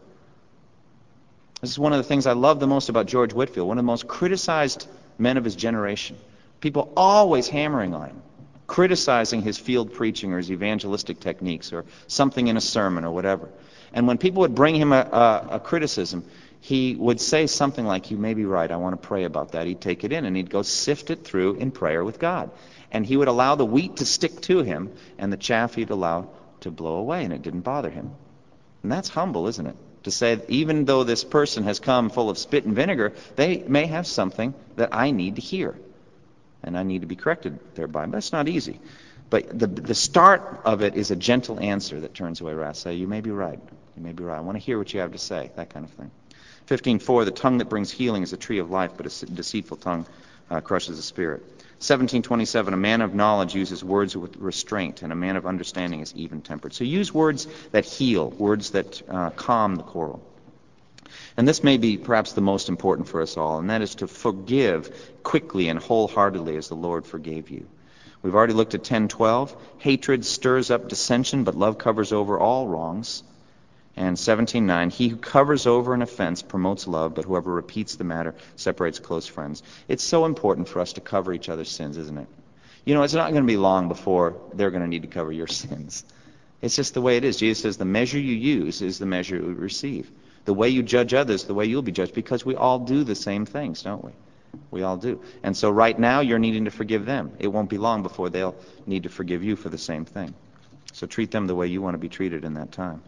This 1.62 1.70
is 1.70 1.79
one 1.79 1.92
of 1.92 1.98
the 1.98 2.03
things 2.03 2.27
I 2.27 2.33
love 2.33 2.59
the 2.59 2.66
most 2.66 2.88
about 2.88 3.07
George 3.07 3.33
Whitefield, 3.33 3.68
one 3.68 3.79
of 3.79 3.85
the 3.85 3.87
most 3.87 4.09
criticized 4.09 4.88
men 5.16 5.37
of 5.37 5.44
his 5.44 5.55
generation. 5.55 6.16
People 6.61 6.92
always 6.96 7.46
hammering 7.46 7.94
on 7.94 8.09
him, 8.09 8.22
criticizing 8.66 9.42
his 9.42 9.59
field 9.59 9.92
preaching 9.92 10.33
or 10.33 10.38
his 10.38 10.51
evangelistic 10.51 11.20
techniques 11.20 11.72
or 11.72 11.85
something 12.09 12.48
in 12.48 12.57
a 12.57 12.61
sermon 12.61 13.05
or 13.05 13.12
whatever. 13.12 13.48
And 13.92 14.09
when 14.09 14.18
people 14.18 14.40
would 14.40 14.57
bring 14.57 14.75
him 14.75 14.92
a, 14.92 15.03
a, 15.03 15.48
a 15.53 15.61
criticism, 15.61 16.25
he 16.59 16.96
would 16.96 17.20
say 17.20 17.46
something 17.46 17.87
like, 17.87 18.11
You 18.11 18.16
may 18.16 18.35
be 18.35 18.44
right, 18.44 18.68
I 18.68 18.75
want 18.75 19.01
to 19.01 19.09
pray 19.09 19.22
about 19.22 19.53
that. 19.53 19.64
He'd 19.68 19.81
take 19.81 20.03
it 20.03 20.12
in 20.12 20.25
and 20.25 20.37
he'd 20.37 20.51
go 20.51 20.62
sift 20.62 21.11
it 21.11 21.22
through 21.25 21.55
in 21.55 21.70
prayer 21.70 22.03
with 22.03 22.18
God. 22.18 22.51
And 22.90 23.07
he 23.07 23.16
would 23.16 23.29
allow 23.29 23.55
the 23.55 23.64
wheat 23.64 23.98
to 23.98 24.05
stick 24.05 24.40
to 24.42 24.64
him 24.64 24.92
and 25.16 25.33
the 25.33 25.37
chaff 25.37 25.77
he'd 25.77 25.90
allow 25.90 26.29
to 26.62 26.72
blow 26.72 26.96
away, 26.96 27.22
and 27.22 27.33
it 27.33 27.42
didn't 27.42 27.61
bother 27.61 27.90
him. 27.90 28.11
And 28.83 28.90
that's 28.90 29.09
humble, 29.09 29.46
isn't 29.46 29.66
it? 29.68 29.77
To 30.05 30.11
say, 30.11 30.41
even 30.49 30.85
though 30.85 31.05
this 31.05 31.25
person 31.25 31.65
has 31.65 31.81
come 31.81 32.11
full 32.11 32.31
of 32.31 32.38
spit 32.38 32.65
and 32.65 32.75
vinegar, 32.75 33.12
they 33.37 33.59
may 33.67 33.87
have 33.87 34.07
something 34.07 34.55
that 34.77 34.91
I 34.93 35.11
need 35.11 35.37
to 35.37 35.43
hear. 35.43 35.75
And 36.62 36.79
I 36.79 36.83
need 36.83 37.01
to 37.01 37.07
be 37.07 37.17
corrected 37.17 37.59
thereby. 37.75 38.07
But 38.07 38.19
it's 38.19 38.33
not 38.33 38.49
easy. 38.49 38.81
But 39.31 39.59
the, 39.59 39.67
the 39.67 39.95
start 39.95 40.61
of 40.65 40.83
it 40.83 40.95
is 40.95 41.11
a 41.11 41.17
gentle 41.17 41.59
answer 41.59 42.01
that 42.01 42.15
turns 42.15 42.41
away 42.41 42.55
wrath. 42.55 42.77
Say, 42.77 42.95
you 42.95 43.09
may 43.09 43.21
be 43.21 43.31
right. 43.31 43.59
You 43.97 44.03
may 44.03 44.12
be 44.12 44.23
right. 44.23 44.37
I 44.37 44.41
want 44.41 44.57
to 44.57 44.62
hear 44.62 44.79
what 44.79 44.93
you 44.93 45.01
have 45.01 45.12
to 45.12 45.19
say. 45.19 45.51
That 45.57 45.71
kind 45.71 45.85
of 45.85 45.91
thing. 45.93 46.11
15.4, 46.69 47.25
the 47.25 47.31
tongue 47.31 47.59
that 47.59 47.69
brings 47.69 47.91
healing 47.91 48.23
is 48.23 48.33
a 48.33 48.37
tree 48.37 48.59
of 48.59 48.71
life, 48.71 48.93
but 48.97 49.07
a 49.07 49.27
deceitful 49.27 49.79
tongue 49.79 50.07
uh, 50.51 50.61
crushes 50.61 50.97
the 50.97 51.03
spirit. 51.03 51.43
1727, 51.83 52.75
a 52.75 52.77
man 52.77 53.01
of 53.01 53.12
knowledge 53.12 53.57
uses 53.57 53.83
words 53.83 54.16
with 54.16 54.37
restraint, 54.37 55.03
and 55.03 55.12
a 55.12 55.16
man 55.16 55.35
of 55.35 55.47
understanding 55.47 55.99
is 55.99 56.14
even 56.14 56.40
tempered. 56.40 56.73
So 56.73 56.85
use 56.85 57.12
words 57.12 57.49
that 57.73 57.85
heal, 57.85 58.31
words 58.31 58.71
that 58.71 59.03
uh, 59.09 59.31
calm 59.31 59.75
the 59.75 59.83
quarrel. 59.83 60.23
And 61.37 61.49
this 61.49 61.64
may 61.64 61.79
be 61.79 61.99
perhaps 61.99 62.35
the 62.35 62.40
most 62.40 62.68
important 62.68 63.09
for 63.09 63.21
us 63.21 63.37
all, 63.37 63.59
and 63.59 63.68
that 63.68 63.83
is 63.83 63.97
to 63.97 64.07
forgive 64.07 64.95
quickly 65.25 65.68
and 65.68 65.79
wholeheartedly 65.81 66.57
as 66.57 66.68
the 66.68 66.77
Lord 66.77 67.05
forgave 67.05 67.51
you. 67.51 67.66
We've 68.23 68.37
already 68.37 68.53
looked 68.53 68.77
at 68.77 68.85
10:12. 68.85 69.57
Hatred 69.79 70.25
stirs 70.25 70.71
up 70.71 70.88
dissension, 70.88 71.42
but 71.42 71.57
love 71.57 71.79
covers 71.79 72.12
over 72.12 72.38
all 72.38 72.68
wrongs. 72.68 73.25
And 73.96 74.16
17:9, 74.16 74.90
he 74.90 75.09
who 75.09 75.16
covers 75.16 75.66
over 75.66 75.92
an 75.92 76.02
offense 76.02 76.40
promotes 76.40 76.87
love, 76.87 77.14
but 77.14 77.24
whoever 77.26 77.52
repeats 77.52 77.96
the 77.96 78.05
matter 78.05 78.35
separates 78.57 78.98
close 78.98 79.26
friends. 79.26 79.62
It's 79.87 80.02
so 80.02 80.24
important 80.24 80.68
for 80.68 80.81
us 80.81 80.94
to 80.94 81.00
cover 81.00 81.33
each 81.33 81.48
other's 81.48 81.70
sins, 81.70 81.98
isn't 81.98 82.18
it? 82.18 82.28
You 82.85 82.94
know, 82.94 83.02
it's 83.02 83.14
not 83.14 83.31
going 83.31 83.42
to 83.42 83.46
be 83.46 83.59
long 83.59 83.88
before 83.88 84.37
they're 84.55 84.70
going 84.70 84.83
to 84.83 84.88
need 84.88 85.02
to 85.02 85.09
cover 85.09 85.31
your 85.31 85.46
sins. 85.62 86.05
It's 86.62 86.76
just 86.76 86.94
the 86.94 87.02
way 87.02 87.16
it 87.16 87.24
is. 87.24 87.37
Jesus 87.37 87.62
says 87.62 87.76
the 87.76 87.85
measure 87.85 88.18
you 88.18 88.35
use 88.35 88.83
is 88.83 88.98
the 88.98 89.07
measure 89.07 89.37
you 89.37 89.42
receive. 89.42 90.11
The 90.44 90.55
way 90.55 90.68
you 90.68 90.83
judge 90.83 91.12
others, 91.12 91.44
the 91.44 91.55
way 91.55 91.66
you'll 91.66 91.83
be 91.83 91.92
judged, 91.92 92.14
because 92.14 92.46
we 92.46 92.57
all 92.57 92.78
do 92.78 93.05
the 93.05 93.14
same 93.14 93.44
things, 93.44 93.83
don't 93.83 94.05
we? 94.05 94.12
We 94.70 94.83
all 94.83 94.96
do. 94.96 95.20
And 95.42 95.57
so 95.57 95.70
right 95.70 95.98
now, 95.98 96.20
you're 96.20 96.38
needing 96.38 96.64
to 96.64 96.70
forgive 96.70 97.05
them. 97.05 97.33
It 97.38 97.48
won't 97.48 97.70
be 97.70 97.78
long 97.78 98.02
before 98.02 98.31
they'll 98.31 98.55
need 98.87 99.05
to 99.05 99.09
forgive 99.09 99.42
you 99.42 99.57
for 99.57 99.68
the 99.68 99.78
same 99.78 100.05
thing. 100.05 100.35
So 100.92 101.07
treat 101.07 101.31
them 101.31 101.46
the 101.46 101.55
way 101.55 101.66
you 101.66 101.81
want 101.83 101.94
to 101.94 101.98
be 101.98 102.09
treated 102.09 102.44
in 102.44 102.55
that 102.55 102.72
time. 102.72 103.02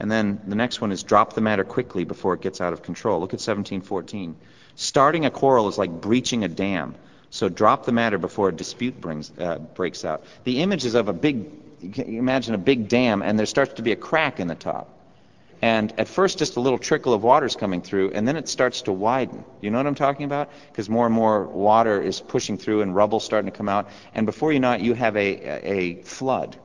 And 0.00 0.10
then 0.10 0.40
the 0.46 0.56
next 0.56 0.80
one 0.80 0.92
is 0.92 1.02
drop 1.02 1.34
the 1.34 1.42
matter 1.42 1.62
quickly 1.62 2.04
before 2.04 2.32
it 2.32 2.40
gets 2.40 2.60
out 2.62 2.72
of 2.72 2.82
control. 2.82 3.20
Look 3.20 3.30
at 3.30 3.40
1714. 3.40 4.34
Starting 4.74 5.26
a 5.26 5.30
quarrel 5.30 5.68
is 5.68 5.76
like 5.76 5.90
breaching 5.90 6.42
a 6.42 6.48
dam. 6.48 6.94
So 7.28 7.50
drop 7.50 7.84
the 7.84 7.92
matter 7.92 8.16
before 8.16 8.48
a 8.48 8.52
dispute 8.52 8.98
brings, 8.98 9.30
uh, 9.38 9.58
breaks 9.58 10.04
out. 10.04 10.24
The 10.44 10.62
image 10.62 10.86
is 10.86 10.94
of 10.94 11.08
a 11.08 11.12
big, 11.12 11.50
imagine 11.98 12.54
a 12.54 12.58
big 12.58 12.88
dam, 12.88 13.20
and 13.20 13.38
there 13.38 13.46
starts 13.46 13.74
to 13.74 13.82
be 13.82 13.92
a 13.92 13.96
crack 13.96 14.40
in 14.40 14.48
the 14.48 14.54
top. 14.54 14.88
And 15.62 15.92
at 15.98 16.08
first, 16.08 16.38
just 16.38 16.56
a 16.56 16.60
little 16.60 16.78
trickle 16.78 17.12
of 17.12 17.22
water 17.22 17.44
is 17.44 17.54
coming 17.54 17.82
through, 17.82 18.12
and 18.12 18.26
then 18.26 18.36
it 18.36 18.48
starts 18.48 18.82
to 18.82 18.92
widen. 18.92 19.44
You 19.60 19.70
know 19.70 19.76
what 19.76 19.86
I'm 19.86 19.94
talking 19.94 20.24
about? 20.24 20.50
Because 20.72 20.88
more 20.88 21.04
and 21.04 21.14
more 21.14 21.44
water 21.44 22.00
is 22.00 22.18
pushing 22.18 22.56
through, 22.56 22.80
and 22.80 22.96
rubble 22.96 23.20
starting 23.20 23.50
to 23.50 23.56
come 23.56 23.68
out. 23.68 23.90
And 24.14 24.24
before 24.24 24.50
you 24.50 24.60
know 24.60 24.72
it, 24.72 24.80
you 24.80 24.94
have 24.94 25.14
a, 25.16 25.68
a 25.68 26.02
flood 26.02 26.56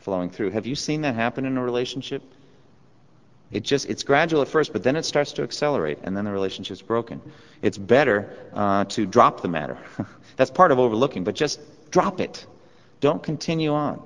flowing 0.00 0.28
through. 0.28 0.50
Have 0.50 0.66
you 0.66 0.74
seen 0.74 1.00
that 1.00 1.14
happen 1.14 1.46
in 1.46 1.56
a 1.56 1.62
relationship? 1.62 2.22
It 3.52 3.62
just 3.62 3.88
it's 3.88 4.02
gradual 4.02 4.42
at 4.42 4.48
first, 4.48 4.72
but 4.72 4.82
then 4.82 4.96
it 4.96 5.04
starts 5.04 5.32
to 5.32 5.42
accelerate, 5.42 5.98
and 6.02 6.16
then 6.16 6.24
the 6.24 6.32
relationship's 6.32 6.82
broken. 6.82 7.20
It's 7.62 7.78
better 7.78 8.36
uh, 8.52 8.84
to 8.86 9.06
drop 9.06 9.40
the 9.40 9.48
matter. 9.48 9.78
That's 10.36 10.50
part 10.50 10.72
of 10.72 10.78
overlooking, 10.78 11.24
but 11.24 11.34
just 11.34 11.60
drop 11.90 12.20
it. 12.20 12.44
Don't 13.00 13.22
continue 13.22 13.72
on. 13.72 14.02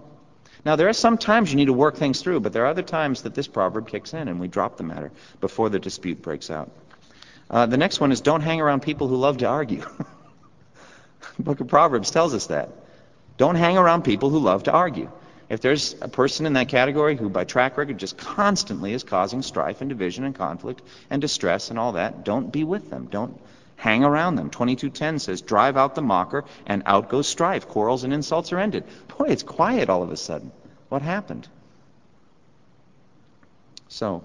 Now, 0.64 0.76
there 0.76 0.88
are 0.88 0.92
some 0.92 1.16
times 1.16 1.50
you 1.50 1.56
need 1.56 1.66
to 1.66 1.72
work 1.72 1.96
things 1.96 2.20
through, 2.20 2.40
but 2.40 2.52
there 2.52 2.64
are 2.64 2.68
other 2.68 2.82
times 2.82 3.22
that 3.22 3.34
this 3.34 3.48
proverb 3.48 3.88
kicks 3.88 4.12
in 4.12 4.28
and 4.28 4.38
we 4.38 4.48
drop 4.48 4.76
the 4.76 4.82
matter 4.82 5.10
before 5.40 5.70
the 5.70 5.78
dispute 5.78 6.20
breaks 6.20 6.50
out. 6.50 6.70
Uh, 7.48 7.66
the 7.66 7.78
next 7.78 7.98
one 7.98 8.12
is 8.12 8.20
don't 8.20 8.42
hang 8.42 8.60
around 8.60 8.80
people 8.80 9.08
who 9.08 9.16
love 9.16 9.38
to 9.38 9.46
argue. 9.46 9.80
the 11.36 11.42
book 11.42 11.60
of 11.60 11.68
Proverbs 11.68 12.10
tells 12.10 12.34
us 12.34 12.48
that. 12.48 12.68
Don't 13.38 13.54
hang 13.54 13.78
around 13.78 14.02
people 14.02 14.28
who 14.28 14.38
love 14.38 14.64
to 14.64 14.72
argue. 14.72 15.10
If 15.50 15.60
there's 15.60 15.96
a 16.00 16.06
person 16.06 16.46
in 16.46 16.52
that 16.52 16.68
category 16.68 17.16
who, 17.16 17.28
by 17.28 17.42
track 17.42 17.76
record, 17.76 17.98
just 17.98 18.16
constantly 18.16 18.92
is 18.92 19.02
causing 19.02 19.42
strife 19.42 19.80
and 19.80 19.88
division 19.88 20.22
and 20.24 20.32
conflict 20.32 20.80
and 21.10 21.20
distress 21.20 21.70
and 21.70 21.78
all 21.78 21.92
that, 21.92 22.24
don't 22.24 22.52
be 22.52 22.62
with 22.62 22.88
them. 22.88 23.08
Don't 23.10 23.38
hang 23.74 24.04
around 24.04 24.36
them. 24.36 24.50
22:10 24.50 25.18
says, 25.18 25.42
"Drive 25.42 25.76
out 25.76 25.96
the 25.96 26.02
mocker, 26.02 26.44
and 26.66 26.84
out 26.86 27.08
goes 27.08 27.26
strife. 27.26 27.66
Quarrels 27.66 28.04
and 28.04 28.12
insults 28.12 28.52
are 28.52 28.60
ended." 28.60 28.84
Boy, 29.18 29.26
it's 29.26 29.42
quiet 29.42 29.90
all 29.90 30.04
of 30.04 30.12
a 30.12 30.16
sudden. 30.16 30.52
What 30.88 31.02
happened? 31.02 31.48
So, 33.88 34.22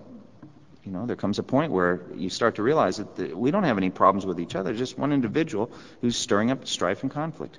you 0.83 0.91
know, 0.91 1.07
there 1.07 1.15
comes 1.15 1.39
a 1.39 1.43
point 1.43 1.71
where 1.71 2.01
you 2.15 2.29
start 2.29 2.55
to 2.55 2.63
realize 2.63 2.97
that 2.97 3.35
we 3.35 3.49
don't 3.49 3.63
have 3.63 3.79
any 3.79 3.89
problems 3.89 4.27
with 4.27 4.39
each 4.39 4.55
other. 4.55 4.75
Just 4.75 4.99
one 4.99 5.11
individual 5.11 5.71
who's 6.01 6.15
stirring 6.15 6.51
up 6.51 6.67
strife 6.67 7.01
and 7.01 7.09
conflict. 7.09 7.57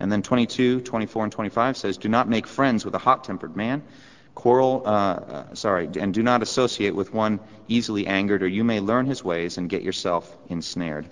And 0.00 0.10
then 0.10 0.22
22, 0.22 0.80
24, 0.80 1.24
and 1.24 1.32
25 1.32 1.76
says, 1.76 1.98
"Do 1.98 2.08
not 2.08 2.28
make 2.28 2.46
friends 2.46 2.84
with 2.84 2.94
a 2.94 2.98
hot-tempered 2.98 3.54
man." 3.54 3.82
Quarrel, 4.34 4.82
uh, 4.86 4.88
uh, 4.88 5.54
sorry, 5.54 5.88
and 5.98 6.14
do 6.14 6.22
not 6.22 6.42
associate 6.42 6.94
with 6.94 7.12
one 7.12 7.40
easily 7.68 8.06
angered, 8.06 8.42
or 8.42 8.48
you 8.48 8.64
may 8.64 8.80
learn 8.80 9.06
his 9.06 9.22
ways 9.22 9.58
and 9.58 9.68
get 9.68 9.82
yourself 9.82 10.34
ensnared. 10.48 11.06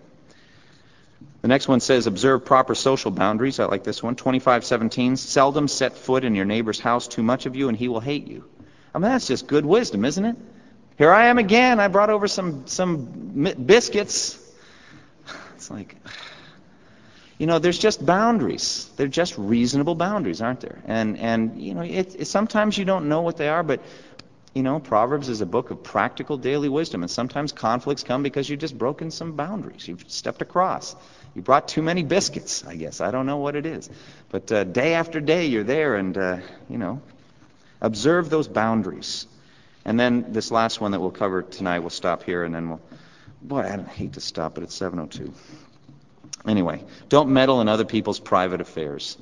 The 1.43 1.49
next 1.49 1.69
one 1.69 1.81
says, 1.81 2.07
observe 2.07 2.45
proper 2.45 2.75
social 2.75 3.11
boundaries. 3.11 3.61
I 3.61 3.67
like 3.67 3.85
this 3.85 4.03
one. 4.03 4.17
2517, 4.17 5.17
seldom 5.17 5.69
set 5.69 5.97
foot 5.97 6.25
in 6.25 6.35
your 6.35 6.45
neighbor's 6.45 6.81
house 6.81 7.07
too 7.07 7.23
much 7.23 7.47
of 7.47 7.55
you 7.55 7.69
and 7.69 7.77
he 7.77 7.89
will 7.89 8.01
hate 8.01 8.27
you. 8.27 8.45
I 8.95 8.99
mean, 8.99 9.11
that's 9.11 9.27
just 9.27 9.47
good 9.47 9.65
wisdom, 9.65 10.05
isn't 10.05 10.25
it? 10.25 10.37
Here 10.97 11.13
I 11.13 11.27
am 11.27 11.39
again. 11.39 11.79
I 11.79 11.89
brought 11.89 12.11
over 12.11 12.27
some, 12.27 12.67
some 12.67 13.55
biscuits. 13.65 14.45
It's 15.55 15.73
like, 15.73 15.97
you 17.39 17.47
know, 17.47 17.59
there's 17.59 17.79
just 17.79 18.05
boundaries. 18.05 18.91
They're 18.97 19.07
just 19.07 19.39
reasonable 19.39 19.95
boundaries, 19.95 20.43
aren't 20.43 20.61
there? 20.61 20.83
And, 20.87 21.17
and 21.19 21.61
you 21.61 21.75
know, 21.75 21.83
it, 21.83 22.17
it, 22.19 22.25
sometimes 22.27 22.77
you 22.77 22.85
don't 22.85 23.09
know 23.09 23.23
what 23.23 23.37
they 23.37 23.49
are, 23.49 23.63
but 23.63 23.81
you 24.55 24.63
know, 24.65 24.81
Proverbs 24.81 25.29
is 25.29 25.41
a 25.41 25.47
book 25.47 25.71
of 25.71 25.83
practical 25.85 26.37
daily 26.37 26.69
wisdom, 26.69 27.03
and 27.03 27.11
sometimes 27.11 27.53
conflicts 27.53 28.03
come 28.03 28.25
because 28.25 28.49
you've 28.49 28.59
just 28.59 28.77
broken 28.77 29.11
some 29.11 29.33
boundaries. 29.33 29.87
You've 29.87 30.05
stepped 30.09 30.43
across. 30.43 30.97
You 31.37 31.43
brought 31.43 31.69
too 31.69 31.83
many 31.83 32.03
biscuits, 32.03 32.67
I 32.67 32.75
guess. 32.75 33.01
I 33.01 33.13
don't 33.13 33.27
know 33.27 33.37
what 33.37 33.55
it 33.55 33.67
is. 33.67 33.89
But 34.31 34.51
uh, 34.51 34.65
day 34.65 34.95
after 34.95 35.21
day, 35.21 35.47
you're 35.47 35.63
there, 35.63 35.95
and, 35.95 36.19
uh, 36.19 36.39
you 36.69 36.79
know, 36.79 37.01
observe 37.81 38.31
those 38.31 38.49
boundaries. 38.49 39.27
And 39.85 40.01
then 40.01 40.33
this 40.33 40.51
last 40.51 40.81
one 40.81 40.91
that 40.91 41.01
we'll 41.01 41.13
cover 41.13 41.43
tonight, 41.43 41.79
we'll 41.79 41.91
stop 41.91 42.25
here, 42.25 42.43
and 42.43 42.53
then 42.53 42.69
we'll. 42.71 42.81
Boy, 43.41 43.61
I 43.61 43.81
hate 43.93 44.15
to 44.15 44.21
stop, 44.21 44.55
but 44.55 44.65
it's 44.65 44.77
7:02. 44.77 45.33
Anyway, 46.49 46.83
don't 47.11 47.29
meddle 47.29 47.61
in 47.61 47.69
other 47.69 47.85
people's 47.85 48.19
private 48.19 48.63
affairs. 48.63 49.19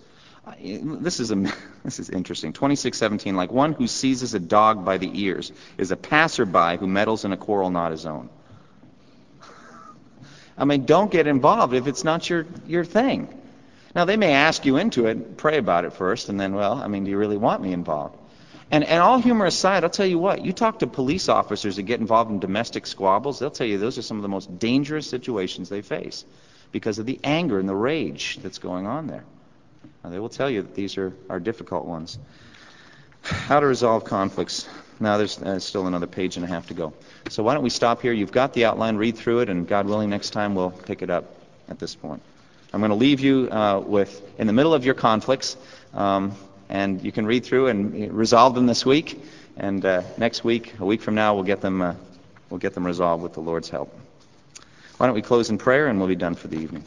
Uh, 0.46 0.52
this 0.60 1.18
is 1.18 1.32
a, 1.32 1.34
this 1.84 1.98
is 1.98 2.08
interesting. 2.08 2.52
26:17, 2.52 3.34
like 3.34 3.50
one 3.50 3.72
who 3.72 3.88
seizes 3.88 4.32
a 4.34 4.38
dog 4.38 4.84
by 4.84 4.96
the 4.96 5.10
ears 5.12 5.50
is 5.76 5.90
a 5.90 5.96
passerby 5.96 6.76
who 6.78 6.86
meddles 6.86 7.24
in 7.24 7.32
a 7.32 7.36
quarrel 7.36 7.70
not 7.70 7.90
his 7.90 8.06
own. 8.06 8.30
I 10.58 10.64
mean, 10.64 10.86
don't 10.86 11.10
get 11.10 11.26
involved 11.26 11.74
if 11.74 11.88
it's 11.88 12.04
not 12.04 12.30
your 12.30 12.46
your 12.66 12.84
thing. 12.84 13.28
Now 13.96 14.04
they 14.04 14.16
may 14.16 14.32
ask 14.32 14.64
you 14.64 14.76
into 14.76 15.06
it, 15.06 15.36
pray 15.36 15.58
about 15.58 15.84
it 15.84 15.94
first, 15.94 16.28
and 16.28 16.38
then, 16.38 16.54
well, 16.54 16.74
I 16.74 16.86
mean, 16.86 17.04
do 17.04 17.10
you 17.10 17.18
really 17.18 17.38
want 17.38 17.60
me 17.60 17.72
involved? 17.72 18.16
And, 18.70 18.84
and 18.84 19.00
all 19.00 19.18
humor 19.18 19.46
aside, 19.46 19.84
I'll 19.84 19.90
tell 19.90 20.06
you 20.06 20.18
what, 20.18 20.44
you 20.44 20.52
talk 20.52 20.80
to 20.80 20.86
police 20.86 21.28
officers 21.28 21.76
that 21.76 21.84
get 21.84 22.00
involved 22.00 22.30
in 22.30 22.40
domestic 22.40 22.86
squabbles, 22.86 23.38
they'll 23.38 23.50
tell 23.50 23.66
you 23.66 23.78
those 23.78 23.96
are 23.96 24.02
some 24.02 24.18
of 24.18 24.22
the 24.22 24.28
most 24.28 24.58
dangerous 24.58 25.08
situations 25.08 25.68
they 25.68 25.82
face 25.82 26.24
because 26.76 26.98
of 26.98 27.06
the 27.06 27.18
anger 27.24 27.58
and 27.58 27.66
the 27.66 27.74
rage 27.74 28.38
that's 28.42 28.58
going 28.58 28.86
on 28.86 29.06
there. 29.06 29.24
Now, 30.04 30.10
they 30.10 30.18
will 30.18 30.28
tell 30.28 30.50
you 30.50 30.60
that 30.60 30.74
these 30.74 30.98
are, 30.98 31.10
are 31.30 31.40
difficult 31.40 31.86
ones. 31.86 32.18
How 33.22 33.60
to 33.60 33.66
resolve 33.66 34.04
conflicts. 34.04 34.68
Now, 35.00 35.16
there's 35.16 35.40
uh, 35.40 35.58
still 35.58 35.86
another 35.86 36.06
page 36.06 36.36
and 36.36 36.44
a 36.44 36.48
half 36.48 36.66
to 36.66 36.74
go. 36.74 36.92
So, 37.30 37.42
why 37.42 37.54
don't 37.54 37.62
we 37.62 37.70
stop 37.70 38.02
here? 38.02 38.12
You've 38.12 38.30
got 38.30 38.52
the 38.52 38.66
outline, 38.66 38.96
read 38.96 39.16
through 39.16 39.38
it, 39.38 39.48
and 39.48 39.66
God 39.66 39.86
willing, 39.86 40.10
next 40.10 40.30
time 40.30 40.54
we'll 40.54 40.70
pick 40.70 41.00
it 41.00 41.08
up 41.08 41.24
at 41.70 41.78
this 41.78 41.94
point. 41.94 42.20
I'm 42.74 42.80
going 42.80 42.90
to 42.90 42.94
leave 42.94 43.20
you 43.20 43.48
uh, 43.50 43.80
with, 43.80 44.20
in 44.38 44.46
the 44.46 44.52
middle 44.52 44.74
of 44.74 44.84
your 44.84 44.94
conflicts, 44.94 45.56
um, 45.94 46.34
and 46.68 47.02
you 47.02 47.10
can 47.10 47.24
read 47.24 47.42
through 47.42 47.68
and 47.68 48.12
resolve 48.12 48.54
them 48.54 48.66
this 48.66 48.84
week. 48.84 49.18
And 49.56 49.82
uh, 49.82 50.02
next 50.18 50.44
week, 50.44 50.78
a 50.78 50.84
week 50.84 51.00
from 51.00 51.14
now, 51.14 51.34
we'll 51.34 51.44
get 51.44 51.62
them, 51.62 51.80
uh, 51.80 51.94
we'll 52.50 52.60
get 52.60 52.74
them 52.74 52.84
resolved 52.84 53.22
with 53.22 53.32
the 53.32 53.40
Lord's 53.40 53.70
help. 53.70 53.98
Why 54.98 55.04
don't 55.06 55.14
we 55.14 55.20
close 55.20 55.50
in 55.50 55.58
prayer, 55.58 55.88
and 55.88 55.98
we'll 55.98 56.08
be 56.08 56.16
done 56.16 56.34
for 56.34 56.48
the 56.48 56.56
evening. 56.56 56.82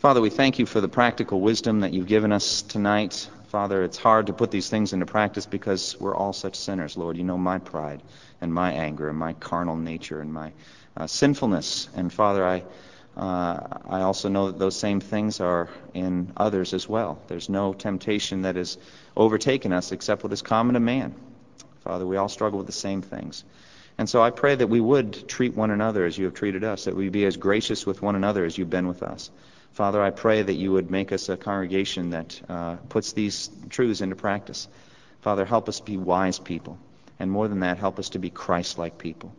Father, 0.00 0.20
we 0.20 0.28
thank 0.28 0.58
you 0.58 0.66
for 0.66 0.82
the 0.82 0.88
practical 0.88 1.40
wisdom 1.40 1.80
that 1.80 1.94
you've 1.94 2.06
given 2.06 2.30
us 2.30 2.60
tonight. 2.60 3.26
Father, 3.48 3.82
it's 3.82 3.96
hard 3.96 4.26
to 4.26 4.34
put 4.34 4.50
these 4.50 4.68
things 4.68 4.92
into 4.92 5.06
practice 5.06 5.46
because 5.46 5.98
we're 5.98 6.14
all 6.14 6.34
such 6.34 6.56
sinners, 6.56 6.98
Lord. 6.98 7.16
You 7.16 7.24
know 7.24 7.38
my 7.38 7.58
pride 7.58 8.02
and 8.42 8.52
my 8.52 8.70
anger 8.72 9.08
and 9.08 9.18
my 9.18 9.32
carnal 9.32 9.76
nature 9.76 10.20
and 10.20 10.30
my 10.30 10.52
uh, 10.94 11.06
sinfulness. 11.06 11.88
And 11.96 12.12
Father, 12.12 12.46
I, 12.46 12.64
uh, 13.16 13.78
I 13.88 14.02
also 14.02 14.28
know 14.28 14.48
that 14.48 14.58
those 14.58 14.76
same 14.76 15.00
things 15.00 15.40
are 15.40 15.70
in 15.94 16.34
others 16.36 16.74
as 16.74 16.86
well. 16.86 17.18
There's 17.28 17.48
no 17.48 17.72
temptation 17.72 18.42
that 18.42 18.56
has 18.56 18.76
overtaken 19.16 19.72
us 19.72 19.90
except 19.90 20.22
what 20.22 20.34
is 20.34 20.42
common 20.42 20.74
to 20.74 20.80
man. 20.80 21.14
Father, 21.80 22.06
we 22.06 22.18
all 22.18 22.28
struggle 22.28 22.58
with 22.58 22.66
the 22.66 22.72
same 22.74 23.00
things. 23.00 23.42
And 23.98 24.08
so 24.08 24.22
I 24.22 24.30
pray 24.30 24.54
that 24.54 24.68
we 24.68 24.80
would 24.80 25.28
treat 25.28 25.56
one 25.56 25.72
another 25.72 26.06
as 26.06 26.16
you 26.16 26.26
have 26.26 26.34
treated 26.34 26.62
us, 26.62 26.84
that 26.84 26.94
we 26.94 27.08
be 27.08 27.26
as 27.26 27.36
gracious 27.36 27.84
with 27.84 28.00
one 28.00 28.14
another 28.14 28.44
as 28.44 28.56
you've 28.56 28.70
been 28.70 28.86
with 28.86 29.02
us. 29.02 29.30
Father, 29.72 30.00
I 30.00 30.10
pray 30.10 30.40
that 30.40 30.54
you 30.54 30.72
would 30.72 30.90
make 30.90 31.12
us 31.12 31.28
a 31.28 31.36
congregation 31.36 32.10
that 32.10 32.40
uh, 32.48 32.76
puts 32.88 33.12
these 33.12 33.50
truths 33.68 34.00
into 34.00 34.16
practice. 34.16 34.68
Father, 35.20 35.44
help 35.44 35.68
us 35.68 35.80
be 35.80 35.96
wise 35.96 36.38
people. 36.38 36.78
And 37.18 37.30
more 37.30 37.48
than 37.48 37.60
that, 37.60 37.78
help 37.78 37.98
us 37.98 38.10
to 38.10 38.20
be 38.20 38.30
Christ 38.30 38.78
like 38.78 38.98
people. 38.98 39.32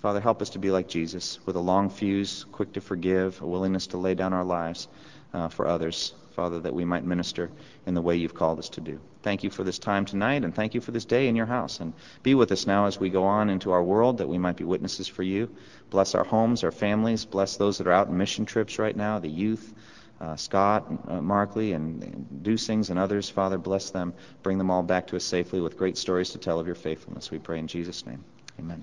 Father, 0.00 0.20
help 0.20 0.42
us 0.42 0.50
to 0.50 0.58
be 0.58 0.70
like 0.70 0.88
Jesus, 0.88 1.38
with 1.44 1.56
a 1.56 1.60
long 1.60 1.90
fuse, 1.90 2.44
quick 2.52 2.74
to 2.74 2.80
forgive, 2.80 3.40
a 3.42 3.46
willingness 3.46 3.88
to 3.88 3.98
lay 3.98 4.14
down 4.14 4.32
our 4.32 4.44
lives 4.44 4.86
uh, 5.32 5.48
for 5.48 5.66
others. 5.66 6.12
Father, 6.34 6.60
that 6.60 6.74
we 6.74 6.84
might 6.84 7.04
minister 7.04 7.50
in 7.86 7.94
the 7.94 8.02
way 8.02 8.16
you've 8.16 8.34
called 8.34 8.58
us 8.58 8.68
to 8.70 8.80
do. 8.80 9.00
Thank 9.22 9.44
you 9.44 9.50
for 9.50 9.64
this 9.64 9.78
time 9.78 10.04
tonight, 10.04 10.44
and 10.44 10.54
thank 10.54 10.74
you 10.74 10.80
for 10.80 10.90
this 10.90 11.04
day 11.04 11.28
in 11.28 11.36
your 11.36 11.46
house. 11.46 11.80
And 11.80 11.94
be 12.22 12.34
with 12.34 12.52
us 12.52 12.66
now 12.66 12.86
as 12.86 13.00
we 13.00 13.08
go 13.08 13.24
on 13.24 13.50
into 13.50 13.72
our 13.72 13.82
world, 13.82 14.18
that 14.18 14.28
we 14.28 14.38
might 14.38 14.56
be 14.56 14.64
witnesses 14.64 15.08
for 15.08 15.22
you. 15.22 15.48
Bless 15.90 16.14
our 16.14 16.24
homes, 16.24 16.64
our 16.64 16.72
families. 16.72 17.24
Bless 17.24 17.56
those 17.56 17.78
that 17.78 17.86
are 17.86 17.92
out 17.92 18.08
in 18.08 18.16
mission 18.18 18.44
trips 18.44 18.78
right 18.78 18.96
now, 18.96 19.18
the 19.18 19.28
youth. 19.28 19.72
uh, 20.20 20.36
Scott, 20.36 20.90
uh, 21.08 21.20
Markley, 21.20 21.72
and, 21.72 22.02
and 22.02 22.42
Dusings, 22.42 22.90
and 22.90 22.98
others. 22.98 23.28
Father, 23.28 23.58
bless 23.58 23.90
them. 23.90 24.14
Bring 24.42 24.58
them 24.58 24.70
all 24.70 24.82
back 24.82 25.08
to 25.08 25.16
us 25.16 25.24
safely 25.24 25.60
with 25.60 25.76
great 25.76 25.98
stories 25.98 26.30
to 26.30 26.38
tell 26.38 26.58
of 26.60 26.66
your 26.66 26.76
faithfulness. 26.76 27.30
We 27.30 27.38
pray 27.38 27.58
in 27.58 27.66
Jesus' 27.66 28.06
name. 28.06 28.24
Amen. 28.58 28.82